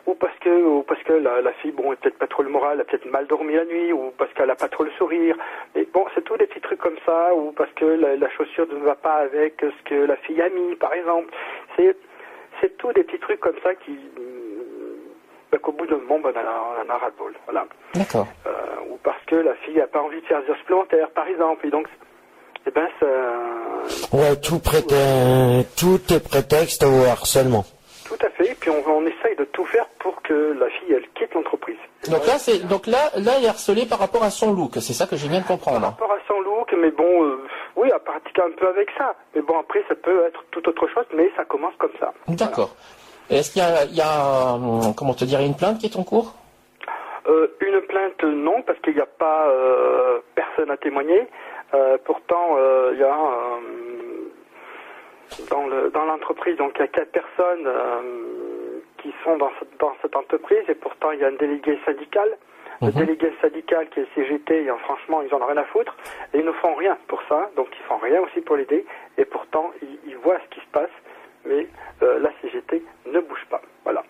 ou 0.08 0.16
parce 0.16 0.38
que 0.40 0.50
ou 0.50 0.82
parce 0.82 1.04
que 1.04 1.14
la, 1.14 1.42
la 1.42 1.54
fille 1.54 1.72
bon 1.72 1.94
est 1.94 1.98
peut-être 1.98 2.18
pas 2.18 2.26
trop 2.26 2.42
le 2.42 2.50
moral, 2.50 2.74
elle 2.74 2.82
a 2.82 2.84
peut-être 2.86 3.06
mal 3.12 3.28
dormi 3.28 3.54
la 3.54 3.66
nuit, 3.66 3.94
ou 3.94 4.12
parce 4.18 4.34
qu'elle 4.34 4.50
a 4.50 4.56
pas 4.56 4.70
trop 4.70 4.84
le 4.84 4.92
sourire. 4.98 5.36
Mais 5.76 5.88
bon, 5.94 6.06
c'est 6.16 6.24
tous 6.24 6.38
des 6.38 6.48
petits 6.48 6.62
trucs 6.62 6.80
comme 6.80 6.98
ça, 7.06 7.36
ou 7.36 7.52
parce 7.52 7.72
que 7.74 7.86
la, 7.86 8.16
la, 8.16 8.30
chaussure 8.32 8.66
ne 8.74 8.84
va 8.84 8.96
pas 8.96 9.18
avec 9.18 9.62
ce 9.62 9.84
que 9.90 9.94
la 9.94 10.16
fille 10.18 10.42
a 10.42 10.50
mis, 10.50 10.76
par 10.76 10.94
exemple. 10.94 11.32
C'est 11.76 11.96
c'est 12.62 12.78
tous 12.78 12.94
des 12.94 13.04
petits 13.04 13.20
trucs 13.20 13.40
comme 13.40 13.58
ça 13.64 13.74
qui 13.76 13.98
ben, 15.52 15.58
qu'au 15.60 15.72
bout 15.72 15.88
d'un 15.88 15.98
moment, 15.98 16.20
ben, 16.20 16.34
on, 16.36 16.86
en 16.86 16.94
a, 16.94 16.98
ras 16.98 17.08
le 17.08 17.18
bol. 17.18 17.34
Voilà. 17.46 17.66
D'accord. 17.96 18.28
Euh, 18.46 18.52
ou 18.92 19.00
parce 19.04 19.24
que 19.26 19.36
la 19.36 19.56
fille 19.56 19.78
n'a 19.78 19.88
pas 19.88 20.02
envie 20.02 20.22
de 20.22 20.26
faire 20.28 20.42
des 20.42 20.54
supplémentaires, 20.60 21.10
par 21.12 21.28
exemple. 21.28 21.66
Et 21.66 21.72
donc, 21.72 21.88
eh 22.68 22.72
ben, 22.72 22.88
ça... 23.00 23.08
Ouais, 24.16 24.36
tout, 24.36 24.62
tout 25.78 26.14
est 26.14 26.24
prétexte 26.24 26.84
au 26.84 27.04
harcèlement. 27.06 27.66
Tout 28.06 28.26
à 28.26 28.30
fait. 28.30 28.52
Et 28.52 28.56
puis, 28.56 28.70
on, 28.70 28.84
on 28.88 29.06
essaye 29.06 29.36
de 29.38 29.46
tout 29.46 29.66
faire 29.66 29.88
pour 30.00 30.22
que 30.22 30.56
la 30.60 30.68
fille, 30.70 30.94
elle 30.94 31.08
quitte 31.16 31.34
l'entreprise. 31.34 31.78
Donc 32.10 32.26
là, 32.28 32.38
c'est 32.38 32.68
donc 32.68 32.88
là, 32.88 33.10
là, 33.18 33.34
il 33.40 33.46
est 33.46 33.50
harcelé 33.50 33.86
par 33.86 34.00
rapport 34.00 34.24
à 34.24 34.30
son 34.30 34.54
look. 34.54 34.74
C'est 34.76 34.94
ça 34.94 35.06
que 35.06 35.16
j'ai 35.16 35.28
bien 35.28 35.42
de 35.42 35.48
comprendre. 35.48 35.82
Par 35.82 35.92
rapport 35.92 36.12
à 36.12 36.20
son 36.28 36.40
look, 36.42 36.74
mais 36.78 36.92
bon, 36.92 37.24
euh, 37.24 37.44
oui, 37.80 37.92
à 37.92 38.00
pratiquer 38.00 38.42
un 38.42 38.52
peu 38.52 38.68
avec 38.68 38.90
ça. 38.98 39.16
Mais 39.34 39.42
bon, 39.42 39.58
après, 39.60 39.84
ça 39.88 39.96
peut 39.96 40.26
être 40.28 40.44
tout 40.52 40.68
autre 40.68 40.88
chose, 40.88 41.06
mais 41.14 41.32
ça 41.36 41.46
commence 41.46 41.76
comme 41.78 41.96
ça. 42.00 42.14
D'accord. 42.28 42.76
Est-ce 43.30 43.52
qu'il 43.52 43.62
y 43.96 44.02
a, 44.02 44.54
hum, 44.54 44.94
comment 44.98 45.14
te 45.14 45.26
dire, 45.26 45.40
une 45.40 45.56
plainte 45.56 45.80
qui 45.80 45.86
est 45.86 45.98
en 45.98 46.04
cours? 46.04 46.34
Euh, 47.28 47.48
Une 47.62 47.82
plainte, 47.82 48.24
non, 48.24 48.62
parce 48.64 48.80
qu'il 48.80 48.96
n'y 48.96 49.02
a 49.02 49.06
pas 49.06 49.48
euh, 49.50 50.20
personne 50.36 50.72
à 50.72 50.78
témoigner. 50.78 51.28
Euh, 51.76 51.98
pourtant, 52.04 52.58
il 52.94 53.00
y 53.00 53.04
a 53.04 53.16
dans 55.94 56.06
l'entreprise, 56.06 56.58
donc 56.58 56.72
il 56.76 56.82
y 56.82 56.84
a 56.86 56.88
quatre 56.88 57.12
personnes 57.12 57.68
qui 58.98 59.14
sont 59.24 59.38
dans 59.38 59.52
cette, 59.60 59.80
dans 59.80 59.94
cette 60.02 60.16
entreprise, 60.16 60.64
et 60.68 60.74
pourtant 60.76 61.12
il 61.12 61.20
y 61.20 61.24
a 61.24 61.28
un 61.28 61.34
délégué 61.34 61.78
syndical. 61.86 62.30
Le 62.82 62.88
mhm. 62.88 62.94
délégué 62.94 63.34
syndical 63.42 63.90
qui 63.90 64.00
est 64.00 64.08
CGT, 64.16 64.68
franchement, 64.84 65.22
ils 65.22 65.34
en 65.34 65.42
ont 65.42 65.46
rien 65.46 65.58
à 65.58 65.66
foutre. 65.66 65.96
Et 66.34 66.40
ils 66.40 66.46
ne 66.46 66.52
font 66.54 66.76
rien 66.76 66.98
pour 67.08 67.22
ça, 67.28 67.50
donc 67.56 67.68
ils 67.78 67.84
font 67.86 67.98
rien 67.98 68.22
aussi 68.22 68.42
pour 68.42 68.56
l'aider. 68.56 68.86
Et 69.18 69.26
pourtant, 69.26 69.72
ils, 70.08 70.16
voient 70.18 70.40
ce 70.46 70.56
qui 70.56 70.62
se 70.62 70.72
passe, 70.72 70.90
mais 71.46 71.68
la 72.02 72.32
CGT 72.42 72.84
ne 73.08 73.20
bouge 73.20 73.46
pas. 73.50 73.62
Voilà. 73.84 74.04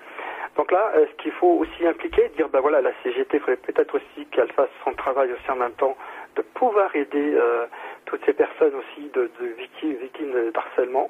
Donc 0.60 0.72
là, 0.74 0.92
euh, 0.96 1.06
ce 1.10 1.24
qu'il 1.24 1.32
faut 1.32 1.60
aussi 1.60 1.88
impliquer, 1.88 2.30
dire 2.36 2.50
ben 2.50 2.60
voilà, 2.60 2.82
la 2.82 2.92
CGT, 3.02 3.38
il 3.38 3.40
faudrait 3.40 3.56
peut-être 3.56 3.96
aussi 3.96 4.26
qu'elle 4.32 4.52
fasse 4.52 4.70
son 4.84 4.92
travail 4.92 5.32
aussi 5.32 5.50
en 5.50 5.56
même 5.56 5.72
temps, 5.72 5.96
de 6.36 6.42
pouvoir 6.42 6.94
aider 6.96 7.34
euh, 7.34 7.66
toutes 8.06 8.26
ces 8.26 8.34
personnes 8.34 8.74
aussi 8.76 9.10
de, 9.14 9.32
victimes, 9.58 9.96
victimes 10.02 10.52
d'harcèlement. 10.54 11.10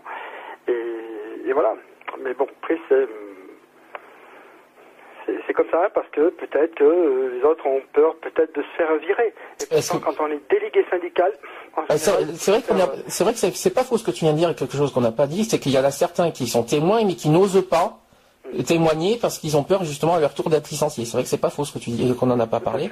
Et, 0.68 1.52
voilà. 1.52 1.74
Mais 2.20 2.36
bon, 2.36 2.48
après 2.62 2.78
c'est 2.90 3.08
c'est 5.46 5.54
comme 5.54 5.70
ça 5.72 5.90
parce 5.94 6.08
que 6.10 6.30
peut-être 6.30 6.76
que 6.76 6.84
euh, 6.84 7.38
les 7.38 7.44
autres 7.44 7.66
ont 7.66 7.82
peur 7.94 8.16
peut-être 8.18 8.56
de 8.56 8.62
se 8.62 8.68
faire 8.78 8.96
virer. 8.98 9.34
Et 9.72 9.82
pourtant, 9.90 10.14
quand 10.14 10.24
on 10.26 10.28
est 10.28 10.42
délégué 10.50 10.86
syndical, 10.90 11.32
c'est 11.98 12.12
vrai, 12.52 12.62
c'est 13.08 13.24
vrai 13.24 13.34
que 13.34 13.40
c'est 13.40 13.74
pas 13.74 13.84
faux 13.84 13.98
ce 13.98 14.04
que 14.04 14.12
tu 14.12 14.26
viens 14.26 14.34
de 14.34 14.38
dire, 14.38 14.56
quelque 14.56 14.78
chose 14.78 14.92
qu'on 14.92 15.02
n'a 15.02 15.12
pas 15.12 15.28
dit, 15.28 15.46
c'est 15.46 15.60
qu'il 15.60 15.72
y 15.72 15.80
en 15.80 15.84
a 15.84 15.92
certains 15.92 16.32
qui 16.32 16.48
sont 16.48 16.64
témoins 16.64 17.04
mais 17.04 17.16
qui 17.16 17.30
n'osent 17.30 17.68
pas 17.68 18.00
témoigner 18.66 19.18
parce 19.18 19.38
qu'ils 19.38 19.58
ont 19.58 19.64
peur 19.64 19.84
justement 19.84 20.16
à 20.16 20.20
leur 20.20 20.34
tour 20.34 20.50
d'être 20.50 20.70
licenciés. 20.70 21.06
C'est 21.06 21.14
vrai 21.14 21.24
que 21.24 21.30
c'est 21.30 21.38
pas 21.38 21.50
faux 21.50 21.66
ce 21.66 21.72
que 21.74 21.80
tu 21.80 21.92
dis, 21.92 22.14
qu'on 22.16 22.26
n'en 22.26 22.40
a 22.40 22.48
pas 22.48 22.60
parlé. 22.60 22.90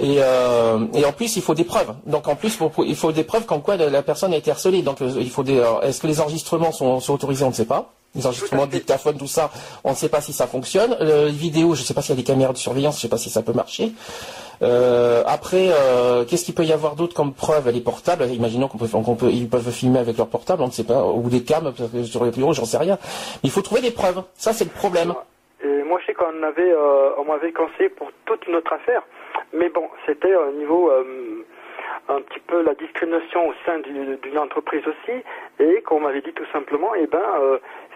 Et, 0.00 0.16
euh, 0.18 0.86
et 0.94 1.04
en 1.04 1.12
plus, 1.12 1.36
il 1.36 1.42
faut 1.42 1.54
des 1.54 1.64
preuves. 1.64 1.94
Donc 2.06 2.28
en 2.28 2.36
plus, 2.36 2.58
il 2.86 2.96
faut 2.96 3.12
des 3.12 3.24
preuves 3.24 3.46
comme 3.46 3.62
quoi 3.62 3.76
la, 3.76 4.02
personne 4.02 4.32
a 4.32 4.36
été 4.36 4.50
harcelée. 4.50 4.82
Donc 4.82 5.02
euh, 5.02 5.10
il 5.16 5.30
faut 5.30 5.42
des. 5.42 5.62
Est-ce 5.82 6.00
que 6.00 6.06
les 6.06 6.20
enregistrements 6.20 6.72
sont, 6.72 7.00
sont 7.00 7.14
autorisés 7.14 7.44
On 7.44 7.48
ne 7.48 7.54
sait 7.54 7.64
pas. 7.64 7.92
Les 8.14 8.26
enregistrements 8.26 8.66
de 8.66 8.72
dictaphone, 8.72 9.16
tout 9.16 9.26
ça, 9.26 9.50
on 9.82 9.90
ne 9.90 9.96
sait 9.96 10.08
pas 10.08 10.20
si 10.20 10.32
ça 10.32 10.46
fonctionne. 10.46 10.96
les 11.00 11.30
vidéos, 11.30 11.74
je 11.74 11.80
ne 11.80 11.86
sais 11.86 11.94
pas 11.94 12.02
s'il 12.02 12.14
y 12.14 12.18
a 12.18 12.22
des 12.22 12.26
caméras 12.26 12.52
de 12.52 12.58
surveillance, 12.58 12.94
je 12.94 12.98
ne 12.98 13.02
sais 13.02 13.08
pas 13.08 13.18
si 13.18 13.30
ça 13.30 13.42
peut 13.42 13.52
marcher. 13.52 13.92
Euh, 14.62 15.22
après, 15.26 15.68
euh, 15.70 16.24
qu'est-ce 16.24 16.44
qu'il 16.44 16.54
peut 16.54 16.64
y 16.64 16.72
avoir 16.72 16.96
d'autre 16.96 17.14
comme 17.14 17.34
preuve? 17.34 17.68
Elle 17.68 17.76
est 17.76 17.84
portable. 17.84 18.24
Imaginons 18.26 18.68
qu'on 18.68 18.78
peut, 18.78 18.88
qu'on 18.88 19.16
peut, 19.16 19.30
ils 19.30 19.48
peuvent 19.48 19.70
filmer 19.70 19.98
avec 19.98 20.16
leur 20.16 20.28
portable, 20.28 20.62
on 20.62 20.66
ne 20.66 20.72
sait 20.72 20.84
pas, 20.84 21.04
ou 21.04 21.28
des 21.28 21.42
cams 21.42 21.72
sur 22.04 22.24
les 22.24 22.30
bureaux, 22.30 22.52
j'en 22.52 22.64
sais 22.64 22.78
rien. 22.78 22.98
Mais 23.42 23.48
il 23.48 23.50
faut 23.50 23.62
trouver 23.62 23.80
des 23.80 23.90
preuves. 23.90 24.22
Ça, 24.34 24.52
c'est 24.52 24.64
le 24.64 24.70
problème. 24.70 25.14
Et 25.62 25.82
moi, 25.82 25.98
je 26.00 26.06
sais 26.06 26.14
qu'on 26.14 26.42
avait, 26.42 26.70
euh, 26.70 27.10
on 27.18 27.24
m'avait 27.24 27.52
conseillé 27.52 27.88
pour 27.88 28.10
toute 28.26 28.46
notre 28.48 28.72
affaire, 28.72 29.02
mais 29.52 29.68
bon, 29.68 29.88
c'était 30.06 30.34
au 30.34 30.52
niveau 30.52 30.90
un 32.08 32.20
petit 32.20 32.40
peu 32.46 32.62
la 32.62 32.74
discrimination 32.74 33.48
au 33.48 33.54
sein 33.64 33.78
d'une 33.78 34.38
entreprise 34.38 34.82
aussi, 34.86 35.22
et 35.58 35.80
qu'on 35.82 36.00
m'avait 36.00 36.20
dit 36.20 36.32
tout 36.34 36.46
simplement, 36.52 36.94
eh 36.94 37.06
ben, 37.06 37.24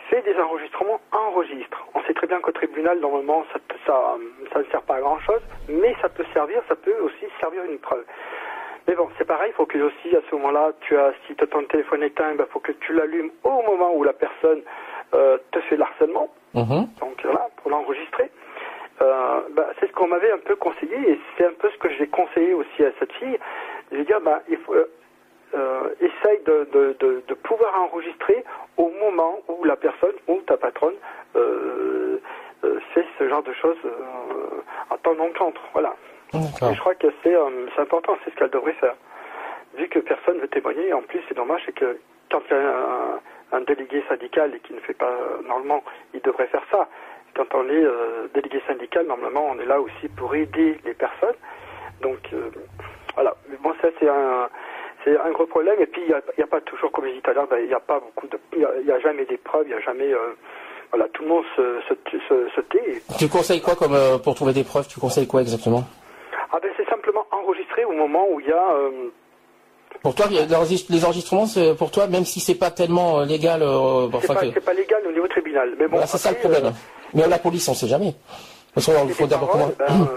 fait 0.09 0.23
des 0.23 0.39
enregistrements, 0.39 1.01
enregistre. 1.13 1.87
On 1.95 2.03
sait 2.03 2.15
très 2.15 2.27
bien 2.27 2.41
qu'au 2.41 2.53
tribunal, 2.53 2.99
normalement, 3.01 3.45
ça, 3.53 3.59
ça, 3.87 4.17
ça 4.53 4.59
ne 4.59 4.65
sert 4.65 4.83
pas 4.83 4.97
à 4.97 5.01
grand 5.01 5.19
chose, 5.21 5.41
mais 5.69 5.95
ça 6.01 6.09
peut 6.09 6.25
servir, 6.33 6.63
ça 6.69 6.77
peut 6.77 6.95
aussi 7.03 7.27
servir 7.41 7.65
une 7.65 7.79
preuve. 7.79 8.05
Mais 8.87 8.95
bon, 8.95 9.09
c'est 9.19 9.27
pareil, 9.27 9.51
il 9.53 9.55
faut 9.55 9.67
que 9.67 9.79
aussi 9.79 10.17
à 10.17 10.21
ce 10.31 10.35
moment-là, 10.37 10.73
tu 10.81 10.97
as, 10.97 11.13
si 11.27 11.35
ton 11.35 11.63
téléphone 11.65 12.03
éteint, 12.03 12.31
il 12.31 12.39
ben, 12.39 12.47
faut 12.51 12.61
que 12.61 12.73
tu 12.73 12.95
l'allumes 12.95 13.31
au 13.45 13.63
moment 13.63 13.95
où 13.95 14.03
la 14.03 14.15
personne 14.15 14.63
euh, 15.15 15.37
te 15.51 15.61
fait 15.61 15.77
l'harcèlement. 15.77 16.29
Mhm. 16.55 16.89
Donc 17.01 17.23
voilà, 17.23 17.49
pour 17.57 17.71
l'enregistrer. 17.71 18.31
Euh, 19.03 19.41
ben, 19.51 19.67
c'est 19.79 19.89
ce 19.89 19.93
qu'on 19.93 20.09
m'avait 20.09 20.33
un 20.33 20.39
peu 20.39 20.57
conseillé 20.57 20.97
et 21.11 21.21
c'est 21.37 21.47
un 21.47 21.53
peu 21.53 21.69
ce 21.71 21.79
que 21.79 21.91
j'ai 21.91 22.09
conseillé 22.09 22.55
aussi 22.55 22.85
à 22.85 22.91
cette 22.99 23.13
fille. 23.13 23.39
Je 23.93 23.99
vais 23.99 24.05
dire, 24.05 24.21
ben, 24.23 24.41
il 24.49 24.57
faut, 24.57 24.75
euh, 24.75 24.91
euh, 25.55 25.95
essaye 26.01 26.41
de, 26.45 26.69
de, 26.73 27.23
de, 27.27 27.35
pouvoir 27.35 27.81
enregistrer 27.81 28.45
au 28.77 28.91
moment 29.01 29.41
où 29.49 29.65
la 29.65 29.77
personne 29.77 30.13
ou 30.27 30.41
ta 30.47 30.59
patronne 30.59 30.95
euh, 31.37 32.21
euh 32.65 32.81
fait 32.93 33.07
ce 33.19 33.29
genre 33.29 33.43
de 33.43 33.53
choses 33.55 33.79
en 34.91 34.97
temps 34.99 35.15
d'encontre. 35.15 35.63
Voilà. 35.73 35.95
Et 36.35 36.75
je 36.75 36.81
crois 36.81 36.95
que 36.95 37.07
c'est 37.23 37.35
important, 37.79 38.19
c'est 38.25 38.31
ce 38.31 38.37
qu'elle 38.37 38.51
devrait 38.51 38.75
faire. 38.75 38.95
Vu 39.77 39.89
que 39.89 40.01
personne 40.01 40.37
ne 40.37 40.43
veut 40.43 40.49
témoigner, 40.49 40.93
en 40.93 41.01
plus 41.03 41.21
c'est 41.29 41.35
dommage, 41.35 41.63
c'est 41.65 41.75
que 41.75 41.99
quand 42.31 42.43
il 42.51 42.55
y 42.55 42.61
a 42.61 42.77
un, 42.77 43.21
un, 43.53 43.61
délégué 43.63 44.05
syndical 44.07 44.55
et 44.55 44.61
qui 44.61 44.75
ne 44.75 44.81
fait 44.81 44.95
pas 44.95 45.17
normalement, 45.47 45.83
il 46.13 46.21
devrait 46.21 46.49
faire 46.49 46.65
ça. 46.71 46.89
Quand 47.35 47.55
on 47.55 47.69
est 47.71 47.87
délégué 48.35 48.61
syndical, 48.67 49.07
normalement 49.07 49.47
on 49.49 49.59
est 49.61 49.67
là 49.67 49.81
aussi 49.81 50.09
pour 50.09 50.35
aider 50.35 50.79
les 50.85 50.95
personnes. 50.95 51.37
Donc 52.03 52.35
voilà. 53.15 53.35
Mais 53.49 53.57
bon, 53.63 53.73
ça 53.81 53.89
c'est 53.99 54.09
un 54.09 54.49
c'est 55.09 55.21
un 55.21 55.31
gros 55.33 55.47
problème. 55.47 55.77
Et 55.81 55.87
puis, 55.87 56.03
il 56.03 56.15
n'y 56.37 56.45
a, 56.45 56.47
pas 56.47 56.61
toujours, 56.61 56.91
comme 56.93 57.05
je 57.05 57.11
disais 57.11 57.23
tout 57.23 57.31
à 57.31 57.35
l'heure, 57.35 57.49
ben, 57.49 57.59
il 57.61 57.69
n'y 57.69 57.75
a 57.75 57.81
pas 57.81 58.01
beaucoup 58.01 58.27
de. 58.27 58.39
Il 58.53 58.85
n'y 58.85 58.93
a, 58.93 59.01
jamais 59.01 59.25
des 59.27 59.37
preuves, 59.37 59.65
il 59.67 59.69
n'y 59.69 59.75
a 59.75 59.81
jamais. 59.81 60.13
Euh, 60.13 60.35
voilà, 60.91 61.07
tout 61.13 61.23
le 61.23 61.29
monde 61.29 61.45
se, 61.57 61.81
se, 61.89 62.49
se, 62.55 62.61
tait. 62.63 63.03
Tu 63.19 63.29
conseilles 63.29 63.61
quoi 63.61 63.75
comme, 63.75 63.95
euh, 63.95 64.19
pour 64.19 64.35
trouver 64.35 64.53
des 64.53 64.65
preuves? 64.65 64.87
Tu 64.89 64.99
conseilles 64.99 65.27
quoi 65.27 65.43
exactement? 65.43 65.85
Ah 66.51 66.59
ben 66.63 66.71
c'est 66.79 66.89
simplement 66.89 67.27
enregistrer 67.31 67.85
au 67.85 67.93
moment 67.93 68.27
où 68.31 68.41
il 68.41 68.47
y 68.47 68.53
a. 68.53 68.73
Euh, 68.73 69.11
pour 70.03 70.15
toi, 70.15 70.27
les 70.31 71.05
enregistrements, 71.05 71.47
pour 71.77 71.91
toi, 71.91 72.07
même 72.07 72.25
si 72.25 72.41
c'est 72.41 72.55
pas 72.55 72.71
tellement 72.71 73.21
légal. 73.25 73.63
Euh, 73.63 74.09
c'est 74.21 74.29
pas, 74.29 74.61
pas, 74.61 74.73
légal 74.73 75.03
au 75.07 75.13
niveau 75.13 75.27
tribunal. 75.29 75.75
Mais 75.79 75.89
bon, 75.89 76.01
c'est 76.07 76.19
ça 76.19 76.31
le 76.31 76.37
problème. 76.37 76.73
mais 77.15 77.27
la 77.27 77.39
police, 77.39 77.69
on 77.69 77.73
ne 77.73 77.77
sait 77.77 77.89
jamais. 77.89 78.15
Parce 78.75 78.87
qu'il 78.87 79.15
faut 79.15 79.27
d'abord 79.27 79.51
comment. 79.51 79.71
Ben, 79.79 80.09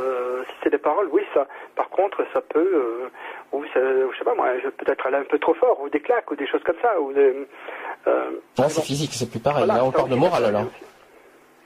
si 0.47 0.53
c'est 0.63 0.69
des 0.69 0.77
paroles, 0.77 1.09
oui, 1.11 1.23
ça. 1.33 1.47
Par 1.75 1.89
contre, 1.89 2.23
ça 2.33 2.41
peut 2.41 3.09
ou 3.51 3.63
je 3.63 4.17
sais 4.17 4.23
pas 4.23 4.35
moi, 4.35 4.47
peut-être 4.77 5.05
aller 5.07 5.17
un 5.17 5.25
peu 5.29 5.39
trop 5.39 5.53
fort, 5.53 5.79
ou 5.81 5.89
des 5.89 5.99
claques, 5.99 6.29
ou 6.31 6.35
des 6.35 6.47
choses 6.47 6.63
comme 6.63 6.77
ça. 6.81 6.99
Ou 6.99 7.11
euh, 8.07 8.31
c'est 8.69 8.81
physique, 8.81 9.11
c'est 9.13 9.29
plus 9.29 9.39
pareil. 9.39 9.65
là, 9.65 9.83
on 9.83 9.91
parle 9.91 10.09
de 10.09 10.15
morale 10.15 10.45
alors. 10.45 10.65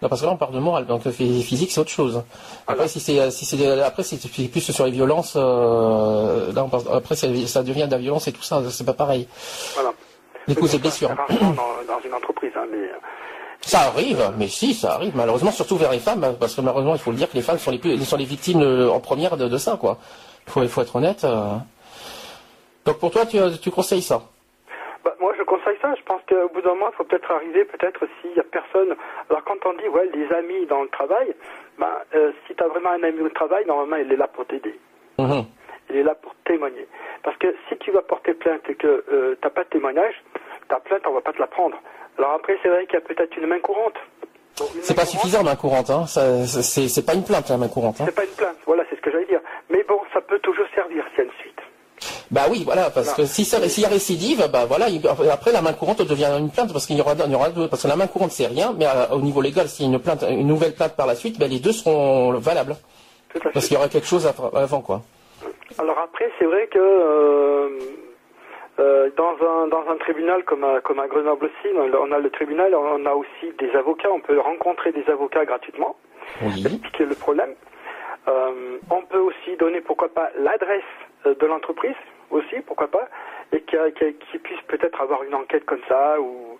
Non, 0.02 0.10
parce 0.10 0.21
que 0.21 0.26
là, 0.26 0.34
on 0.34 0.38
parle 0.38 0.54
de 0.54 0.60
morale, 0.60 0.86
donc 0.86 1.08
physique, 1.10 1.71
c'est 1.71 1.80
autre 1.80 1.89
chose. 1.89 2.24
Après, 2.67 2.88
si 2.88 3.00
c'est, 3.00 3.31
si 3.31 3.46
c'est, 3.46 3.81
après, 3.81 4.04
c'est 4.04 4.17
plus 4.50 4.62
sur 4.62 4.86
les 4.86 4.92
violences. 4.92 5.36
Euh, 5.38 6.52
là, 6.54 6.67
après, 6.92 7.15
ça 7.15 7.63
devient 7.63 7.86
de 7.86 7.92
la 7.92 7.98
violence 7.98 8.27
et 8.27 8.33
tout 8.33 8.44
ça, 8.44 8.62
c'est 8.69 8.86
pas 8.86 8.94
pareil. 8.94 9.27
Voilà. 9.73 9.94
Les 10.48 10.56
coups 10.56 10.73
et 10.73 10.79
blessures. 10.79 11.10
Dans, 11.10 11.94
dans 11.94 12.00
une 12.04 12.13
entreprise, 12.13 12.52
hein, 12.56 12.65
mais. 12.69 12.77
Euh, 12.77 12.98
ça 13.62 13.79
arrive, 13.79 14.31
mais 14.38 14.48
si, 14.48 14.75
ça 14.75 14.94
arrive, 14.94 15.15
malheureusement, 15.15 15.50
surtout 15.50 15.77
vers 15.77 15.92
les 15.92 15.98
femmes, 15.98 16.36
parce 16.40 16.54
que 16.54 16.62
malheureusement, 16.62 16.94
il 16.94 17.00
faut 17.00 17.10
le 17.10 17.17
dire 17.17 17.27
que 17.27 17.36
les 17.36 17.42
femmes 17.42 17.58
sont 17.58 17.71
les, 17.71 17.79
plus, 17.79 17.98
sont 18.06 18.17
les 18.17 18.25
victimes 18.25 18.62
en 18.62 19.00
première 19.00 19.38
de, 19.38 19.58
ça, 19.58 19.75
quoi. 19.75 19.98
Il 20.46 20.52
faut, 20.52 20.62
il 20.62 20.69
faut 20.69 20.81
être 20.81 20.96
honnête. 20.96 21.25
Donc 22.86 23.00
pour 23.00 23.12
toi, 23.12 23.25
tu, 23.25 23.38
tu 23.62 23.71
conseilles 23.71 24.02
ça 24.02 24.21
bah, 25.06 25.15
moi, 25.19 25.33
je 25.38 25.44
conseille 25.44 25.77
ça. 25.83 25.94
Je 25.96 26.02
pense 26.02 26.21
qu'au 26.27 26.50
bout 26.50 26.62
d'un 26.62 26.73
moment, 26.73 26.88
il 26.92 26.96
faut 26.96 27.04
peut-être 27.04 27.29
arriver, 27.29 27.63
peut-être 27.63 28.08
s'il 28.19 28.31
n'y 28.31 28.40
a 28.40 28.44
personne. 28.44 28.96
Alors, 29.29 29.44
quand 29.44 29.63
on 29.65 29.73
dit, 29.73 29.88
ouais, 29.88 30.10
les 30.15 30.36
amis 30.36 30.65
dans 30.65 30.81
le 30.81 30.90
travail, 30.90 31.31
bah, 31.77 32.04
euh, 32.15 32.31
si 32.48 32.56
tu 32.56 32.63
as 32.63 32.67
vraiment 32.67 32.90
un 32.90 33.04
ami 33.04 33.21
au 33.21 33.29
travail, 33.29 33.65
normalement, 33.67 33.98
il 33.98 34.12
est 34.12 34.15
là 34.17 34.27
pour 34.27 34.48
t'aider. 34.48 34.73
Mhm. 35.19 35.46
Il 35.92 35.98
est 35.98 36.04
là 36.04 36.15
pour 36.15 36.33
témoigner. 36.46 36.88
Parce 37.21 37.38
que 37.38 37.56
si 37.69 37.77
tu 37.77 37.92
vas 37.92 38.02
porter 38.02 38.33
plainte 38.33 38.67
et 38.67 38.73
que 38.73 38.88
euh, 38.88 39.36
tu 39.40 39.46
n'as 39.46 39.52
pas 39.52 39.63
de 39.63 39.69
témoignage, 39.69 40.15
ta 40.67 40.79
plainte, 40.79 41.02
on 41.06 41.12
ne 41.12 41.15
va 41.15 41.21
pas 41.21 41.33
te 41.33 41.40
la 41.40 41.48
prendre. 41.48 41.77
Alors 42.17 42.31
après, 42.31 42.58
c'est 42.63 42.69
vrai 42.69 42.86
qu'il 42.88 42.96
y 42.96 42.98
a 42.98 43.02
peut-être 43.02 43.38
une 43.38 43.46
main 43.46 43.60
courante. 43.60 43.96
c'est 44.81 44.96
pas 44.96 45.06
suffisant 45.06 45.44
main 45.44 45.56
courante, 45.56 45.92
hein. 45.92 46.06
c'est 46.08 47.06
pas 47.06 47.13
une 47.13 47.23
plainte 47.23 47.50
la 47.50 47.58
main 47.58 47.67
courante. 47.67 48.02
Hein. 48.02 48.06
C'est 48.08 48.15
pas 48.15 48.23
une 48.23 48.36
plainte, 48.36 48.58
voilà, 48.65 48.83
c'est 48.90 48.96
ce 48.96 49.02
que 49.02 49.12
j'allais 49.12 49.25
dire. 49.25 49.42
Mais 49.69 49.83
bon, 49.83 50.00
ça 50.13 50.21
peut 50.21 50.40
toujours 50.40 50.65
servir 50.73 51.06
s'il 51.10 51.19
y 51.19 51.21
a 51.21 51.23
une 51.25 51.38
suite. 51.40 51.62
Bah 52.36 52.48
oui, 52.52 52.63
voilà, 52.65 52.90
parce 52.94 53.13
que 53.13 53.23
si 53.23 53.46
s'il 53.46 53.83
y 53.83 53.86
a 53.86 53.90
récidive, 53.90 54.50
bah 54.52 54.65
voilà, 54.67 54.88
après 55.31 55.54
la 55.54 55.62
main 55.62 55.71
courante 55.71 56.02
devient 56.02 56.27
une 56.38 56.52
plainte 56.52 56.73
parce 56.73 56.86
qu'il 56.86 56.98
y 56.98 57.02
aura, 57.02 57.13
il 57.13 57.31
y 57.31 57.36
aura 57.36 57.50
deux, 57.50 57.69
parce 57.69 57.83
que 57.83 57.88
la 57.88 57.96
main 57.96 58.08
courante 58.08 58.31
c'est 58.31 58.48
rien, 58.48 58.75
mais 58.77 58.86
euh, 58.86 59.15
au 59.15 59.21
niveau 59.21 59.42
légal, 59.42 59.69
s'il 59.69 59.86
y 59.86 59.90
a 59.90 59.94
une 59.94 60.02
plainte, 60.02 60.25
une 60.29 60.46
nouvelle 60.46 60.75
plainte 60.75 60.98
par 60.98 61.08
la 61.08 61.15
suite, 61.15 61.40
ben 61.40 61.50
les 61.50 61.60
deux 61.60 61.71
seront 61.71 62.33
valables. 62.33 62.75
Parce 63.54 63.67
qu'il 63.67 63.75
y 63.75 63.77
aura 63.77 63.88
quelque 63.88 64.08
chose 64.08 64.27
avant, 64.27 64.81
quoi. 64.81 65.00
Alors 65.77 65.98
après, 65.98 66.29
c'est 66.38 66.44
vrai 66.44 66.67
que 66.67 66.77
euh, 66.77 67.69
euh, 68.79 69.10
dans, 69.15 69.36
un, 69.40 69.67
dans 69.67 69.86
un 69.90 69.96
tribunal 69.96 70.44
comme 70.44 70.65
à, 70.65 70.81
comme 70.81 71.00
à 71.00 71.08
Grenoble 71.08 71.46
aussi, 71.46 71.73
on 71.73 72.12
a 72.12 72.19
le 72.19 72.29
tribunal, 72.31 72.75
on 72.75 73.06
a 73.06 73.13
aussi 73.13 73.48
des 73.60 73.71
avocats, 73.77 74.12
on 74.12 74.19
peut 74.19 74.38
rencontrer 74.42 74.92
des 74.92 75.06
avocats 75.10 75.46
gratuitement, 75.46 75.96
oui. 76.42 76.65
expliquer 76.65 77.06
le 77.06 77.15
problème. 77.15 77.54
on 78.27 79.02
peut 79.10 79.19
aussi 79.19 79.56
donner, 79.58 79.79
pourquoi 79.79 80.10
pas, 80.10 80.31
l'adresse 80.38 80.92
de 81.23 81.46
l'entreprise 81.46 81.96
aussi, 82.32 82.56
pourquoi 82.65 82.88
pas, 82.88 83.08
et 83.52 83.62
qui, 83.62 84.40
puisse 84.40 84.62
peut-être 84.67 85.02
avoir 85.02 85.23
une 85.23 85.36
enquête 85.36 85.65
comme 85.65 85.82
ça, 85.88 86.19
ou 86.19 86.58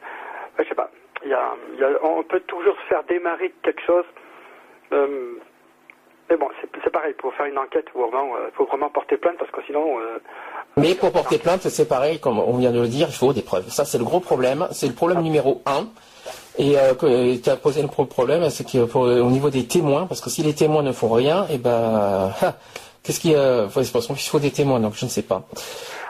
je 0.60 0.64
sais 0.64 0.76
pas. 0.76 0.90
Y 1.26 1.34
a, 1.34 1.56
on 2.04 2.24
peut 2.24 2.42
toujours 2.42 2.76
faire 2.88 3.04
démarrer 3.06 3.54
quelque 3.64 3.82
chose. 3.82 4.06
Euh, 4.94 5.40
mais 6.30 6.38
bon, 6.38 6.48
c'est 6.84 6.92
pareil, 6.92 7.14
pour 7.14 7.34
faire 7.34 7.46
une 7.46 7.58
enquête, 7.58 7.86
il 7.96 8.02
euh, 8.02 8.50
faut 8.56 8.66
vraiment 8.66 8.90
porter 8.90 9.18
plainte 9.18 9.38
parce 9.38 9.52
que 9.52 9.62
sinon. 9.66 10.00
Euh, 10.00 10.20
mais 10.78 10.96
pour 10.96 11.12
porter 11.12 11.38
plainte, 11.38 11.62
c'est 11.62 11.88
pareil, 11.88 12.20
comme 12.20 12.40
on 12.40 12.58
vient 12.58 12.72
de 12.72 12.82
le 12.82 12.88
dire, 12.88 13.08
il 13.10 13.16
faut 13.16 13.34
des 13.34 13.42
preuves. 13.42 13.70
Ça, 13.70 13.86
c'est 13.86 13.98
le 13.98 14.04
gros 14.04 14.20
problème. 14.20 14.68
C'est 14.72 14.88
le 14.88 14.94
problème 14.94 15.22
numéro 15.22 15.62
un. 15.66 15.88
Et 16.58 16.76
tu 17.44 17.50
as 17.50 17.56
posé 17.58 17.82
le 17.82 17.88
problème, 17.88 18.50
c'est 18.50 18.64
qu'au 18.64 19.30
niveau 19.30 19.50
des 19.50 19.68
témoins, 19.68 20.08
parce 20.08 20.22
que 20.22 20.30
si 20.30 20.42
les 20.42 20.56
témoins 20.56 20.84
ne 20.84 20.92
font 20.92 21.10
rien, 21.10 21.44
et 21.46 21.56
eh 21.56 21.58
ben, 21.58 22.34
qu'est-ce 23.06 23.20
qu'il 23.20 23.32
y 23.32 23.36
a 23.36 23.66
Il 23.66 24.30
faut 24.30 24.40
des 24.40 24.52
témoins, 24.52 24.80
donc 24.80 24.94
je 24.96 25.06
ne 25.06 25.10
sais 25.10 25.24
pas. 25.24 25.44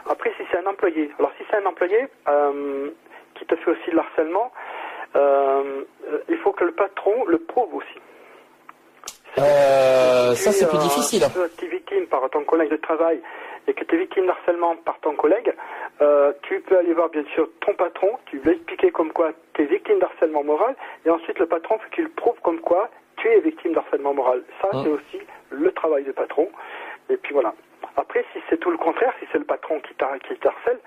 Après, 0.10 0.32
si 0.38 0.44
c'est 0.52 0.58
un 0.58 0.66
employé, 0.70 1.12
alors 1.20 1.32
si 1.38 1.44
c'est 1.50 1.58
un 1.58 1.66
employé 1.66 2.08
euh, 2.28 2.90
qui 3.36 3.46
te 3.46 3.56
fait 3.56 3.72
aussi 3.72 3.92
de 3.92 3.98
harcèlement, 3.98 4.52
euh, 5.16 5.84
il 6.30 6.38
faut 6.38 6.52
que 6.52 6.64
le 6.64 6.72
patron 6.72 7.26
le 7.28 7.40
prouve 7.40 7.76
aussi. 7.76 8.00
Euh, 9.38 10.34
ça, 10.36 10.52
c'est 10.52 10.70
plus 10.70 10.78
difficile. 10.78 11.24
Si 11.24 11.58
tu 11.58 11.66
es 11.66 11.68
victime 11.68 12.08
par 12.08 12.30
ton 12.30 12.44
collègue 12.44 12.72
de 12.72 12.78
travail 12.78 13.20
et 13.68 13.74
que 13.74 13.84
tu 13.84 13.96
es 13.96 13.98
victime 13.98 14.28
d'harcèlement 14.28 14.76
par 14.78 15.00
ton 15.00 15.16
collègue, 15.16 15.54
tu 16.44 16.60
peux 16.62 16.78
aller 16.78 16.94
voir 16.94 17.10
bien 17.10 17.26
sûr 17.34 17.50
ton 17.62 17.74
patron, 17.74 18.12
tu 18.28 18.38
lui 18.38 18.52
expliquer 18.52 18.92
comme 18.92 19.12
quoi 19.12 19.32
tu 19.54 19.64
es 19.64 19.66
victime 19.66 20.00
d'harcèlement 20.00 20.44
moral, 20.44 20.76
et 21.06 21.10
ensuite 21.10 21.40
le 21.40 21.48
patron 21.48 21.78
faut 21.80 21.90
qu'il 21.90 22.10
prouve 22.10 22.40
comme 22.44 22.60
quoi 22.60 22.90
tu 23.18 23.28
es 23.28 23.40
victime 23.40 23.74
d'harcèlement 23.74 24.14
moral. 24.14 24.44
Ça, 24.62 24.70
hein. 24.72 24.84
c'est 24.84 24.90
aussi 24.90 25.26
le 25.50 25.72
travail 25.72 26.04
du 26.04 26.14
patron. 26.14 26.48
Et 27.10 27.18
puis 27.18 27.34
voilà. 27.34 27.54
Après, 27.98 28.26
si 28.34 28.40
c'est 28.50 28.60
tout 28.60 28.72
le 28.72 28.78
contraire, 28.78 29.14
si 29.20 29.26
c'est 29.32 29.38
le 29.38 29.46
patron 29.46 29.80
qui 29.80 29.94
t'harcèle, 29.96 30.80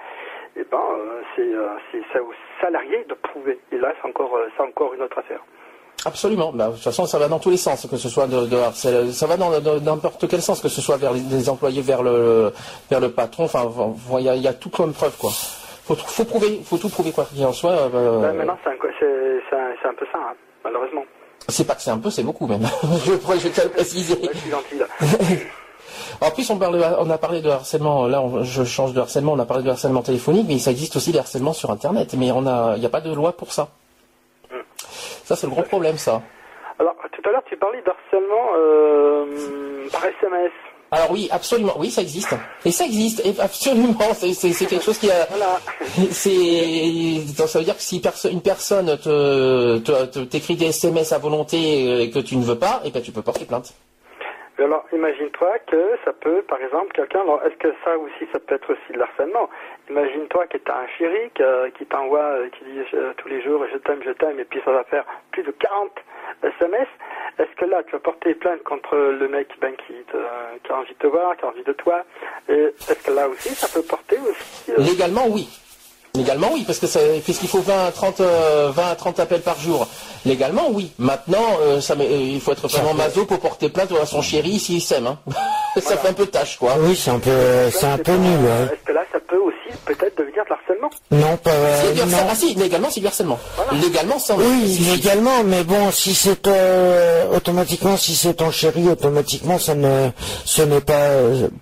eh 0.57 0.65
ben, 0.71 0.79
euh, 0.79 1.23
euh, 1.39 1.69
c'est 2.13 2.21
au 2.21 2.33
salarié 2.61 3.05
de 3.09 3.15
prouver. 3.15 3.59
Et 3.73 3.79
là, 3.79 3.93
c'est 4.01 4.09
encore, 4.09 4.37
euh, 4.37 4.63
encore 4.63 4.95
une 4.95 5.03
autre 5.03 5.19
affaire. 5.19 5.41
Absolument. 6.05 6.53
Bah, 6.53 6.69
de 6.69 6.75
toute 6.75 6.83
façon, 6.83 7.07
ça 7.07 7.19
va 7.19 7.29
dans 7.29 7.39
tous 7.39 7.51
les 7.51 7.57
sens, 7.57 7.87
que 7.87 7.97
ce 7.97 8.09
soit 8.09 8.27
de, 8.27 8.47
de 8.47 8.57
ça 9.13 9.27
va 9.27 9.37
dans 9.37 9.51
n'importe 9.81 10.29
quel 10.29 10.41
sens, 10.41 10.61
que 10.61 10.69
ce 10.69 10.81
soit 10.81 10.97
vers 10.97 11.13
les, 11.13 11.49
employés, 11.49 11.83
vers 11.83 12.03
le, 12.03 12.53
vers 12.91 13.01
le 13.01 13.11
patron. 13.11 13.45
Enfin, 13.45 13.69
il 14.19 14.25
y, 14.25 14.49
a, 14.49 14.53
tout 14.53 14.71
comme 14.71 14.93
preuve, 14.93 15.17
quoi. 15.19 15.31
Faut, 15.31 15.95
faut 15.95 16.25
prouver, 16.25 16.61
faut 16.65 16.77
tout 16.77 16.89
prouver 16.89 17.13
quoi 17.13 17.25
qu'il 17.25 17.45
en 17.45 17.53
soit. 17.53 17.89
Bah, 17.89 18.33
maintenant, 18.33 18.59
c'est 18.65 18.71
un, 18.71 19.91
un, 19.91 19.95
peu 19.95 20.07
ça, 20.13 20.19
hein, 20.19 20.35
malheureusement. 20.65 21.05
C'est 21.49 21.67
pas 21.67 21.75
que 21.75 21.83
c'est 21.83 21.91
un 21.91 21.99
peu, 21.99 22.11
c'est 22.11 22.23
beaucoup 22.23 22.47
même. 22.47 22.63
je, 23.05 23.13
je 23.13 23.49
tiens 23.49 23.63
à 23.63 23.67
le 23.67 23.73
préciser. 23.73 24.19
je 24.33 24.39
suis 24.39 24.51
gentil 24.51 24.79
là. 24.79 24.87
En 26.21 26.31
plus, 26.31 26.49
on, 26.51 26.59
parle, 26.59 26.85
on 26.99 27.11
a 27.11 27.19
parlé 27.19 27.41
de 27.41 27.49
harcèlement, 27.49 28.07
là 28.07 28.23
je 28.43 28.65
change 28.65 28.93
de 28.93 29.01
harcèlement, 29.01 29.33
on 29.33 29.39
a 29.39 29.47
parlé 29.47 29.63
de 29.63 29.71
harcèlement 29.71 30.03
téléphonique, 30.03 30.47
mais 30.49 30.59
ça 30.59 30.71
existe 30.71 30.97
aussi 30.97 31.13
des 31.13 31.19
harcèlements 31.19 31.53
sur 31.53 31.71
Internet, 31.71 32.15
mais 32.17 32.29
il 32.29 32.81
n'y 32.81 32.87
a 32.87 32.91
pas 32.91 33.01
de 33.01 33.13
loi 33.13 33.33
pour 33.33 33.53
ça. 33.53 33.69
Ça, 35.25 35.37
c'est 35.37 35.47
le 35.47 35.53
gros 35.53 35.63
problème, 35.63 35.99
ça. 35.99 36.23
Alors, 36.79 36.95
tout 37.13 37.29
à 37.29 37.33
l'heure, 37.33 37.43
tu 37.47 37.57
parlais 37.57 37.83
d'harcèlement 37.83 38.49
euh, 38.57 39.89
par 39.93 40.05
SMS. 40.05 40.53
Alors 40.91 41.11
oui, 41.11 41.29
absolument, 41.31 41.75
oui, 41.77 41.91
ça 41.91 42.01
existe. 42.01 42.35
Et 42.65 42.71
ça 42.71 42.87
existe, 42.87 43.23
absolument. 43.39 44.15
C'est 44.15 44.67
quelque 44.67 44.83
chose 44.83 44.97
qui 44.99 45.11
a. 45.11 45.27
Voilà. 45.29 45.61
C'est. 46.11 47.47
Ça 47.47 47.59
veut 47.59 47.65
dire 47.65 47.77
que 47.77 47.83
si 47.83 48.03
une 48.31 48.41
personne 48.41 48.97
te 48.97 50.25
t'écrit 50.25 50.57
des 50.57 50.67
SMS 50.67 51.13
à 51.13 51.19
volonté 51.19 52.05
et 52.05 52.11
que 52.11 52.21
tu 52.21 52.37
ne 52.37 52.43
veux 52.43 52.59
pas, 52.59 52.81
et 52.85 52.89
eh 52.89 52.91
ben 52.91 53.03
tu 53.03 53.13
peux 53.13 53.21
porter 53.21 53.45
plainte. 53.45 53.75
Alors, 54.59 54.85
imagine-toi 54.93 55.59
que 55.71 55.97
ça 56.05 56.13
peut, 56.13 56.43
par 56.43 56.61
exemple, 56.61 56.93
quelqu'un, 56.93 57.21
est-ce 57.47 57.57
que 57.59 57.73
ça 57.85 57.97
aussi, 57.97 58.27
ça 58.33 58.41
peut 58.41 58.57
être 58.57 58.73
aussi 58.73 58.93
de 58.93 58.99
l'harcèlement? 58.99 59.49
Imagine-toi 59.89 60.49
que 60.49 60.59
tu 60.59 60.71
as 60.71 60.79
un 60.79 60.89
chéri 60.99 61.31
qui, 61.77 61.87
t'envoie, 61.87 62.19
euh, 62.19 62.49
qui 62.51 62.65
dit 62.65 62.81
euh, 62.95 63.13
tous 63.19 63.29
les 63.29 63.41
jours 63.43 63.65
je 63.73 63.79
t'aime, 63.79 64.03
je 64.05 64.11
t'aime, 64.11 64.41
et 64.41 64.45
puis 64.45 64.61
ça 64.65 64.73
va 64.73 64.83
faire 64.85 65.05
plus 65.31 65.45
de 65.45 65.53
40 65.53 65.93
SMS. 66.43 66.89
Est-ce 67.39 67.55
que 67.57 67.67
là, 67.67 67.85
tu 67.85 67.93
vas 67.93 68.01
porter 68.01 68.35
plainte 68.35 68.63
contre 68.65 68.97
le 68.97 69.29
mec 69.29 69.49
ben, 69.61 69.75
qui, 69.77 69.95
qui 69.95 70.73
a 70.73 70.77
envie 70.77 70.93
de 70.93 70.99
te 70.99 71.07
voir, 71.07 71.37
qui 71.37 71.45
a 71.45 71.49
envie 71.49 71.63
de 71.63 71.73
toi? 71.73 72.05
Est-ce 72.49 73.07
que 73.07 73.13
là 73.13 73.29
aussi, 73.29 73.51
ça 73.51 73.69
peut 73.73 73.87
porter 73.87 74.19
aussi 74.19 74.73
euh, 74.73 74.77
Légalement, 74.79 75.29
oui. 75.29 75.49
Légalement, 76.15 76.51
oui, 76.53 76.65
parce 76.67 76.79
que 76.79 77.21
puisqu'il 77.21 77.49
faut 77.49 77.61
20 77.61 77.87
à 77.87 77.93
30, 77.93 78.21
20 78.21 78.95
30 78.97 79.21
appels 79.21 79.43
par 79.43 79.59
jour. 79.61 79.87
Légalement, 80.25 80.69
oui. 80.71 80.91
Maintenant, 80.99 81.59
euh, 81.63 81.81
ça, 81.81 81.95
euh, 81.95 82.05
il 82.05 82.41
faut 82.41 82.53
être 82.53 82.67
vraiment 82.69 82.95
maso 82.95 83.25
pour 83.25 83.39
porter 83.39 83.69
plainte 83.69 83.93
à 84.01 84.07
son 84.07 84.21
chéri 84.21 84.59
s'il 84.59 84.83
s'aime. 84.83 85.07
Hein. 85.07 85.19
ça 85.81 85.97
fait 85.97 86.09
un 86.09 86.13
peu 86.13 86.27
tâche, 86.27 86.59
quoi. 86.59 86.75
Oui, 86.81 86.97
c'est 86.97 87.11
un 87.11 87.19
peu, 87.19 87.71
c'est 87.71 87.87
un 87.87 87.99
peu 87.99 88.13
nul. 88.13 88.41
Est-ce 88.73 88.85
que 88.85 88.93
là, 88.93 89.03
ça 89.13 89.19
peut 89.27 89.39
aussi 89.39 89.77
peut-être 89.85 90.19
devenir 90.19 90.45
de 90.45 90.51
l'harcèlement? 90.51 90.91
Non, 91.11 91.37
pas. 91.37 91.53
non. 92.07 92.17
Ah 92.31 92.35
si, 92.35 92.55
légalement, 92.55 92.89
c'est 92.91 93.01
du 93.01 93.07
harcèlement. 93.07 93.39
Légalement, 93.81 94.19
ça. 94.19 94.35
Oui, 94.37 94.79
légalement, 94.93 95.45
mais 95.45 95.63
bon, 95.65 95.91
si 95.93 96.15
c'est 96.15 96.47
euh, 96.49 97.35
automatiquement, 97.35 97.97
si 97.97 98.15
c'est 98.15 98.35
ton 98.35 98.51
chéri, 98.51 98.89
automatiquement, 98.89 99.59
ça 99.59 99.75
ne, 99.75 100.11
ce 100.45 100.63
n'est 100.63 100.81
pas, 100.81 101.11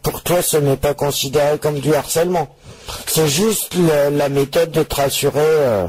pour 0.03 0.23
toi, 0.23 0.41
ce 0.43 0.57
n'est 0.57 0.77
pas 0.77 0.95
considéré 0.95 1.59
comme 1.59 1.79
du 1.79 1.95
harcèlement. 1.95 2.49
C'est 3.07 3.29
juste 3.29 3.75
la, 4.13 4.29
méthode 4.29 4.71
de 4.71 4.83
te 4.83 4.95
rassurer. 4.95 5.41
Euh. 5.41 5.87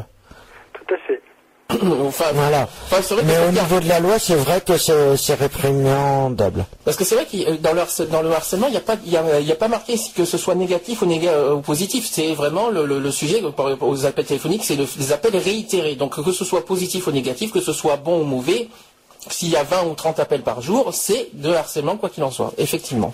Tout 0.73 0.93
à 0.93 0.97
fait. 1.07 1.21
enfin, 2.07 2.25
voilà. 2.33 2.69
Mais 3.25 3.37
au 3.47 3.51
niveau 3.51 3.79
de 3.79 3.89
la 3.89 3.99
loi, 3.99 4.19
c'est 4.19 4.35
vrai 4.35 4.61
que 4.61 4.77
c'est 4.77 5.33
réprimandable. 5.33 6.65
Parce 6.85 6.95
que 6.95 7.03
c'est 7.03 7.15
vrai 7.15 7.25
que 7.25 7.57
dans 7.57 7.73
le, 7.73 8.05
dans 8.05 8.21
le 8.21 8.31
harcèlement, 8.31 8.67
il 8.67 8.71
n'y 8.71 8.77
a, 8.77 8.81
pas, 8.81 8.93
a, 8.93 9.55
pas 9.55 9.67
marqué 9.67 9.95
que 10.15 10.23
ce 10.23 10.37
soit 10.37 10.55
négatif 10.55 11.01
ou, 11.01 11.11
euh, 11.11 11.55
ou 11.55 11.61
positif. 11.61 12.07
C'est 12.09 12.33
vraiment 12.33 12.69
le, 12.69 13.11
sujet 13.11 13.41
aux 13.81 14.05
appels 14.05 14.25
téléphoniques, 14.25 14.63
c'est 14.63 14.77
des 14.77 15.11
appels 15.11 15.35
réitérés. 15.35 15.95
Donc 15.95 16.23
que 16.23 16.31
ce 16.31 16.45
soit 16.45 16.65
positif 16.65 17.07
ou 17.07 17.11
négatif, 17.11 17.51
que 17.51 17.61
ce 17.61 17.73
soit 17.73 17.97
bon 17.97 18.21
ou 18.21 18.23
mauvais, 18.23 18.69
s'il 19.29 19.49
y 19.49 19.57
a 19.57 19.63
20 19.63 19.87
ou 19.87 19.93
30 19.93 20.19
appels 20.19 20.43
par 20.43 20.61
jour, 20.61 20.93
c'est 20.93 21.29
de 21.33 21.51
harcèlement, 21.51 21.97
quoi 21.97 22.09
qu'il 22.09 22.23
en 22.23 22.31
soit, 22.31 22.53
effectivement. 22.57 23.13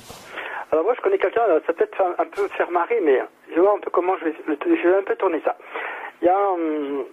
Alors 0.74 0.86
moi, 0.86 0.96
je 0.96 1.02
connais 1.02 1.20
quelqu'un, 1.20 1.44
ça 1.68 1.74
peut 1.74 1.84
être 1.84 2.02
un, 2.18 2.26
peu 2.26 2.48
faire 2.58 2.72
marrer, 2.72 3.00
mais 3.04 3.22
je 3.54 3.60
vois 3.60 3.76
un 3.76 3.80
peu 3.80 3.92
comment 3.92 4.18
je 4.18 4.26
vais, 4.26 4.36
je 4.48 4.90
vais 4.90 4.96
un 4.96 5.04
peu 5.04 5.16
tourner 5.16 5.40
ça. 5.46 5.56
Il 6.20 6.26
y 6.26 6.30
a, 6.30 6.50
hum, 6.50 7.06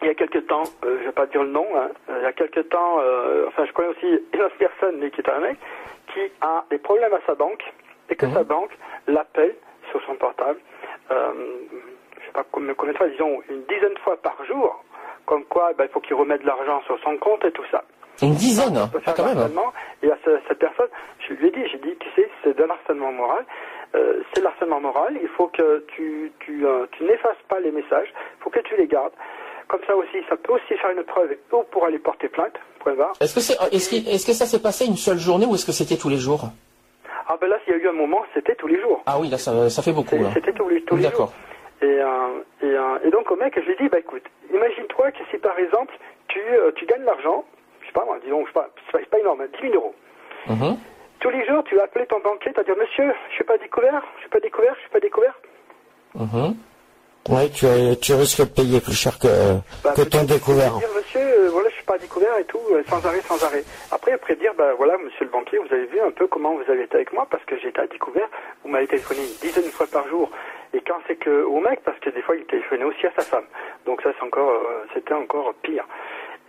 il 0.00 0.08
y 0.08 0.10
a 0.10 0.14
quelques 0.14 0.46
temps, 0.46 0.62
euh, 0.86 0.96
je 1.00 1.04
vais 1.04 1.12
pas 1.12 1.26
dire 1.26 1.42
le 1.42 1.50
nom, 1.50 1.66
hein, 1.76 1.90
euh, 2.08 2.16
il 2.20 2.22
y 2.22 2.26
a 2.26 2.32
quelques 2.32 2.66
temps, 2.70 2.96
euh, 3.00 3.44
enfin 3.48 3.66
je 3.66 3.72
connais 3.74 3.88
aussi 3.88 4.06
une 4.32 4.40
autre 4.40 4.56
personne, 4.58 4.96
mais 5.00 5.10
qui 5.10 5.20
est 5.20 5.28
un 5.28 5.38
mec, 5.38 5.58
qui 6.14 6.20
a 6.40 6.64
des 6.70 6.78
problèmes 6.78 7.12
à 7.12 7.20
sa 7.26 7.34
banque, 7.34 7.62
et 8.08 8.16
que 8.16 8.26
sa 8.30 8.40
mhm. 8.40 8.46
banque 8.46 8.78
l'appelle 9.06 9.54
sur 9.90 10.02
son 10.06 10.14
portable, 10.14 10.58
je 11.10 12.24
sais 12.24 12.32
pas 12.32 12.46
combien, 12.50 12.72
de 12.72 12.96
fois, 12.96 13.08
disons 13.08 13.42
une 13.50 13.64
dizaine 13.64 13.92
de 13.92 13.98
fois 13.98 14.16
par 14.16 14.42
jour, 14.46 14.82
comme 15.26 15.44
quoi 15.44 15.74
ben, 15.76 15.84
il 15.84 15.90
faut 15.90 16.00
qu'il 16.00 16.14
remette 16.14 16.40
de 16.40 16.46
l'argent 16.46 16.80
sur 16.86 16.98
son 17.00 17.18
compte 17.18 17.44
et 17.44 17.52
tout 17.52 17.66
ça. 17.70 17.84
Une 18.22 18.34
dizaine 18.34 18.78
ah, 19.06 19.12
quand 19.16 19.24
même. 19.24 19.48
Et 20.02 20.10
à 20.10 20.16
cette 20.24 20.58
personne, 20.58 20.88
je 21.26 21.34
lui 21.34 21.48
ai 21.48 21.50
dit, 21.50 21.66
j'ai 21.70 21.78
dit, 21.78 21.94
tu 22.00 22.08
sais, 22.16 22.28
c'est 22.42 22.56
de 22.56 22.64
l'harcèlement 22.64 23.12
moral. 23.12 23.44
Euh, 23.94 24.22
c'est 24.34 24.42
l'harcèlement 24.42 24.80
moral. 24.80 25.16
Il 25.22 25.28
faut 25.28 25.48
que 25.48 25.84
tu, 25.94 26.32
tu, 26.40 26.66
euh, 26.66 26.86
tu 26.92 27.04
n'effaces 27.04 27.42
pas 27.48 27.60
les 27.60 27.70
messages. 27.70 28.08
Il 28.38 28.42
faut 28.42 28.50
que 28.50 28.60
tu 28.60 28.76
les 28.76 28.86
gardes. 28.86 29.12
Comme 29.68 29.80
ça 29.86 29.94
aussi, 29.96 30.18
ça 30.28 30.36
peut 30.36 30.52
aussi 30.52 30.76
faire 30.80 30.90
une 30.90 31.04
preuve 31.04 31.36
ou 31.52 31.62
pour 31.70 31.84
aller 31.84 31.98
porter 31.98 32.28
plainte. 32.28 32.54
Est-ce 33.20 33.34
que, 33.34 33.40
c'est, 33.40 33.54
est-ce, 33.72 33.94
est 33.94 34.26
que 34.26 34.32
ça 34.32 34.46
s'est 34.46 34.62
passé 34.62 34.86
une 34.86 34.96
seule 34.96 35.18
journée 35.18 35.46
ou 35.46 35.54
est-ce 35.54 35.66
que 35.66 35.72
c'était 35.72 35.96
tous 35.96 36.08
les 36.08 36.16
jours? 36.16 36.48
Ah 37.28 37.36
ben 37.40 37.48
là, 37.48 37.58
s'il 37.64 37.74
y 37.74 37.76
a 37.76 37.78
eu 37.78 37.88
un 37.88 37.92
moment, 37.92 38.24
c'était 38.32 38.54
tous 38.54 38.66
les 38.66 38.80
jours. 38.80 39.02
Ah 39.06 39.18
oui, 39.20 39.28
là, 39.28 39.36
ça, 39.36 39.68
ça 39.68 39.82
fait 39.82 39.92
beaucoup. 39.92 40.16
C'était 40.32 40.52
tous 40.52 40.68
les, 40.68 40.82
tous 40.82 40.96
les 40.96 41.10
jours. 41.10 41.32
Et, 41.82 41.84
euh, 41.84 42.42
et, 42.62 42.66
euh, 42.66 42.98
et, 43.04 43.10
donc 43.10 43.30
au 43.30 43.36
mec, 43.36 43.54
je 43.54 43.60
lui 43.60 43.72
ai 43.72 43.76
dit, 43.76 43.88
bah 43.88 43.98
écoute, 43.98 44.24
imagine-toi 44.52 45.12
que 45.12 45.18
si 45.30 45.38
par 45.38 45.58
exemple, 45.58 45.94
tu, 46.28 46.40
euh, 46.40 46.72
tu 46.74 46.86
gagnes 46.86 47.04
l'argent, 47.04 47.44
sais 47.88 47.92
pas 47.92 48.04
moi, 48.04 48.18
disons, 48.22 48.42
je 48.42 48.46
sais 48.48 48.54
pas, 48.54 48.68
c'est 48.92 49.10
pas 49.10 49.18
énorme, 49.18 49.46
10 49.60 49.70
000 49.70 49.74
euros. 49.74 49.94
Mhm. 50.46 50.76
Tous 51.20 51.30
les 51.30 51.44
jours, 51.46 51.64
tu 51.64 51.74
vas 51.74 51.84
appeler 51.84 52.06
ton 52.06 52.20
banquier, 52.20 52.52
tu 52.52 52.56
vas 52.56 52.62
dire, 52.62 52.76
monsieur, 52.76 53.12
je 53.30 53.34
suis 53.34 53.44
pas 53.44 53.58
découvert, 53.58 54.02
je 54.16 54.20
suis 54.20 54.30
pas 54.30 54.40
découvert, 54.40 54.74
je 54.74 54.80
suis 54.80 54.90
pas 54.90 55.00
découvert. 55.00 55.34
Mhm. 56.14 56.56
Oui, 57.28 57.50
tu, 57.50 57.66
tu 58.00 58.14
risques 58.14 58.40
de 58.40 58.46
payer 58.46 58.80
plus 58.80 58.94
cher 58.94 59.18
que, 59.18 59.28
bah, 59.84 59.92
que 59.94 60.02
ton 60.02 60.24
découvert. 60.24 60.78
Dire, 60.78 60.88
monsieur, 60.96 61.20
euh, 61.20 61.50
voilà, 61.50 61.68
je 61.68 61.74
suis 61.74 61.84
pas 61.84 61.98
découvert 61.98 62.38
et 62.38 62.44
tout, 62.44 62.60
euh, 62.72 62.82
sans 62.88 63.04
arrêt, 63.04 63.20
sans 63.20 63.42
arrêt. 63.44 63.64
Après, 63.90 64.12
après 64.12 64.34
dire, 64.36 64.54
ben 64.56 64.72
voilà, 64.78 64.96
monsieur 64.96 65.26
le 65.26 65.30
banquier, 65.30 65.58
vous 65.58 65.72
avez 65.74 65.84
vu 65.86 66.00
un 66.00 66.10
peu 66.10 66.26
comment 66.26 66.54
vous 66.54 66.70
avez 66.70 66.84
été 66.84 66.94
avec 66.96 67.12
moi, 67.12 67.26
parce 67.30 67.44
que 67.44 67.58
j'étais 67.58 67.80
à 67.80 67.86
découvert, 67.86 68.28
vous 68.64 68.70
m'avez 68.70 68.86
téléphoné 68.86 69.20
une 69.20 69.46
dizaine 69.46 69.64
de 69.64 69.70
fois 69.70 69.86
par 69.92 70.08
jour. 70.08 70.30
Et 70.72 70.80
quand 70.80 70.98
c'est 71.06 71.16
que 71.16 71.44
au 71.44 71.60
mec, 71.60 71.80
parce 71.84 71.98
que 71.98 72.10
des 72.10 72.22
fois 72.22 72.36
il 72.36 72.44
téléphonait 72.44 72.84
aussi 72.84 73.06
à 73.06 73.12
sa 73.16 73.22
femme. 73.22 73.44
Donc 73.84 74.00
ça, 74.02 74.10
c'est 74.18 74.24
encore, 74.24 74.50
euh, 74.50 74.86
c'était 74.94 75.14
encore 75.14 75.52
pire. 75.62 75.86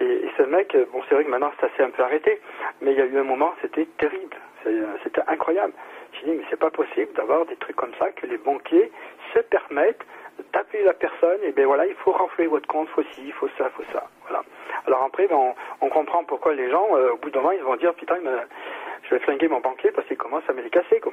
Et, 0.02 0.30
ce 0.38 0.43
mec, 0.43 0.74
euh, 0.76 0.86
bon, 0.91 1.02
c'est 1.08 1.16
vrai 1.16 1.26
que 1.26 1.30
maintenant 1.30 1.52
ça 1.60 1.68
s'est 1.76 1.84
un 1.84 1.89
peu 1.89 2.04
arrêté, 2.04 2.39
mais 2.82 2.91
il 2.91 2.97
y 2.97 3.02
a 3.02 3.06
eu 3.06 3.18
un 3.18 3.24
moment, 3.24 3.54
c'était 3.62 3.86
terrible, 3.97 4.36
c'était 5.04 5.22
incroyable. 5.28 5.74
J'ai 6.14 6.32
dit, 6.32 6.38
mais 6.38 6.43
c'est 6.50 6.60
pas 6.60 6.72
possible 6.72 7.12
d'avoir 7.14 7.45
des 7.45 7.56
trucs 7.58 7.76
comme 7.76 7.93
ça, 8.00 8.10
que 8.12 8.26
les 8.26 8.38
banquiers 8.38 8.91
se 9.34 9.39
permettent 9.39 10.06
d'appeler 10.54 10.84
la 10.84 10.93
personne, 10.93 11.39
et 11.43 11.52
ben 11.52 11.66
voilà, 11.66 11.86
il 11.86 11.95
faut 11.95 12.12
renfler 12.12 12.47
votre 12.47 12.68
compte, 12.68 12.88
faut 12.89 13.04
ci, 13.04 13.24
il 13.26 13.34
faut 13.34 13.50
ça, 13.58 13.66
il 13.66 13.72
faut 13.72 13.91
ça. 13.91 14.08
Voilà. 14.28 14.43
Alors 14.88 15.04
après, 15.04 15.28
ben, 15.28 15.54
on, 15.82 15.89
comprend 15.89 16.24
pourquoi 16.24 16.54
les 16.54 16.70
gens, 16.72 16.88
euh, 16.93 17.12
au 17.12 17.18
bout 17.18 17.30
d'un 17.30 17.41
moment, 17.41 17.52
ils 17.52 17.64
vont 17.64 17.76
dire, 17.76 17.93
putain, 17.93 18.16
je 19.04 19.16
vais 19.16 19.20
flinguer 19.20 19.50
mon 19.50 19.60
banquier 19.60 19.91
parce 19.91 20.08
qu'il 20.08 20.18
commence 20.18 20.43
à 20.47 20.54
me 20.54 20.62
les 20.62 20.70
casser, 20.70 21.00
quoi. 21.00 21.12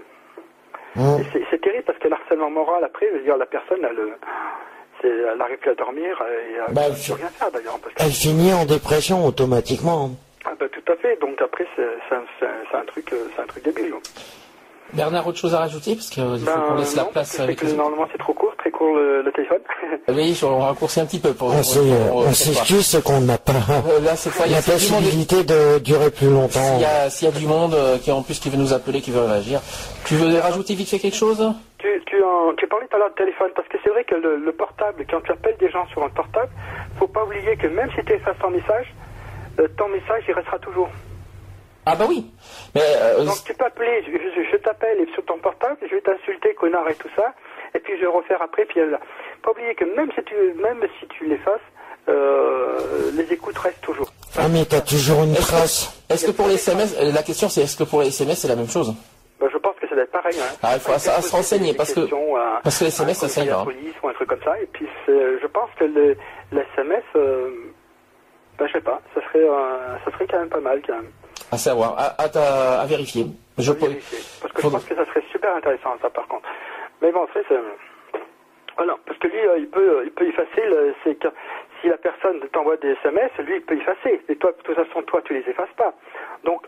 Mmh. 0.94 1.18
C'est 1.50 1.60
terrible 1.60 1.84
parce 1.84 1.98
que 1.98 2.08
l'harcèlement 2.08 2.48
moral, 2.48 2.82
après, 2.82 3.08
je 3.08 3.16
veux 3.16 3.22
dire, 3.22 3.36
la 3.36 3.44
personne, 3.44 3.84
elle, 3.84 4.16
elle 5.04 5.38
n'arrive 5.38 5.58
plus 5.58 5.70
à 5.70 5.74
dormir 5.74 6.22
et 6.22 6.54
elle 6.68 6.74
bah, 6.74 6.88
ne 6.88 6.94
peut 6.94 7.14
rien 7.14 7.28
faire 7.28 7.50
d'ailleurs. 7.50 7.78
Elle 7.98 8.12
finit 8.12 8.52
en 8.52 8.64
dépression 8.64 9.26
automatiquement. 9.26 10.10
Ah 10.44 10.52
bah, 10.58 10.66
tout 10.70 10.92
à 10.92 10.96
fait, 10.96 11.18
donc 11.20 11.40
après, 11.42 11.66
c'est 11.74 12.14
un, 12.14 12.80
un, 12.80 12.84
truc, 12.84 13.12
euh, 13.12 13.26
un 13.38 13.46
truc 13.46 13.64
débile. 13.64 13.94
Bernard, 14.92 15.26
autre 15.26 15.38
chose 15.38 15.54
à 15.54 15.58
rajouter? 15.58 15.94
Parce 15.94 16.08
qu'il 16.08 16.22
faut 16.22 16.36
ben, 16.36 16.64
qu'on 16.68 16.76
laisse 16.76 16.94
la 16.94 17.04
place 17.04 17.40
avec 17.40 17.60
les... 17.62 17.72
Normalement, 17.72 18.06
c'est 18.12 18.18
trop 18.18 18.32
court, 18.32 18.54
très 18.56 18.70
court 18.70 18.94
le, 18.94 19.30
téléphone. 19.32 19.58
oui, 20.08 20.38
on 20.44 20.60
raccourcit 20.60 21.00
un 21.00 21.06
petit 21.06 21.18
peu. 21.18 21.32
Pour, 21.34 21.48
on 21.48 22.32
s'excuse 22.32 23.00
qu'on 23.04 23.20
n'a 23.20 23.38
pas 23.38 23.52
euh, 23.52 24.00
là, 24.00 24.14
cette 24.16 24.32
fois, 24.32 24.46
il 24.46 24.52
y 24.52 24.54
a 24.54 24.58
la 24.58 24.62
possibilité 24.62 25.42
de 25.42 25.78
durer 25.80 26.10
plus 26.10 26.30
longtemps. 26.30 26.78
S'il 27.08 27.26
y, 27.26 27.28
a 27.28 27.34
du 27.34 27.46
monde 27.46 27.74
euh, 27.74 27.98
qui 27.98 28.12
en 28.12 28.22
plus 28.22 28.38
qui 28.38 28.48
veut 28.48 28.56
nous 28.56 28.72
appeler, 28.72 29.00
qui 29.00 29.10
veut 29.10 29.22
réagir. 29.22 29.60
Tu 30.04 30.14
veux 30.14 30.38
rajouter 30.38 30.74
vite 30.74 30.88
fait 30.88 30.98
quelque 30.98 31.16
chose? 31.16 31.52
Tu, 31.78 31.88
tu, 32.06 32.16
tu 32.56 32.66
parlais 32.66 32.86
tout 32.86 32.96
à 32.96 32.98
l'heure 32.98 33.10
de 33.10 33.14
téléphone, 33.14 33.50
parce 33.54 33.68
que 33.68 33.76
c'est 33.82 33.90
vrai 33.90 34.04
que 34.04 34.14
le, 34.14 34.52
portable, 34.52 35.04
quand 35.08 35.20
tu 35.20 35.32
appelles 35.32 35.56
des 35.58 35.70
gens 35.70 35.86
sur 35.88 36.02
un 36.02 36.08
portable, 36.08 36.50
faut 36.98 37.08
pas 37.08 37.24
oublier 37.24 37.56
que 37.56 37.66
même 37.66 37.90
si 37.96 38.04
tu 38.04 38.12
effaces 38.12 38.38
ton 38.40 38.50
message, 38.50 38.94
euh, 39.58 39.68
ton 39.76 39.88
message, 39.88 40.24
il 40.28 40.34
restera 40.34 40.58
toujours. 40.58 40.88
Ah 41.84 41.94
bah 41.94 42.06
oui. 42.08 42.26
Mais 42.74 42.82
euh, 42.82 43.24
Donc 43.24 43.44
tu 43.44 43.54
peux 43.54 43.64
appeler, 43.64 44.02
je, 44.04 44.56
t'appelle 44.56 45.06
sur 45.14 45.24
ton 45.24 45.38
portable, 45.38 45.76
je 45.82 45.94
vais 45.94 46.00
t'insulter, 46.00 46.54
connard 46.54 46.88
et 46.88 46.94
tout 46.94 47.10
ça, 47.14 47.34
et 47.74 47.78
puis 47.78 47.94
je 47.96 48.00
vais 48.00 48.06
refaire 48.06 48.42
après, 48.42 48.64
puis 48.64 48.80
là. 48.80 48.98
Pas 49.42 49.52
oublier 49.52 49.74
que 49.74 49.84
même 49.84 50.10
si 50.12 50.24
tu, 50.24 50.34
même 50.60 50.80
si 50.98 51.06
tu 51.08 51.26
l'effaces, 51.26 51.60
euh, 52.08 53.10
les 53.14 53.32
écoutes 53.32 53.58
restent 53.58 53.82
toujours. 53.82 54.10
Ah 54.38 54.48
mais 54.48 54.64
t'as 54.64 54.80
toujours 54.80 55.22
une 55.22 55.34
trace. 55.34 56.02
Est-ce 56.08 56.26
que 56.26 56.32
pour 56.32 56.48
les 56.48 56.54
SMS, 56.54 56.96
la 57.00 57.22
question 57.22 57.48
c'est 57.48 57.62
est-ce 57.62 57.76
que 57.76 57.84
pour 57.84 58.00
les 58.00 58.08
SMS 58.08 58.40
c'est 58.40 58.48
la 58.48 58.56
même 58.56 58.68
chose 58.68 58.94
bah, 59.40 59.46
je 59.52 59.58
pense 59.58 59.76
que 59.76 59.85
ça 59.96 60.04
doit 60.04 60.04
être 60.04 60.10
pareil. 60.10 60.36
Hein. 60.38 60.56
Ah, 60.62 60.70
il 60.74 60.80
faut 60.80 60.92
ça, 60.98 61.22
se 61.22 61.32
renseigner 61.34 61.74
parce 61.74 61.94
que, 61.94 62.00
parce 62.62 62.78
que 62.78 62.84
les 62.84 62.88
SMS 62.88 63.18
ça 63.18 63.28
sert. 63.28 63.64
Police 63.64 63.94
ou 64.02 64.08
un 64.08 64.12
truc 64.12 64.28
comme 64.28 64.42
ça. 64.42 64.60
Et 64.60 64.66
puis 64.66 64.86
je 65.06 65.46
pense 65.46 65.70
que 65.78 65.84
les, 65.84 66.16
SMS, 66.76 67.04
euh, 67.16 67.50
bah, 68.58 68.66
je 68.66 68.72
sais 68.72 68.80
pas, 68.80 69.00
ça 69.14 69.20
serait, 69.22 69.48
euh, 69.48 69.98
ça 70.04 70.10
serait 70.12 70.26
quand 70.26 70.38
même 70.38 70.48
pas 70.48 70.60
mal 70.60 70.82
quand 70.86 70.96
même. 70.96 71.10
À 71.50 71.58
savoir, 71.58 71.94
à, 71.98 72.22
à, 72.22 72.80
à 72.80 72.86
vérifier. 72.86 73.26
Je 73.58 73.72
peux... 73.72 73.86
Parce 74.42 74.52
que 74.52 74.62
je 74.62 74.68
pense 74.68 74.84
que 74.84 74.94
ça 74.94 75.06
serait 75.06 75.24
super 75.32 75.54
intéressant, 75.54 75.96
ça, 76.02 76.10
par 76.10 76.26
contre. 76.26 76.48
Mais 77.00 77.12
bon, 77.12 77.26
c'est... 77.32 77.44
Voilà, 78.76 78.96
parce 79.06 79.18
que 79.18 79.28
lui, 79.28 79.38
euh, 79.38 79.58
il 79.58 79.68
peut, 79.68 80.02
il 80.04 80.10
peut 80.10 80.26
effacer, 80.26 80.62
c'est 81.02 81.14
que 81.14 81.28
si 81.80 81.88
la 81.88 81.96
personne 81.96 82.40
t'envoie 82.52 82.76
des 82.76 82.90
SMS, 83.02 83.30
lui, 83.38 83.56
il 83.56 83.62
peut 83.62 83.76
effacer. 83.76 84.20
Et 84.28 84.36
toi, 84.36 84.52
de 84.52 84.62
toute 84.62 84.76
façon, 84.76 85.02
toi, 85.02 85.22
tu 85.24 85.34
les 85.34 85.48
effaces 85.48 85.72
pas. 85.76 85.94
Donc, 86.44 86.66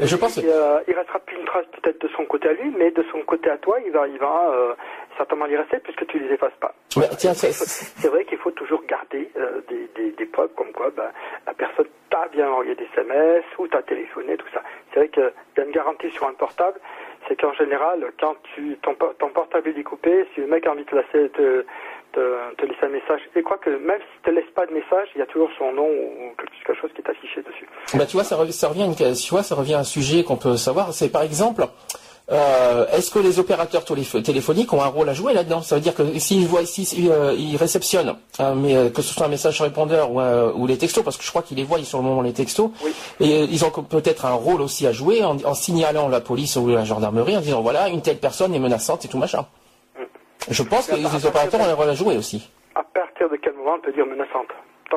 je 0.00 0.16
pense... 0.16 0.36
il, 0.36 0.52
il 0.88 0.94
restera 0.94 1.18
plus 1.20 1.36
une 1.36 1.44
trace 1.44 1.66
peut-être 1.80 2.00
de 2.00 2.08
son 2.16 2.24
côté 2.24 2.48
à 2.48 2.52
lui, 2.52 2.72
mais 2.76 2.90
de 2.90 3.04
son 3.10 3.20
côté 3.20 3.50
à 3.50 3.58
toi, 3.58 3.78
il 3.84 3.92
va, 3.92 4.06
il 4.08 4.18
va 4.18 4.50
euh, 4.50 4.74
certainement 5.16 5.46
y 5.46 5.56
rester 5.56 5.78
puisque 5.78 6.06
tu 6.06 6.18
les 6.18 6.32
effaces 6.34 6.56
pas. 6.60 6.74
c'est 6.88 8.08
vrai 8.08 8.24
qu'il 8.24 8.38
faut 8.38 8.50
toujours 8.50 8.82
garder 8.88 9.30
euh, 9.38 9.60
des, 9.68 10.10
des, 10.12 10.26
preuves 10.26 10.52
comme 10.56 10.72
quoi 10.72 10.90
ben, 10.96 11.10
la 11.46 11.52
personne 11.52 11.86
t'a 12.10 12.28
bien 12.32 12.48
envoyé 12.48 12.74
des 12.74 12.86
SMS 12.92 13.44
ou 13.58 13.68
t'a 13.68 13.82
téléphoné, 13.82 14.36
tout 14.36 14.48
ça. 14.52 14.62
C'est 14.92 15.00
vrai 15.00 15.08
qu'il 15.08 15.32
y 15.58 15.60
a 15.60 15.64
une 15.64 15.72
garantie 15.72 16.10
sur 16.10 16.26
un 16.26 16.32
portable, 16.34 16.78
c'est 17.28 17.40
qu'en 17.40 17.52
général, 17.54 18.12
quand 18.20 18.36
tu 18.54 18.76
ton, 18.82 18.94
ton, 18.94 19.28
portable 19.28 19.68
est 19.68 19.74
découpé, 19.74 20.26
si 20.34 20.40
le 20.40 20.46
mec 20.46 20.66
a 20.66 20.72
envie 20.72 20.84
de 20.84 21.26
te 21.28 21.64
te, 22.12 22.54
te, 22.56 22.66
laisser 22.66 22.84
un 22.84 22.88
message. 22.88 23.20
Et 23.34 23.42
crois 23.42 23.58
que 23.58 23.70
même 23.70 24.00
si 24.00 24.22
tu 24.24 24.30
ne 24.30 24.36
laisses 24.36 24.50
pas 24.54 24.66
de 24.66 24.72
message, 24.72 25.08
il 25.14 25.18
y 25.18 25.22
a 25.22 25.26
toujours 25.26 25.50
son 25.58 25.72
nom 25.72 25.88
ou 25.88 26.34
quelque 26.36 26.80
chose 26.80 26.90
qui 26.94 27.00
est 27.00 27.10
affiché 27.10 27.42
dessus. 27.42 27.66
Bah, 27.94 28.06
tu 28.06 28.16
vois, 28.16 28.24
ça, 28.24 28.36
revient, 28.36 28.52
ça 28.52 28.68
revient 28.68 29.74
à 29.74 29.78
un 29.78 29.84
sujet 29.84 30.24
qu'on 30.24 30.36
peut 30.36 30.56
savoir. 30.56 30.92
C'est 30.92 31.10
par 31.10 31.22
exemple, 31.22 31.64
euh, 32.30 32.86
est-ce 32.92 33.10
que 33.10 33.18
les 33.18 33.38
opérateurs 33.38 33.84
téléphoniques 33.84 34.72
ont 34.72 34.80
un 34.80 34.86
rôle 34.86 35.08
à 35.08 35.14
jouer 35.14 35.34
là-dedans? 35.34 35.60
Ça 35.62 35.74
veut 35.74 35.80
dire 35.80 35.94
que 35.94 36.18
s'ils 36.18 36.46
voient, 36.46 36.62
euh, 36.62 37.36
réceptionnent, 37.58 38.14
mais, 38.56 38.76
euh, 38.76 38.90
que 38.90 39.02
ce 39.02 39.12
soit 39.12 39.26
un 39.26 39.28
message 39.28 39.56
sur 39.56 39.64
répondeur 39.64 40.10
ou, 40.12 40.66
les 40.66 40.78
textos, 40.78 41.04
parce 41.04 41.16
que 41.16 41.24
je 41.24 41.30
crois 41.30 41.42
qu'ils 41.42 41.56
les 41.56 41.64
voient 41.64 41.82
sur 41.82 41.98
le 41.98 42.04
moment 42.04 42.22
les 42.22 42.32
textos, 42.32 42.70
et 43.20 43.42
ils 43.42 43.64
ont 43.64 43.70
peut-être 43.70 44.24
un 44.24 44.32
rôle 44.32 44.62
aussi 44.62 44.86
à 44.86 44.92
jouer 44.92 45.22
en, 45.24 45.54
signalant 45.54 46.08
la 46.08 46.20
police 46.20 46.56
ou 46.56 46.68
la 46.68 46.84
gendarmerie 46.84 47.36
en 47.36 47.40
disant 47.40 47.60
voilà 47.60 47.88
une 47.88 48.02
telle 48.02 48.18
personne 48.18 48.54
est 48.54 48.58
menaçante 48.58 49.04
et 49.04 49.08
tout 49.08 49.18
machin. 49.18 49.44
Je 50.50 50.62
pense 50.62 50.86
que 50.88 50.96
les 50.96 51.26
opérateurs 51.26 51.60
ont 51.60 51.64
un 51.64 51.74
rôle 51.74 51.88
à 51.88 51.94
jouer 51.94 52.16
aussi. 52.16 52.50
À 52.74 52.82
partir 52.82 53.28
de 53.28 53.36
quel 53.36 53.54
moment 53.54 53.74
on 53.76 53.80
peut 53.80 53.92
dire 53.92 54.06
menaçante? 54.06 54.48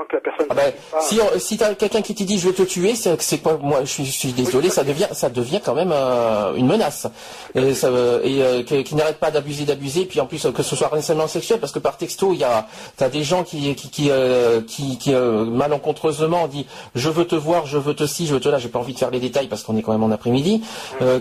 Que 0.10 0.16
la 0.16 0.22
personne. 0.22 0.48
Ah 0.50 0.54
ben, 0.54 0.74
si 1.02 1.20
si 1.38 1.64
as 1.64 1.76
quelqu'un 1.76 2.02
qui 2.02 2.16
te 2.16 2.24
dit 2.24 2.38
je 2.38 2.48
vais 2.50 2.54
te 2.54 2.64
tuer, 2.64 2.96
c'est 2.96 3.38
quoi 3.39 3.58
Moi, 3.62 3.82
je 3.84 4.04
suis, 4.04 4.34
désolé, 4.34 4.70
ça 4.70 4.84
devient 4.84 5.08
ça 5.12 5.30
devient 5.30 5.62
quand 5.64 5.76
même 5.76 5.91
euh, 5.93 6.54
une 6.56 6.68
menace 6.68 7.08
et, 7.54 7.74
ça, 7.74 7.89
et 8.24 8.41
euh, 8.41 8.64
qui 8.64 8.96
n'arrête 8.96 9.18
pas 9.18 9.32
d'abuser, 9.32 9.66
d'abuser, 9.66 10.06
puis 10.06 10.20
en 10.20 10.26
plus 10.26 10.48
que 10.54 10.64
ce 10.64 10.76
soit 10.76 10.93
harcèlement 10.93 11.28
sexuel, 11.28 11.60
parce 11.60 11.72
que 11.72 11.80
par 11.80 11.98
texto, 11.98 12.34
il 12.34 12.39
y 12.39 12.43
a 12.43 12.68
t'as 12.98 13.10
des 13.10 13.24
gens 13.24 13.43
qui 13.43 13.74
qui 13.76 13.89
qui, 13.89 14.12
euh, 14.12 14.62
qui, 14.62 14.98
qui 14.98 15.14
malencontreusement 15.14 16.48
dit 16.48 16.66
je 16.96 17.10
veux 17.10 17.26
te 17.26 17.36
voir, 17.36 17.66
je 17.66 17.78
veux 17.78 17.93
te 17.93 18.06
ci, 18.06 18.28
je 18.28 18.34
veux 18.34 18.39
te 18.39 18.50
là. 18.50 18.58
J'ai 18.58 18.70
pas 18.70 18.80
envie 18.80 18.93
de 18.93 19.00
faire 19.00 19.12
les 19.12 19.20
détails 19.20 19.48
parce 19.48 19.64
qu'on 19.64 19.78
est 19.78 19.82
quand 19.82 19.91
même 19.91 20.04
en 20.04 20.12
après-midi. 20.12 20.64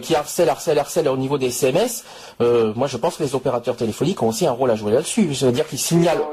qui 0.02 0.14
harcèle, 0.14 0.48
harcèle, 0.48 0.78
harcèle 0.78 1.08
au 1.08 1.16
niveau 1.16 1.38
des 1.38 1.46
SMS. 1.46 2.04
moi, 2.40 2.86
je 2.86 2.96
pense 2.96 3.16
que 3.16 3.22
les 3.22 3.34
opérateurs 3.34 3.76
téléphoniques 3.76 4.22
ont 4.22 4.28
aussi 4.28 4.46
un 4.46 4.52
rôle 4.52 4.70
à 4.70 4.76
jouer 4.76 4.92
là-dessus. 4.92 5.34
C'est-à-dire 5.34 5.66
qu'ils 5.66 5.78
signalent 5.78 6.24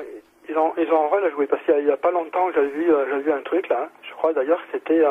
ils 0.52 0.58
ont, 0.58 0.74
ils 0.78 0.92
ont 0.92 1.06
un 1.06 1.08
rôle 1.08 1.24
à 1.24 1.30
jouer 1.30 1.48
parce 1.48 1.64
qu'il 1.64 1.86
n'y 1.86 1.92
a, 1.92 1.98
pas 1.98 2.12
longtemps 2.12 2.52
j'avais 2.52 2.68
vu, 2.68 2.94
euh, 2.94 3.20
vu 3.20 3.32
un 3.32 3.42
truc 3.42 3.70
là. 3.70 3.84
Hein. 3.84 3.90
Je 4.04 4.12
crois 4.14 4.34
d'ailleurs 4.34 4.60
que 4.60 4.74
c'était 4.74 5.02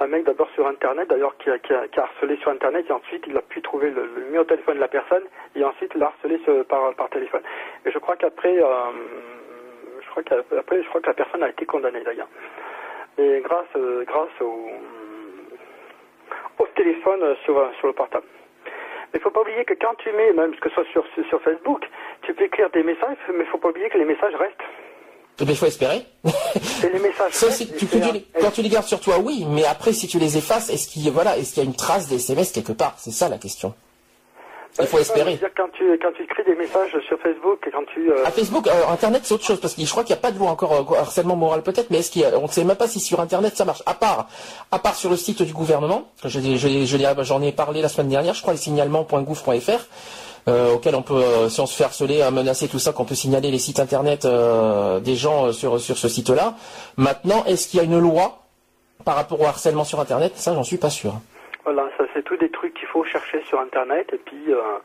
un, 0.00 0.06
mec 0.06 0.24
d'abord 0.24 0.48
sur 0.54 0.66
Internet, 0.66 1.08
d'ailleurs 1.08 1.36
qui 1.38 1.50
a, 1.50 1.58
qui, 1.58 1.72
a, 1.72 1.86
harcelé 1.96 2.36
sur 2.36 2.52
Internet 2.52 2.86
et 2.88 2.92
ensuite 2.92 3.24
il 3.26 3.36
a 3.36 3.42
pu 3.42 3.60
trouver 3.62 3.90
le, 3.90 4.08
numéro 4.26 4.44
de 4.44 4.48
téléphone 4.48 4.76
de 4.76 4.80
la 4.80 4.88
personne 4.88 5.24
et 5.56 5.64
ensuite 5.64 5.92
l'a 5.94 6.06
harcelé 6.06 6.40
par, 6.68 6.94
par 6.94 7.10
téléphone. 7.10 7.42
Et 7.84 7.90
je 7.90 7.98
crois 7.98 8.14
qu'après, 8.16 8.62
euh, 8.62 8.66
je 10.00 10.08
crois 10.10 10.22
qu'après, 10.22 10.82
je 10.82 10.88
crois 10.88 11.00
que 11.00 11.08
la 11.08 11.14
personne 11.14 11.42
a 11.42 11.48
été 11.48 11.66
condamnée 11.66 12.02
d'ailleurs. 12.04 12.28
Et 13.18 13.40
grâce, 13.40 13.66
euh, 13.76 14.04
grâce 14.04 14.40
au, 14.40 14.70
au 16.60 16.66
téléphone 16.76 17.36
sur, 17.44 17.70
sur 17.78 17.88
le 17.88 17.92
portable. 17.92 18.26
Mais 19.12 19.18
il 19.18 19.20
faut 19.20 19.30
pas 19.30 19.40
oublier 19.40 19.64
que 19.64 19.74
quand 19.74 19.94
tu 19.98 20.12
mets, 20.12 20.32
même 20.32 20.54
que 20.56 20.68
ce 20.68 20.74
soit 20.74 20.84
sur, 20.92 21.04
sur 21.28 21.42
Facebook, 21.42 21.82
tu 22.22 22.34
peux 22.34 22.44
écrire 22.44 22.70
des 22.70 22.82
messages, 22.82 23.18
mais 23.34 23.44
il 23.44 23.50
faut 23.50 23.58
pas 23.58 23.68
oublier 23.68 23.88
que 23.88 23.98
les 23.98 24.04
messages 24.04 24.34
restent. 24.34 24.66
Mais 25.40 25.52
il 25.52 25.56
faut 25.56 25.66
espérer. 25.66 26.04
Et 26.24 26.88
les 26.92 26.98
messages. 26.98 27.32
tu 27.32 27.86
quand 28.40 28.50
tu 28.50 28.62
les 28.62 28.68
gardes 28.68 28.86
sur 28.86 29.00
toi, 29.00 29.18
oui, 29.18 29.46
mais 29.48 29.64
après, 29.64 29.92
si 29.92 30.06
tu 30.06 30.18
les 30.18 30.36
effaces, 30.36 30.68
est-ce 30.70 30.88
qu'il 30.88 31.10
voilà, 31.10 31.38
est-ce 31.38 31.54
qu'il 31.54 31.62
y 31.62 31.66
a 31.66 31.68
une 31.68 31.76
trace 31.76 32.08
des 32.08 32.16
SMS 32.16 32.52
quelque 32.52 32.72
part? 32.72 32.94
C'est 32.98 33.10
ça 33.10 33.28
la 33.28 33.38
question. 33.38 33.74
Il 34.80 34.86
faut 34.86 34.98
espérer. 34.98 35.38
quand 35.56 35.68
tu, 35.72 35.98
quand 36.00 36.12
tu 36.16 36.22
écris 36.22 36.42
des 36.44 36.54
messages 36.54 36.96
sur 37.06 37.18
Facebook 37.20 37.58
et 37.66 37.70
quand 37.70 37.84
tu... 37.92 38.10
Euh... 38.10 38.24
À 38.24 38.30
Facebook, 38.30 38.66
euh, 38.66 38.92
Internet 38.92 39.22
c'est 39.24 39.34
autre 39.34 39.44
chose, 39.44 39.60
parce 39.60 39.74
que 39.74 39.82
je 39.82 39.90
crois 39.90 40.04
qu'il 40.04 40.14
n'y 40.14 40.18
a 40.18 40.22
pas 40.22 40.30
de 40.30 40.38
loi 40.38 40.50
encore, 40.50 40.72
euh, 40.72 40.98
harcèlement 40.98 41.36
moral 41.36 41.62
peut-être, 41.62 41.90
mais 41.90 41.98
est-ce 41.98 42.10
qu'il 42.10 42.26
on 42.36 42.42
ne 42.42 42.48
sait 42.48 42.64
même 42.64 42.76
pas 42.76 42.88
si 42.88 43.00
sur 43.00 43.20
Internet 43.20 43.56
ça 43.56 43.64
marche, 43.64 43.82
à 43.86 43.94
part, 43.94 44.28
à 44.70 44.78
part 44.78 44.94
sur 44.94 45.10
le 45.10 45.16
site 45.16 45.42
du 45.42 45.52
gouvernement, 45.52 46.10
j'en 46.24 47.42
ai 47.42 47.52
parlé 47.52 47.82
la 47.82 47.88
semaine 47.88 48.08
dernière, 48.08 48.34
je 48.34 48.42
crois, 48.42 48.52
les 48.52 48.58
signalements.gouv.fr, 48.58 49.86
euh, 50.48 50.74
auquel 50.74 50.94
on 50.94 51.02
peut, 51.02 51.14
euh, 51.14 51.48
si 51.48 51.60
on 51.60 51.66
se 51.66 51.74
fait 51.74 51.84
harceler, 51.84 52.28
menacer 52.32 52.68
tout 52.68 52.78
ça, 52.78 52.92
qu'on 52.92 53.04
peut 53.04 53.14
signaler 53.14 53.50
les 53.50 53.58
sites 53.58 53.80
internet 53.80 54.26
des 55.02 55.16
gens 55.16 55.52
sur, 55.52 55.80
sur 55.80 55.98
ce 55.98 56.08
site-là. 56.08 56.54
Maintenant, 56.96 57.44
est-ce 57.44 57.68
qu'il 57.68 57.78
y 57.78 57.80
a 57.80 57.84
une 57.84 57.98
loi 57.98 58.38
par 59.04 59.16
rapport 59.16 59.40
au 59.40 59.44
harcèlement 59.44 59.84
sur 59.84 60.00
internet? 60.00 60.32
Ça, 60.36 60.54
j'en 60.54 60.64
suis 60.64 60.78
pas 60.78 60.90
sûr. 60.90 61.14
Voilà, 61.64 61.88
ça 61.98 62.04
c'est 62.14 62.22
tous 62.22 62.36
des 62.36 62.50
trucs 62.50 62.74
qu'il 62.74 62.88
faut 62.88 63.04
chercher 63.04 63.42
sur 63.42 63.60
Internet 63.60 64.12
et 64.12 64.18
puis 64.18 64.44
euh, 64.48 64.78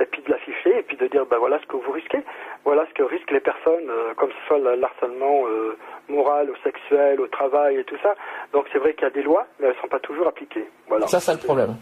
et 0.00 0.06
puis 0.06 0.22
de 0.22 0.30
l'afficher 0.30 0.78
et 0.78 0.82
puis 0.82 0.96
de 0.96 1.06
dire 1.06 1.26
ben 1.26 1.38
voilà 1.38 1.58
ce 1.60 1.66
que 1.66 1.76
vous 1.76 1.92
risquez, 1.92 2.22
voilà 2.64 2.86
ce 2.86 2.94
que 2.94 3.02
risquent 3.02 3.30
les 3.30 3.40
personnes, 3.40 3.88
euh, 3.90 4.14
comme 4.14 4.30
ce 4.30 4.46
soit 4.46 4.58
l'harcèlement 4.76 5.46
euh, 5.46 5.76
moral 6.08 6.50
ou 6.50 6.56
sexuel 6.64 7.20
au 7.20 7.26
travail 7.26 7.76
et 7.76 7.84
tout 7.84 7.98
ça. 8.02 8.14
Donc 8.52 8.66
c'est 8.72 8.78
vrai 8.78 8.94
qu'il 8.94 9.02
y 9.02 9.06
a 9.06 9.10
des 9.10 9.22
lois, 9.22 9.46
mais 9.58 9.68
elles 9.68 9.76
ne 9.76 9.80
sont 9.80 9.88
pas 9.88 10.00
toujours 10.00 10.26
appliquées. 10.26 10.68
Voilà. 10.88 11.06
Ça 11.06 11.20
c'est 11.20 11.32
le 11.32 11.38
problème. 11.38 11.76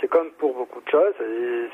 C'est 0.00 0.08
comme 0.08 0.30
pour 0.38 0.54
beaucoup 0.54 0.80
de 0.80 0.88
choses, 0.88 1.14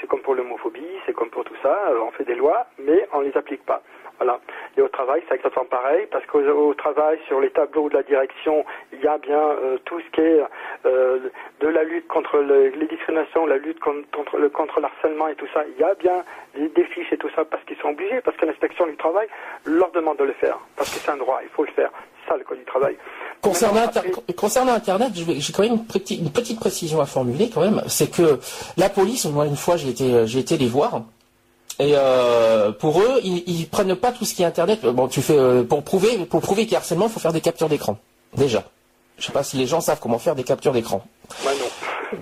c'est 0.00 0.06
comme 0.06 0.22
pour 0.22 0.34
l'homophobie, 0.34 0.80
c'est 1.04 1.12
comme 1.12 1.28
pour 1.28 1.44
tout 1.44 1.56
ça. 1.62 1.78
on 2.00 2.10
fait 2.12 2.24
des 2.24 2.36
lois, 2.36 2.66
mais 2.78 3.06
on 3.12 3.20
ne 3.20 3.26
les 3.26 3.36
applique 3.36 3.66
pas. 3.66 3.82
Voilà. 4.18 4.38
Et 4.76 4.80
au 4.80 4.88
travail, 4.88 5.22
c'est 5.28 5.34
exactement 5.34 5.66
pareil, 5.66 6.06
parce 6.10 6.24
qu'au 6.26 6.74
travail, 6.74 7.18
sur 7.26 7.40
les 7.40 7.50
tableaux 7.50 7.88
de 7.88 7.94
la 7.94 8.02
direction, 8.02 8.64
il 8.92 9.00
y 9.00 9.06
a 9.06 9.18
bien 9.18 9.40
euh, 9.40 9.78
tout 9.84 10.00
ce 10.00 10.10
qui 10.10 10.20
est 10.20 10.42
euh, 10.86 11.18
de 11.60 11.68
la 11.68 11.84
lutte 11.84 12.06
contre 12.08 12.38
les 12.38 12.86
discriminations, 12.86 13.46
la 13.46 13.58
lutte 13.58 13.80
contre, 13.80 14.36
le, 14.36 14.48
contre 14.48 14.80
l'harcèlement 14.80 15.28
et 15.28 15.34
tout 15.34 15.48
ça. 15.52 15.64
Il 15.74 15.80
y 15.80 15.84
a 15.84 15.94
bien 15.94 16.24
des, 16.54 16.84
fiches 16.84 17.12
et 17.12 17.16
tout 17.16 17.30
ça, 17.34 17.44
parce 17.44 17.64
qu'ils 17.64 17.76
sont 17.78 17.88
obligés, 17.88 18.20
parce 18.20 18.36
que 18.36 18.46
l'inspection 18.46 18.86
du 18.86 18.96
travail 18.96 19.26
leur 19.64 19.90
demande 19.92 20.18
de 20.18 20.24
le 20.24 20.32
faire, 20.34 20.58
parce 20.76 20.90
que 20.90 20.98
c'est 21.00 21.10
un 21.10 21.16
droit, 21.16 21.40
il 21.42 21.48
faut 21.50 21.64
le 21.64 21.72
faire. 21.72 21.90
Ça 22.28 22.36
le 22.36 22.44
code 22.44 22.58
du 22.58 22.64
travail. 22.64 22.96
Concernant, 23.42 23.90
concernant 24.34 24.72
Internet, 24.72 25.10
j'ai 25.12 25.52
quand 25.52 25.62
même 25.62 25.74
une 25.74 25.86
petite, 25.86 26.18
une 26.18 26.32
petite 26.32 26.58
précision 26.58 27.00
à 27.00 27.06
formuler 27.06 27.50
quand 27.52 27.60
même, 27.60 27.82
c'est 27.86 28.10
que 28.10 28.38
la 28.78 28.88
police, 28.88 29.26
moi 29.26 29.44
une 29.44 29.56
fois 29.56 29.76
j'ai 29.76 29.90
été, 29.90 30.26
j'ai 30.26 30.38
été 30.38 30.56
les 30.56 30.66
voir, 30.66 31.02
et 31.78 31.92
euh, 31.94 32.70
pour 32.72 33.00
eux, 33.00 33.20
ils, 33.24 33.42
ils 33.46 33.68
prennent 33.68 33.96
pas 33.96 34.12
tout 34.12 34.24
ce 34.24 34.34
qui 34.34 34.42
est 34.42 34.46
internet. 34.46 34.84
Bon, 34.84 35.08
tu 35.08 35.22
fais 35.22 35.36
euh, 35.36 35.64
pour 35.64 35.82
prouver 35.82 36.18
pour 36.26 36.40
prouver 36.40 36.62
qu'il 36.64 36.72
y 36.72 36.76
a 36.76 36.78
harcèlement, 36.78 37.06
il 37.06 37.12
faut 37.12 37.20
faire 37.20 37.32
des 37.32 37.40
captures 37.40 37.68
d'écran. 37.68 37.98
Déjà. 38.36 38.64
Je 39.18 39.26
sais 39.26 39.32
pas 39.32 39.44
si 39.44 39.56
les 39.56 39.66
gens 39.66 39.80
savent 39.80 40.00
comment 40.00 40.18
faire 40.18 40.34
des 40.34 40.42
captures 40.42 40.72
d'écran. 40.72 41.04
Non. 41.44 41.50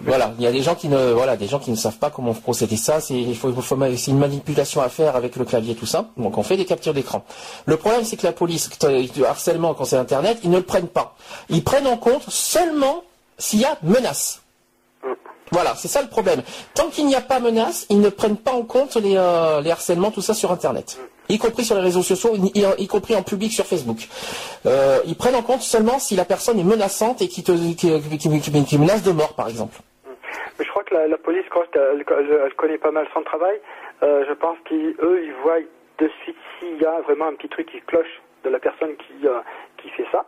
voilà, 0.05 0.33
il 0.39 0.45
y 0.45 0.47
a 0.47 0.53
des 0.53 0.63
gens 0.63 0.75
qui 0.75 0.89
ne 0.89 1.13
voilà, 1.13 1.37
des 1.37 1.49
gens 1.49 1.59
qui 1.59 1.71
ne 1.71 1.77
savent 1.77 1.97
pas 1.97 2.11
comment 2.11 2.35
procéder 2.35 2.77
ça, 2.77 3.01
c'est 3.01 3.15
il 3.15 3.37
faut, 3.37 3.53
faut 3.53 3.79
c'est 3.97 4.11
une 4.11 4.19
manipulation 4.19 4.81
à 4.83 4.89
faire 4.89 5.17
avec 5.17 5.37
le 5.37 5.45
clavier 5.45 5.75
tout 5.75 5.87
ça. 5.87 6.07
Donc 6.17 6.37
on 6.39 6.43
fait 6.43 6.57
des 6.57 6.67
captures 6.67 6.95
d'écran. 6.95 7.25
Le 7.67 7.77
problème 7.77 8.05
c'est 8.05 8.17
que 8.17 8.27
la 8.27 8.33
police 8.33 8.71
le 8.83 9.25
harcèlement 9.25 9.75
quand 9.75 9.85
c'est 9.85 9.97
internet, 9.97 10.39
ils 10.45 10.51
ne 10.51 10.59
le 10.59 10.63
prennent 10.63 10.89
pas. 10.89 11.17
Ils 11.49 11.65
prennent 11.65 11.87
en 11.87 11.97
compte 11.97 12.25
seulement 12.29 13.03
s'il 13.39 13.61
y 13.61 13.65
a 13.65 13.79
menace. 13.83 14.43
Voilà, 15.53 15.75
c'est 15.75 15.89
ça 15.89 16.01
le 16.01 16.09
problème. 16.09 16.41
Tant 16.75 16.89
qu'il 16.89 17.07
n'y 17.07 17.15
a 17.15 17.21
pas 17.21 17.39
menace, 17.39 17.87
ils 17.91 18.01
ne 18.01 18.09
prennent 18.09 18.39
pas 18.39 18.53
en 18.53 18.63
compte 18.63 18.97
les, 18.97 19.17
euh, 19.19 19.63
harcèlements, 19.71 20.11
tout 20.11 20.23
ça 20.23 20.33
sur 20.33 20.51
Internet. 20.51 20.99
Y 21.29 21.39
compris 21.39 21.65
sur 21.65 21.77
les 21.77 21.83
réseaux 21.83 22.03
sociaux, 22.03 22.33
y, 22.35 22.89
compris 22.89 23.15
en 23.15 23.23
public 23.23 23.53
sur 23.53 23.67
Facebook. 23.67 23.99
Euh, 24.65 24.99
ils 25.07 25.15
prennent 25.15 25.35
en 25.35 25.43
compte 25.43 25.61
seulement 25.61 25.99
si 25.99 26.17
la 26.17 26.25
personne 26.25 26.59
est 26.59 26.65
menaçante 26.65 27.21
et 27.21 27.29
qui, 27.29 27.45
menace 28.79 29.03
de 29.03 29.13
mort, 29.13 29.35
par 29.35 29.49
exemple. 29.49 29.77
Mais 30.59 30.65
je 30.65 30.71
crois 30.71 30.85
que 30.85 30.95
la, 30.95 31.19
police, 31.19 31.45
quand 31.51 31.63
elle, 31.75 32.55
connaît 32.57 32.79
pas 32.79 32.91
mal 32.91 33.07
son 33.13 33.23
travail, 33.23 33.61
euh, 34.03 34.25
je 34.27 34.33
pense 34.33 34.57
qu'eux, 34.65 35.23
ils 35.23 35.35
voient 35.43 35.61
de 35.99 36.11
suite 36.23 36.37
s'il 36.59 36.81
y 36.81 36.87
a 36.87 37.01
vraiment 37.03 37.27
un 37.27 37.35
petit 37.35 37.49
truc 37.49 37.71
qui 37.71 37.81
cloche 37.83 38.23
de 38.45 38.51
la 38.51 38.59
personne 38.59 38.97
qui, 38.97 39.29
qui 39.83 39.91
fait 39.91 40.07
ça. 40.11 40.25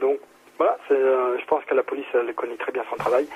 Donc, 0.00 0.18
voilà, 0.58 0.78
je 0.88 1.44
pense 1.46 1.64
que 1.64 1.74
la 1.74 1.82
police, 1.82 2.06
elle 2.14 2.32
connaît 2.34 2.56
très 2.56 2.72
bien 2.72 2.84
son 2.88 2.96
travail. 2.96 3.26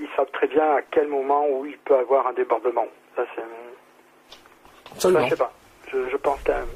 Ils 0.00 0.08
savent 0.16 0.30
très 0.32 0.46
bien 0.46 0.64
à 0.76 0.80
quel 0.90 1.08
moment 1.08 1.46
où 1.48 1.66
il 1.66 1.78
peut 1.78 1.96
avoir 1.96 2.26
un 2.26 2.32
débordement. 2.32 2.86
Ça, 3.14 3.22
c'est. 3.34 3.42
Absolument. 4.92 5.24
je 5.24 5.30
sais 5.30 5.36
pas. 5.36 5.52
Je, 5.92 6.16
pense 6.16 6.38
quand 6.44 6.52
même. 6.52 6.66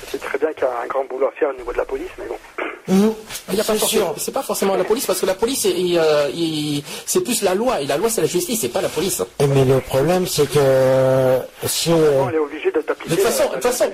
Je 0.00 0.10
sais 0.10 0.18
très 0.18 0.38
bien 0.38 0.52
qu'il 0.52 0.62
y 0.62 0.66
a 0.66 0.80
un 0.80 0.86
grand 0.86 1.04
boulot 1.04 1.26
à 1.26 1.32
faire 1.32 1.50
au 1.50 1.54
niveau 1.54 1.72
de 1.72 1.78
la 1.78 1.84
police, 1.84 2.10
mais 2.18 2.26
bon. 2.26 2.38
Mmh. 2.86 3.08
A 3.48 3.64
pas 3.64 3.74
c'est 4.18 4.32
pas 4.32 4.42
forcément 4.42 4.76
la 4.76 4.84
police 4.84 5.06
parce 5.06 5.18
que 5.18 5.24
la 5.24 5.34
police, 5.34 5.66
euh, 5.66 6.80
c'est 7.06 7.24
plus 7.24 7.40
la 7.40 7.54
loi 7.54 7.80
et 7.80 7.86
la 7.86 7.96
loi 7.96 8.10
c'est 8.10 8.20
la 8.20 8.26
justice, 8.26 8.60
c'est 8.60 8.68
pas 8.68 8.82
la 8.82 8.90
police. 8.90 9.22
Mais 9.40 9.64
le 9.64 9.80
problème 9.80 10.26
c'est 10.26 10.46
que 10.50 11.38
si 11.66 11.90
on 11.90 12.28
est 12.28 12.36
obligé 12.36 12.70
de 12.72 12.80
toute 12.80 13.20
façon, 13.20 13.48
de 13.48 13.54
toute 13.54 13.62
façon, 13.62 13.90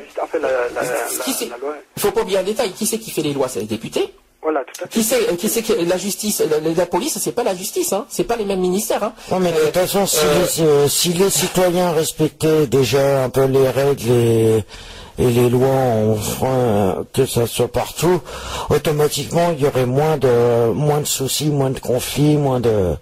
il 1.97 2.03
faut 2.03 2.11
pas 2.11 2.23
oublier 2.23 2.39
un 2.39 2.43
détail. 2.43 2.73
Qui 2.73 2.87
c'est 2.87 2.99
qui 2.99 3.11
fait 3.11 3.23
les 3.23 3.33
lois? 3.33 3.49
C'est 3.49 3.61
les 3.61 3.67
députés. 3.67 4.13
Voilà, 4.43 4.61
tout 4.65 4.85
à 4.85 4.87
fait. 4.87 4.89
Qui 4.89 5.03
sait, 5.03 5.37
qui 5.37 5.49
sait 5.49 5.63
que 5.63 5.75
la 5.87 5.99
justice, 5.99 6.43
la, 6.51 6.73
la 6.75 6.87
police, 6.87 7.19
c'est 7.19 7.35
pas 7.35 7.43
la 7.43 7.55
justice, 7.55 7.93
hein. 7.93 8.07
C'est 8.09 8.25
pas 8.25 8.37
les 8.37 8.47
mêmes 8.47 8.61
ministères, 8.61 9.05
hein. 9.05 9.13
Non, 9.31 9.39
mais 9.39 9.53
de 9.53 9.59
toute 9.59 9.75
façon, 9.75 10.07
si, 10.07 10.25
les, 10.25 10.67
euh, 10.67 10.89
si 10.89 11.11
les 11.11 11.29
citoyens 11.29 11.93
respectaient 11.93 12.67
déjà 12.67 13.25
un 13.25 13.29
peu 13.29 13.45
les 13.45 13.69
règles 13.69 14.11
et, 14.11 14.65
et 15.19 15.27
les 15.27 15.51
lois 15.51 15.69
en 15.69 16.15
frein, 16.15 17.05
que 17.13 17.27
ça 17.27 17.47
soit 17.47 17.69
partout, 17.69 18.23
automatiquement, 18.71 19.51
il 19.53 19.63
y 19.63 19.67
aurait 19.67 19.85
moins 19.85 20.17
de, 20.17 20.73
moins 20.73 21.01
de 21.01 21.07
soucis, 21.07 21.51
moins 21.51 21.71
de 21.71 21.79
conflits, 21.79 22.39
moins 22.39 22.61
de, 22.61 22.95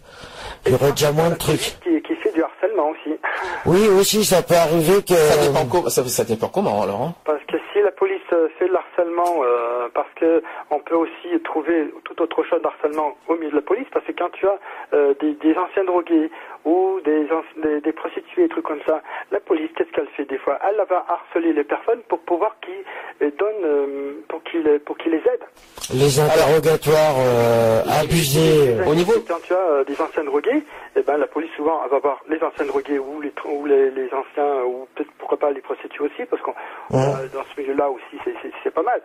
il 0.66 0.72
y 0.72 0.74
aurait 0.74 0.90
déjà 0.90 1.12
moins 1.12 1.30
de 1.30 1.36
trucs. 1.36 1.78
Qui, 1.84 2.02
qui 2.02 2.14
fait 2.16 2.32
du 2.32 2.42
harcèlement 2.42 2.90
aussi. 2.90 3.16
Oui, 3.64 3.86
aussi, 3.86 4.24
ça 4.24 4.42
peut 4.42 4.56
arriver 4.56 5.04
que... 5.04 5.14
Ça 5.14 5.36
dépend, 5.36 5.88
ça, 5.88 6.08
ça 6.08 6.24
dépend 6.24 6.48
comment, 6.48 6.82
alors, 6.82 7.02
hein. 7.02 7.14
Parce 7.24 7.42
que 7.46 7.56
si 7.72 7.80
la 7.80 7.92
police 7.92 8.18
fait 8.58 8.66
le 8.66 8.67
harcèlement, 8.78 9.42
euh, 9.42 9.88
parce 9.92 10.08
que 10.16 10.42
on 10.70 10.78
peut 10.78 10.94
aussi 10.94 11.40
trouver 11.44 11.92
tout 12.04 12.20
autre 12.22 12.42
chose 12.44 12.62
d'harcèlement 12.62 13.16
au 13.28 13.34
milieu 13.34 13.50
de 13.50 13.56
la 13.56 13.62
police, 13.62 13.86
parce 13.92 14.04
que 14.06 14.12
quand 14.12 14.30
tu 14.32 14.46
as 14.46 14.58
euh, 14.94 15.14
des, 15.20 15.32
des 15.34 15.56
anciens 15.56 15.84
drogués 15.84 16.30
ou 16.68 17.00
des, 17.04 17.26
des, 17.64 17.80
des, 17.80 17.92
prostituées, 17.92 18.42
des 18.42 18.48
trucs 18.48 18.66
comme 18.66 18.82
ça, 18.86 19.00
la 19.32 19.40
police, 19.40 19.70
qu'est-ce 19.74 19.90
qu'elle 19.92 20.08
fait 20.16 20.26
des 20.26 20.36
fois? 20.38 20.58
Elle 20.68 20.80
va 20.88 21.06
harceler 21.08 21.52
les 21.54 21.64
personnes 21.64 22.00
pour 22.08 22.20
pouvoir 22.20 22.56
qu'ils 22.60 22.84
euh, 23.26 23.30
donnent, 23.38 24.22
pour 24.28 24.42
qu'ils 24.42 24.68
pour 24.84 24.96
qu'ils 24.98 25.12
les 25.12 25.24
aident. 25.32 25.48
Les 25.94 26.20
interrogatoires 26.20 27.16
abusés. 28.00 28.76
au 28.86 28.94
niveau 28.94 29.14
quand 29.26 29.40
tu 29.42 29.54
as 29.54 29.84
des 29.84 29.98
anciens 30.00 30.24
drogués, 30.24 30.62
eh 30.96 31.02
ben 31.02 31.16
la 31.16 31.26
police 31.26 31.50
souvent 31.56 31.80
elle 31.84 31.90
va 31.90 31.98
voir 32.00 32.18
les 32.28 32.40
anciens 32.42 32.66
drogués 32.66 32.98
ou 32.98 33.20
les 33.22 33.32
ou 33.46 33.64
les, 33.64 33.90
les 33.90 34.10
anciens 34.12 34.64
ou 34.66 34.86
peut-être 34.94 35.10
pourquoi 35.18 35.38
pas 35.38 35.50
les 35.50 35.62
prostituées 35.62 36.04
aussi, 36.04 36.24
parce 36.28 36.42
qu'on 36.42 36.54
dans 36.92 37.44
ce 37.54 37.60
milieu-là 37.60 37.88
aussi 37.88 38.16
c'est 38.62 38.74
pas 38.74 38.82
mal. 38.82 39.00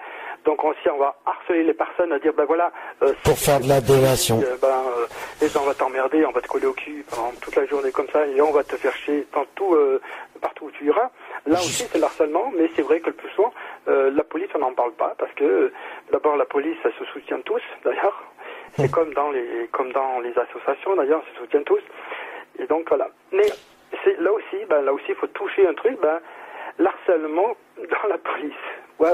Donc 0.46 0.64
aussi 0.64 0.90
on 0.90 0.98
va 0.98 1.16
harceler 1.26 1.64
les 1.64 1.74
personnes 1.74 2.12
à 2.12 2.20
dire 2.20 2.34
ben 2.34 2.46
voilà. 2.46 2.72
Euh, 3.02 3.14
Pour 3.24 3.38
faire 3.38 3.60
de 3.60 3.68
la 3.68 3.82
délation. 3.82 4.42
Euh, 4.42 4.58
ben, 4.62 4.68
euh, 4.68 5.48
on 5.60 5.66
va 5.66 5.74
t'emmerder, 5.74 6.26
on 6.26 6.32
va 6.32 6.42
te 6.42 6.48
coller 6.48 6.66
au 6.66 6.74
cul 6.74 7.06
pendant 7.10 7.32
toute 7.42 7.56
la 7.56 7.66
journée 7.66 7.92
comme 7.92 8.08
ça 8.10 8.26
et 8.26 8.42
on 8.42 8.52
va 8.52 8.64
te 8.64 8.76
faire 8.76 8.94
chier 8.96 9.26
partout, 9.32 9.76
partout 10.42 10.66
où 10.66 10.72
tu 10.72 10.86
iras. 10.86 11.10
Là 11.46 11.60
aussi 11.60 11.84
c'est 11.92 11.98
le 11.98 12.04
harcèlement, 12.04 12.52
mais 12.58 12.70
c'est 12.76 12.82
vrai 12.82 13.00
que 13.00 13.08
le 13.08 13.14
plus 13.14 13.30
souvent 13.32 13.54
la 13.88 14.24
police 14.24 14.50
on 14.56 14.60
n'en 14.60 14.74
parle 14.74 14.94
pas 14.94 15.16
parce 15.18 15.32
que 15.34 15.72
d'abord 16.12 16.36
la 16.38 16.46
police 16.46 16.78
elle 16.84 16.94
se 16.94 17.06
soutient 17.12 17.40
tous 17.42 17.62
d'ailleurs. 17.86 18.24
C'est 18.76 18.90
comme 18.90 19.14
dans 19.14 19.32
les 19.32 19.70
comme 19.72 19.92
dans 19.92 20.20
les 20.20 20.34
associations 20.38 20.96
d'ailleurs, 20.96 21.24
se 21.34 21.40
soutiennent 21.42 21.64
tous. 21.64 21.84
Et 22.60 22.66
donc 22.68 22.88
voilà. 22.88 23.10
Mais 23.32 23.48
c'est 24.04 24.20
là 24.20 24.32
aussi, 24.32 24.66
ben 24.70 24.82
là 24.82 24.94
aussi 24.94 25.06
il 25.10 25.16
faut 25.16 25.28
toucher 25.28 25.68
un 25.68 25.74
truc, 25.74 26.00
ben 26.02 26.20
l'harcèlement 26.80 27.56
dans 27.78 28.10
la 28.10 28.18
police. 28.18 28.54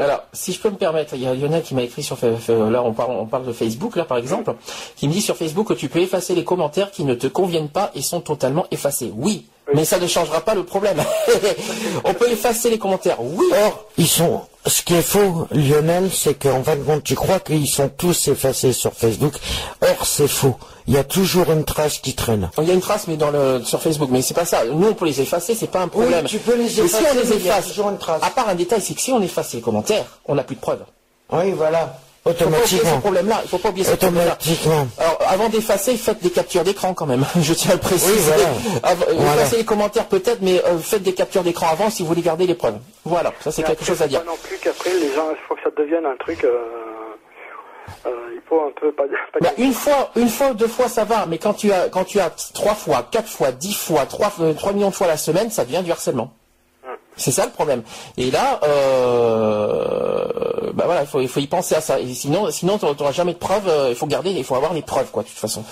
Alors, 0.01 0.23
si 0.33 0.53
je 0.53 0.59
peux 0.59 0.69
me 0.69 0.75
permettre, 0.75 1.13
il 1.15 1.23
y 1.23 1.27
a 1.27 1.33
Lionel 1.33 1.63
qui 1.63 1.75
m'a 1.75 1.83
écrit 1.83 2.03
sur 2.03 2.17
là 2.21 2.83
on 2.83 2.93
parle, 2.93 3.11
on 3.11 3.25
parle 3.25 3.45
de 3.45 3.53
Facebook 3.53 3.95
là 3.95 4.05
par 4.05 4.17
exemple, 4.17 4.53
qui 4.95 5.07
me 5.07 5.13
dit 5.13 5.21
sur 5.21 5.35
Facebook 5.35 5.67
que 5.67 5.73
tu 5.73 5.89
peux 5.89 5.99
effacer 5.99 6.35
les 6.35 6.43
commentaires 6.43 6.91
qui 6.91 7.03
ne 7.03 7.15
te 7.15 7.27
conviennent 7.27 7.69
pas 7.69 7.91
et 7.95 8.01
sont 8.01 8.21
totalement 8.21 8.65
effacés. 8.71 9.11
Oui, 9.15 9.47
mais 9.73 9.85
ça 9.85 9.99
ne 9.99 10.07
changera 10.07 10.41
pas 10.41 10.55
le 10.55 10.63
problème. 10.63 10.97
on 12.03 12.13
peut 12.13 12.29
effacer 12.29 12.69
les 12.69 12.77
commentaires. 12.77 13.21
Oui. 13.21 13.45
Or, 13.65 13.85
ils 13.97 14.07
sont. 14.07 14.41
Ce 14.65 14.81
qui 14.81 14.93
est 14.93 15.01
faux, 15.01 15.47
Lionel, 15.51 16.09
c'est 16.13 16.33
qu'en 16.33 16.63
fin 16.63 16.75
de 16.75 16.83
compte, 16.83 17.03
tu 17.03 17.15
crois 17.15 17.39
qu'ils 17.39 17.67
sont 17.67 17.89
tous 17.89 18.27
effacés 18.27 18.73
sur 18.73 18.93
Facebook. 18.93 19.33
Or, 19.81 20.05
c'est 20.05 20.27
faux 20.27 20.57
il 20.89 20.95
y 20.95 20.97
a 20.97 21.03
toujours 21.03 21.51
une 21.51 21.65
trace 21.65 21.99
qui 21.99 22.15
traîne. 22.15 22.49
Il 22.57 22.67
y 22.67 22.71
a 22.71 22.73
une 22.73 22.81
trace, 22.81 23.07
mais 23.07 23.15
dans 23.15 23.29
le, 23.29 23.61
sur 23.63 23.79
Facebook, 23.79 24.09
mais 24.11 24.23
c'est 24.23 24.33
pas 24.33 24.45
ça. 24.45 24.65
Nous, 24.65 24.87
on 24.87 24.95
peut 24.95 25.05
les 25.05 25.21
effacer, 25.21 25.53
c'est 25.53 25.69
pas 25.69 25.81
un 25.81 25.87
problème. 25.87 26.23
Oui, 26.23 26.29
tu 26.29 26.39
peux 26.39 26.57
les 26.57 26.79
effacer. 26.79 27.03
Mais 27.03 27.09
si 27.09 27.15
on 27.15 27.21
les 27.21 27.33
efface, 27.33 27.77
une 27.77 27.97
trace. 27.99 28.23
à 28.23 28.31
part 28.31 28.49
un 28.49 28.55
détail, 28.55 28.81
c'est 28.81 28.95
que 28.95 29.01
si 29.01 29.11
on 29.11 29.21
efface 29.21 29.53
les 29.53 29.61
commentaires, 29.61 30.05
on 30.25 30.33
n'a 30.33 30.43
plus 30.43 30.55
de 30.55 30.61
preuves. 30.61 30.83
Oui, 31.31 31.51
voilà. 31.51 31.99
Automatiquement. 32.25 32.91
Il 32.95 32.99
problème-là. 32.99 33.41
Il 33.43 33.49
faut 33.49 33.57
pas 33.57 33.69
oublier 33.69 33.85
ce 33.85 33.95
problème-là. 33.95 34.37
Alors, 34.97 35.19
avant 35.27 35.49
d'effacer, 35.49 35.95
faites 35.97 36.21
des 36.21 36.29
captures 36.29 36.63
d'écran 36.63 36.93
quand 36.93 37.05
même. 37.05 37.25
Je 37.41 37.53
tiens 37.53 37.71
à 37.71 37.73
le 37.75 37.79
préciser. 37.79 38.31
Oui, 38.37 38.79
voilà. 39.15 39.35
Effacez 39.35 39.57
les 39.57 39.65
commentaires 39.65 40.07
peut-être, 40.07 40.41
mais 40.41 40.63
euh, 40.65 40.77
faites 40.79 41.03
des 41.03 41.13
captures 41.13 41.43
d'écran 41.43 41.67
avant 41.71 41.89
si 41.89 42.03
vous 42.03 42.09
voulez 42.09 42.21
garder 42.21 42.45
les 42.45 42.55
preuves. 42.55 42.77
Voilà, 43.05 43.33
ça 43.39 43.51
c'est 43.51 43.63
quelque 43.63 43.85
chose 43.85 44.01
à 44.01 44.07
dire. 44.07 44.23
non 44.25 44.37
plus 44.43 44.57
qu'après, 44.57 44.91
les 44.93 45.13
gens, 45.13 45.29
il 45.31 45.37
faut 45.47 45.55
que 45.55 45.61
ça 45.63 45.71
devienne 45.75 46.05
un 46.05 46.15
truc. 46.17 46.43
Euh, 46.43 46.57
euh, 48.05 48.09
il 48.33 48.41
faut 48.47 48.61
un 48.61 48.71
peu 48.79 48.91
pas, 48.91 49.03
bah, 49.41 49.49
une 49.57 49.73
fois, 49.73 50.11
une 50.15 50.29
fois, 50.29 50.53
deux 50.53 50.67
fois 50.67 50.87
ça 50.87 51.03
va, 51.05 51.25
mais 51.25 51.37
quand 51.37 51.53
tu 51.53 51.71
as, 51.71 51.89
quand 51.89 52.05
tu 52.05 52.19
as 52.19 52.29
trois 52.53 52.75
fois, 52.75 53.07
quatre 53.09 53.27
fois, 53.27 53.51
dix 53.51 53.75
fois, 53.75 54.05
trois, 54.05 54.31
euh, 54.39 54.53
trois 54.53 54.73
millions 54.73 54.89
de 54.89 54.95
fois 54.95 55.07
la 55.07 55.17
semaine, 55.17 55.49
ça 55.49 55.65
devient 55.65 55.81
du 55.83 55.91
harcèlement. 55.91 56.33
C'est 57.19 57.31
ça 57.31 57.45
le 57.45 57.51
problème. 57.51 57.83
Et 58.17 58.31
là, 58.31 58.59
euh, 58.63 60.25
bah 60.73 60.83
voilà, 60.85 61.01
il 61.01 61.07
faut, 61.07 61.19
il 61.19 61.27
faut 61.27 61.41
y 61.41 61.47
penser 61.47 61.75
à 61.75 61.81
ça. 61.81 61.99
Et 61.99 62.07
sinon, 62.07 62.49
sinon, 62.49 62.77
tu 62.77 62.85
n'auras 62.85 63.11
jamais 63.11 63.33
de 63.33 63.37
preuves. 63.37 63.67
Euh, 63.67 63.89
il 63.89 63.95
faut 63.95 64.07
garder, 64.07 64.29
il 64.31 64.43
faut 64.43 64.55
avoir 64.55 64.73
les 64.73 64.81
preuves, 64.81 65.11
quoi, 65.11 65.23
de 65.23 65.27
toute 65.27 65.37
façon. 65.37 65.63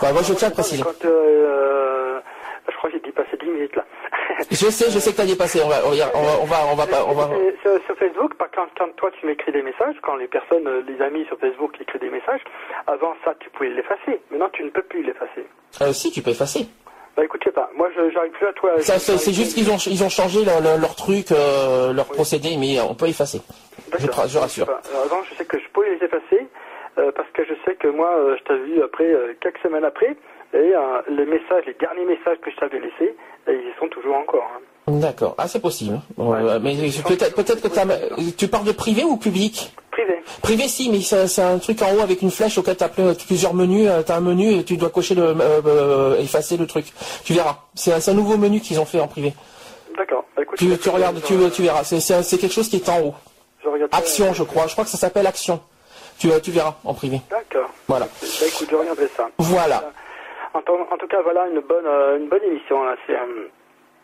moi, 0.00 0.22
je 0.22 0.32
tiens 0.32 0.48
à 0.48 0.50
préciser. 0.50 0.82
Quand, 0.82 1.04
euh, 1.04 2.20
je 2.68 2.76
crois 2.76 2.90
que 2.90 2.96
j'ai 2.96 3.02
dépassé 3.02 3.36
10 3.38 3.50
minutes 3.50 3.76
là. 3.76 3.84
Je 4.50 4.70
sais, 4.70 4.90
je 4.90 4.98
sais 4.98 5.10
que 5.10 5.16
tu 5.16 5.22
as 5.22 5.26
dépassé. 5.26 5.60
On 5.62 5.68
va, 5.68 5.76
on 5.84 5.90
va, 5.90 6.06
on 6.40 6.46
va, 6.46 6.56
on 6.72 6.74
va, 6.74 6.84
on 7.06 7.14
va. 7.14 7.28
Sur, 7.62 7.96
Facebook, 7.96 8.32
quand, 8.38 8.66
quand 8.76 8.88
toi 8.96 9.10
tu 9.18 9.26
m'écris 9.26 9.52
des 9.52 9.62
messages, 9.62 9.94
quand 10.02 10.16
les 10.16 10.26
personnes, 10.26 10.66
euh, 10.66 10.82
les 10.86 11.00
amis 11.04 11.24
sur 11.26 11.38
Facebook 11.38 11.76
écrivent 11.80 12.00
des 12.00 12.10
messages, 12.10 12.40
avant 12.86 13.14
ça 13.24 13.34
tu 13.40 13.50
pouvais 13.50 13.70
l'effacer. 13.70 14.20
Maintenant 14.30 14.48
tu 14.52 14.64
ne 14.64 14.70
peux 14.70 14.82
plus 14.82 15.02
l'effacer. 15.02 15.46
Euh, 15.80 15.92
si, 15.92 16.10
tu 16.10 16.22
peux 16.22 16.30
effacer. 16.30 16.66
Bah 17.16 17.24
écoute, 17.24 17.40
je 17.44 17.50
sais 17.50 17.54
pas. 17.54 17.70
Moi, 17.76 17.88
j'arrive 17.94 18.32
plus 18.32 18.46
à 18.46 18.52
toi. 18.52 18.70
C'est 18.80 19.32
juste 19.32 19.54
qu'ils 19.54 19.70
ont, 19.70 19.76
ils 19.76 20.02
ont 20.02 20.08
changé 20.08 20.44
leur, 20.44 20.60
leur, 20.60 20.94
truc, 20.94 21.30
euh, 21.30 21.92
leur 21.92 22.06
procédé, 22.06 22.56
mais 22.58 22.80
on 22.80 22.94
peut 22.94 23.08
effacer. 23.08 23.42
Je, 23.98 24.06
je, 24.06 24.38
rassure. 24.38 24.68
Avant, 25.04 25.22
je 25.24 25.34
sais 25.34 25.44
que 25.44 25.58
je 25.58 25.68
pouvais 25.72 25.94
les 25.94 26.06
effacer 26.06 26.46
euh, 26.98 27.10
parce 27.14 27.28
que 27.34 27.44
je 27.44 27.52
sais 27.66 27.74
que 27.74 27.88
moi, 27.88 28.10
euh, 28.16 28.36
je 28.38 28.44
t'ai 28.44 28.58
vu 28.64 28.82
après 28.82 29.14
quelques 29.40 29.58
semaines 29.58 29.84
après, 29.84 30.16
et 30.54 30.72
les 31.08 31.26
messages, 31.26 31.64
les 31.66 31.74
derniers 31.74 32.04
messages 32.04 32.38
que 32.42 32.50
je 32.50 32.56
t'avais 32.56 32.80
laissés, 32.80 33.14
ils 33.48 33.54
y 33.54 33.78
sont 33.78 33.88
toujours 33.88 34.16
encore. 34.16 34.50
Hein. 34.54 34.60
D'accord. 35.00 35.34
Ah, 35.38 35.48
c'est 35.48 35.60
possible. 35.60 36.00
mais 36.18 36.74
peut-être 37.06 37.34
peut 37.34 37.42
que 37.42 38.30
tu 38.36 38.48
parles 38.48 38.64
de 38.66 38.72
privé 38.72 39.04
ou 39.04 39.16
public? 39.16 39.74
Privé. 40.02 40.22
Privé, 40.42 40.68
si, 40.68 40.90
mais 40.90 41.00
c'est 41.00 41.42
un 41.42 41.58
truc 41.58 41.80
en 41.82 41.94
haut 41.94 42.00
avec 42.00 42.22
une 42.22 42.30
flèche 42.30 42.58
auquel 42.58 42.76
tu 42.76 42.84
as 42.84 42.88
plusieurs 42.88 43.54
menus. 43.54 43.88
Euh, 43.88 44.02
tu 44.02 44.12
as 44.12 44.16
un 44.16 44.20
menu 44.20 44.52
et 44.52 44.64
tu 44.64 44.76
dois 44.76 44.90
cocher 44.90 45.14
le, 45.14 45.22
euh, 45.22 45.60
euh, 45.66 46.18
effacer 46.18 46.56
le 46.56 46.66
truc. 46.66 46.86
Tu 47.24 47.32
verras. 47.32 47.58
C'est 47.74 48.08
un, 48.08 48.14
nouveau 48.14 48.36
menu 48.36 48.60
qu'ils 48.60 48.80
ont 48.80 48.84
fait 48.84 49.00
en 49.00 49.06
privé. 49.06 49.32
D'accord. 49.96 50.24
Bah, 50.36 50.42
tu, 50.56 50.88
regardes, 50.88 51.22
tu, 51.22 51.34
tu 51.50 51.62
verras. 51.62 51.84
C'est 51.84 52.38
quelque 52.38 52.52
chose 52.52 52.68
qui 52.68 52.76
est 52.76 52.88
en 52.88 53.00
haut. 53.00 53.14
Action, 53.92 54.32
je 54.32 54.42
crois. 54.42 54.66
Je 54.66 54.72
crois 54.72 54.84
que 54.84 54.90
ça 54.90 54.98
s'appelle 54.98 55.26
Action. 55.26 55.60
Tu, 56.18 56.28
tu 56.42 56.50
verras 56.50 56.74
en 56.84 56.94
privé. 56.94 57.20
D'accord. 57.30 57.70
Voilà. 57.86 58.06
Bah, 58.06 58.46
écoute, 58.46 58.68
je 58.70 58.76
regarderai 58.76 59.08
ça. 59.16 59.28
Voilà. 59.38 59.90
En, 60.54 60.60
tout 60.60 61.06
cas, 61.08 61.22
voilà 61.22 61.46
une 61.48 61.60
bonne, 61.60 61.86
une 62.20 62.28
bonne 62.28 62.42
émission. 62.44 62.82
Là. 62.82 62.96
C'est 63.06 63.14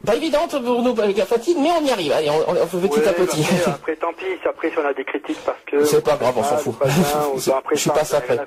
pas 0.04 0.16
évidente 0.16 0.62
pour 0.64 0.82
nous 0.82 0.98
avec 1.00 1.16
la 1.16 1.26
fatigue, 1.26 1.56
mais 1.60 1.70
on 1.80 1.84
y 1.84 1.90
arrive. 1.90 2.12
Allez, 2.12 2.30
on, 2.30 2.50
on 2.50 2.66
fait 2.66 2.88
petit 2.88 3.08
à 3.08 3.12
petit. 3.12 3.44
Après, 3.66 3.96
tant 3.96 4.12
pis, 4.12 4.24
après 4.48 4.70
si 4.70 4.78
on 4.78 4.86
a 4.86 4.94
des 4.94 5.04
critiques 5.04 5.40
parce 5.44 5.58
que... 5.66 5.84
C'est 5.84 6.04
pas 6.04 6.16
grave, 6.16 6.34
on 6.36 6.44
s'en 6.44 6.56
fout. 6.56 6.74
après, 7.56 7.76
je 7.76 7.80
suis 7.80 7.90
pas 7.90 8.04
ça 8.04 8.18
après. 8.18 8.38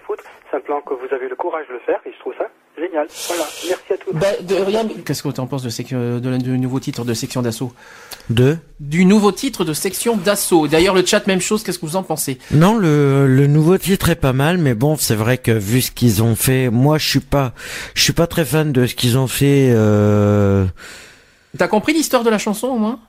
Simplement 0.51 0.81
que 0.81 0.93
vous 0.93 1.13
avez 1.13 1.29
le 1.29 1.35
courage 1.35 1.65
de 1.69 1.73
le 1.73 1.79
faire, 1.79 1.99
et 2.05 2.11
je 2.13 2.19
trouve 2.19 2.33
ça 2.37 2.45
génial. 2.77 3.07
Voilà, 3.27 3.43
merci 3.67 3.93
à 3.93 3.97
tous. 3.97 4.13
Ben, 4.13 4.45
de 4.45 4.55
rien. 4.55 4.87
Qu'est-ce 5.05 5.23
que 5.23 5.29
tu 5.29 5.39
en 5.39 5.47
penses 5.47 5.63
de, 5.63 6.19
de, 6.19 6.37
du 6.37 6.57
nouveau 6.57 6.79
titre 6.79 7.05
de 7.05 7.13
section 7.13 7.41
d'assaut 7.41 7.71
De 8.29 8.57
Du 8.79 9.05
nouveau 9.05 9.31
titre 9.31 9.63
de 9.63 9.73
section 9.73 10.17
d'assaut. 10.17 10.67
D'ailleurs, 10.67 10.95
le 10.95 11.05
chat, 11.05 11.25
même 11.27 11.41
chose, 11.41 11.63
qu'est-ce 11.63 11.79
que 11.79 11.85
vous 11.85 11.95
en 11.95 12.03
pensez? 12.03 12.37
Non, 12.51 12.77
le, 12.77 13.27
le 13.27 13.47
nouveau 13.47 13.77
titre 13.77 14.09
est 14.09 14.15
pas 14.15 14.33
mal, 14.33 14.57
mais 14.57 14.73
bon, 14.73 14.95
c'est 14.97 15.15
vrai 15.15 15.37
que 15.37 15.51
vu 15.51 15.81
ce 15.81 15.91
qu'ils 15.91 16.23
ont 16.23 16.35
fait, 16.35 16.69
moi 16.69 16.97
je 16.97 17.07
suis 17.07 17.19
pas, 17.19 17.53
je 17.93 18.01
suis 18.03 18.13
pas 18.13 18.27
très 18.27 18.45
fan 18.45 18.71
de 18.71 18.85
ce 18.87 18.95
qu'ils 18.95 19.17
ont 19.17 19.27
fait... 19.27 19.71
Euh 19.73 20.65
T'as 21.57 21.67
compris 21.67 21.93
l'histoire 21.93 22.23
de 22.23 22.29
la 22.29 22.37
chanson 22.37 22.67
au 22.67 22.77
moins? 22.77 22.99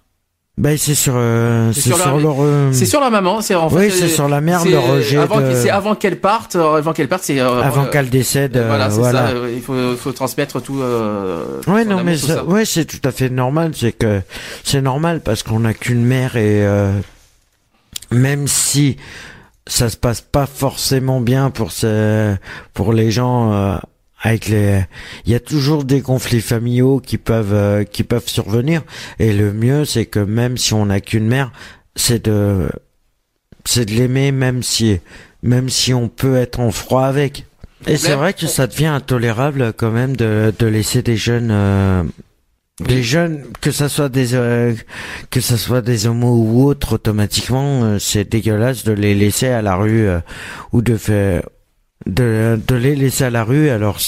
Ben 0.59 0.77
c'est 0.77 0.95
sur 0.95 1.15
euh, 1.17 1.73
c'est 1.73 1.95
sur, 1.95 2.19
leur 2.19 2.37
euh, 2.43 2.73
c'est 2.73 2.85
sur 2.85 3.01
la 3.01 3.09
maman 3.09 3.41
c'est 3.41 3.55
en 3.55 3.71
fait 3.71 3.77
oui 3.77 3.91
c'est 3.91 4.09
sur 4.09 4.29
la 4.29 4.43
mère 4.43 4.63
de 4.63 4.77
Roger 4.77 5.17
avant 5.17 5.41
c'est 5.55 5.71
avant 5.71 5.95
qu'elle 5.95 6.21
parte 6.21 6.57
euh, 6.57 6.77
avant 6.77 6.93
qu'elle 6.93 7.09
parte 7.09 7.23
c'est 7.25 7.41
avant 7.41 7.87
qu'elle 7.87 8.11
décède 8.11 8.63
voilà 8.67 8.91
c'est 8.91 9.03
ça 9.03 9.31
il 9.51 9.63
faut, 9.63 9.97
faut 9.97 10.13
transmettre 10.13 10.61
tout 10.61 10.79
ouais 11.69 11.87
non 11.87 12.05
mais 12.05 12.19
ça, 12.19 12.45
ouais 12.45 12.67
c'est 12.67 12.85
tout 12.85 13.01
à 13.03 13.13
fait 13.13 13.31
normal 13.31 13.73
c'est 13.75 13.93
que 13.93 14.21
c'est 14.63 14.83
normal 14.83 15.23
parce 15.25 15.43
qu'on 15.43 15.61
n'a 15.61 15.73
qu'une 15.73 16.05
mère 16.05 16.37
et 16.37 16.63
même 18.11 18.47
si 18.47 18.99
ça 19.67 19.89
se 19.89 19.97
passe 19.97 20.21
pas 20.21 20.45
forcément 20.45 21.23
bien 21.23 21.49
pour 21.49 21.73
ce, 21.73 22.37
pour 22.75 22.93
les 22.93 23.11
gens 23.11 23.81
avec 24.23 24.49
les 24.49 24.81
il 25.27 25.33
y 25.33 25.35
a 25.35 25.41
toujours 25.41 25.85
des 25.85 26.01
conflits 26.01 26.41
familiaux 26.41 27.01
qui 27.01 27.19
peuvent 27.19 27.53
euh, 27.53 27.85
qui 27.85 28.05
peuvent 28.05 28.29
survenir. 28.29 28.83
Et 29.19 29.33
le 29.33 29.53
mieux 29.53 29.85
c'est 29.85 30.07
que 30.07 30.21
même 30.21 30.57
si 30.57 30.73
on 30.73 30.87
n'a 30.87 31.01
qu'une 31.01 31.27
mère 31.27 31.53
c'est 31.97 32.25
de 32.25 32.71
c'est 33.65 33.85
de 33.85 33.93
l'aimer 33.93 34.33
même 34.33 34.63
si 34.63 35.01
même 35.43 35.69
si 35.69 35.93
on 35.93 36.09
peut 36.09 36.37
être 36.37 36.61
en 36.61 36.71
froid 36.71 37.05
avec. 37.05 37.47
Et 37.89 37.97
c'est 37.97 38.15
vrai 38.15 38.33
que 38.33 38.47
ça 38.47 38.69
devient 38.69 38.87
intolérable 38.87 39.73
quand 39.73 39.91
même 39.91 40.17
de, 40.17 40.55
de 40.57 40.67
laisser 40.67 41.03
des 41.03 41.17
jeunes 41.17 41.51
euh, 41.51 42.05
des 42.79 43.03
jeunes 43.03 43.45
que 43.61 43.73
ça 43.73 43.89
soit 43.89 44.09
des 44.09 44.37
euh, 44.37 44.73
que 45.31 45.41
ça 45.41 45.57
soit 45.57 45.83
des 45.83 46.07
homos 46.07 46.37
ou 46.37 46.65
autres 46.65 46.95
automatiquement 46.95 47.99
c'est 47.99 48.31
dégueulasse 48.31 48.85
de 48.85 48.93
les 48.93 49.17
laisser 49.17 49.49
à 49.49 49.63
la 49.63 49.75
rue 49.75 50.07
ou 50.71 50.81
de 50.81 50.97
faire 50.97 51.43
de, 52.07 52.61
de 52.67 52.75
les 52.75 52.95
laisser 52.95 53.25
à 53.25 53.31
la 53.31 53.45
rue. 53.45 53.69
Alors, 53.69 53.99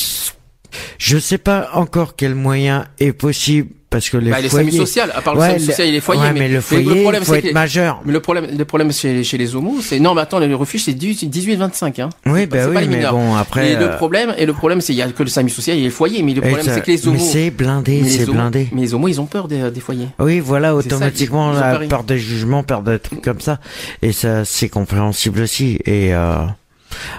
je 0.99 1.19
sais 1.19 1.39
pas 1.39 1.71
encore 1.75 2.17
quel 2.17 2.35
moyen 2.35 2.87
est 2.99 3.13
possible 3.13 3.71
parce 3.95 4.11
que 4.11 4.17
les 4.17 4.33
bah, 4.33 4.39
foyers... 4.49 4.73
les 4.73 4.77
social, 4.77 5.13
à 5.15 5.21
part 5.21 5.35
le 5.35 5.41
ouais, 5.41 5.59
social 5.61 5.87
et 5.87 5.93
les 5.93 6.01
foyers. 6.01 6.33
mais, 6.35 6.49
le 6.49 6.61
foyer, 6.61 6.85
le 6.85 7.03
problème, 7.03 7.25
faut 7.25 7.35
être 7.35 7.53
majeur. 7.53 8.03
Mais 8.05 8.13
le 8.13 8.19
problème, 8.19 8.47
le 8.59 8.65
problème 8.65 8.93
chez, 8.93 9.23
chez 9.23 9.39
les 9.39 9.55
homos, 9.55 9.83
c'est 9.83 10.01
non, 10.01 10.17
mais 10.17 10.23
attends, 10.23 10.41
le 10.41 10.53
refuge 10.57 10.83
c'est 10.83 10.95
18-25, 10.95 12.03
hein. 12.03 12.09
Oui, 12.27 12.47
bah 12.47 12.67
oui, 12.69 12.89
mais 12.89 13.07
bon 13.09 13.37
après. 13.37 13.71
Et 13.71 13.77
le 13.77 13.91
euh, 13.93 13.97
problème, 13.97 14.35
et 14.37 14.47
le 14.47 14.53
problème, 14.53 14.81
c'est 14.81 14.93
il 14.93 14.97
y 14.97 15.03
a 15.03 15.09
que 15.09 15.23
le 15.23 15.29
SAMU 15.29 15.49
social 15.49 15.79
et 15.79 15.81
les 15.81 15.91
foyers, 15.91 16.25
mais 16.25 16.35
le 16.35 16.41
problème 16.41 16.67
c'est 16.67 16.83
que 16.83 16.91
les 16.91 17.07
homos. 17.07 17.19
Mais 17.19 17.25
c'est 17.25 17.51
blindé, 17.51 18.03
c'est 18.09 18.27
blindé. 18.27 18.69
Mais 18.73 18.81
les 18.81 18.95
homos, 18.95 19.07
ils 19.07 19.21
ont 19.21 19.27
peur 19.27 19.47
des, 19.47 19.71
des 19.71 19.81
foyers. 19.81 20.09
Oui, 20.19 20.41
voilà, 20.41 20.75
automatiquement, 20.75 21.53
la 21.53 21.79
peur 21.89 22.03
des 22.03 22.19
jugements, 22.19 22.65
peur 22.65 22.83
des 22.83 22.99
trucs 22.99 23.23
comme 23.23 23.41
ça, 23.41 23.61
et 24.03 24.11
ça, 24.11 24.45
c'est 24.45 24.69
compréhensible 24.69 25.43
aussi, 25.43 25.79
et. 25.85 26.13
Euh... 26.15 26.47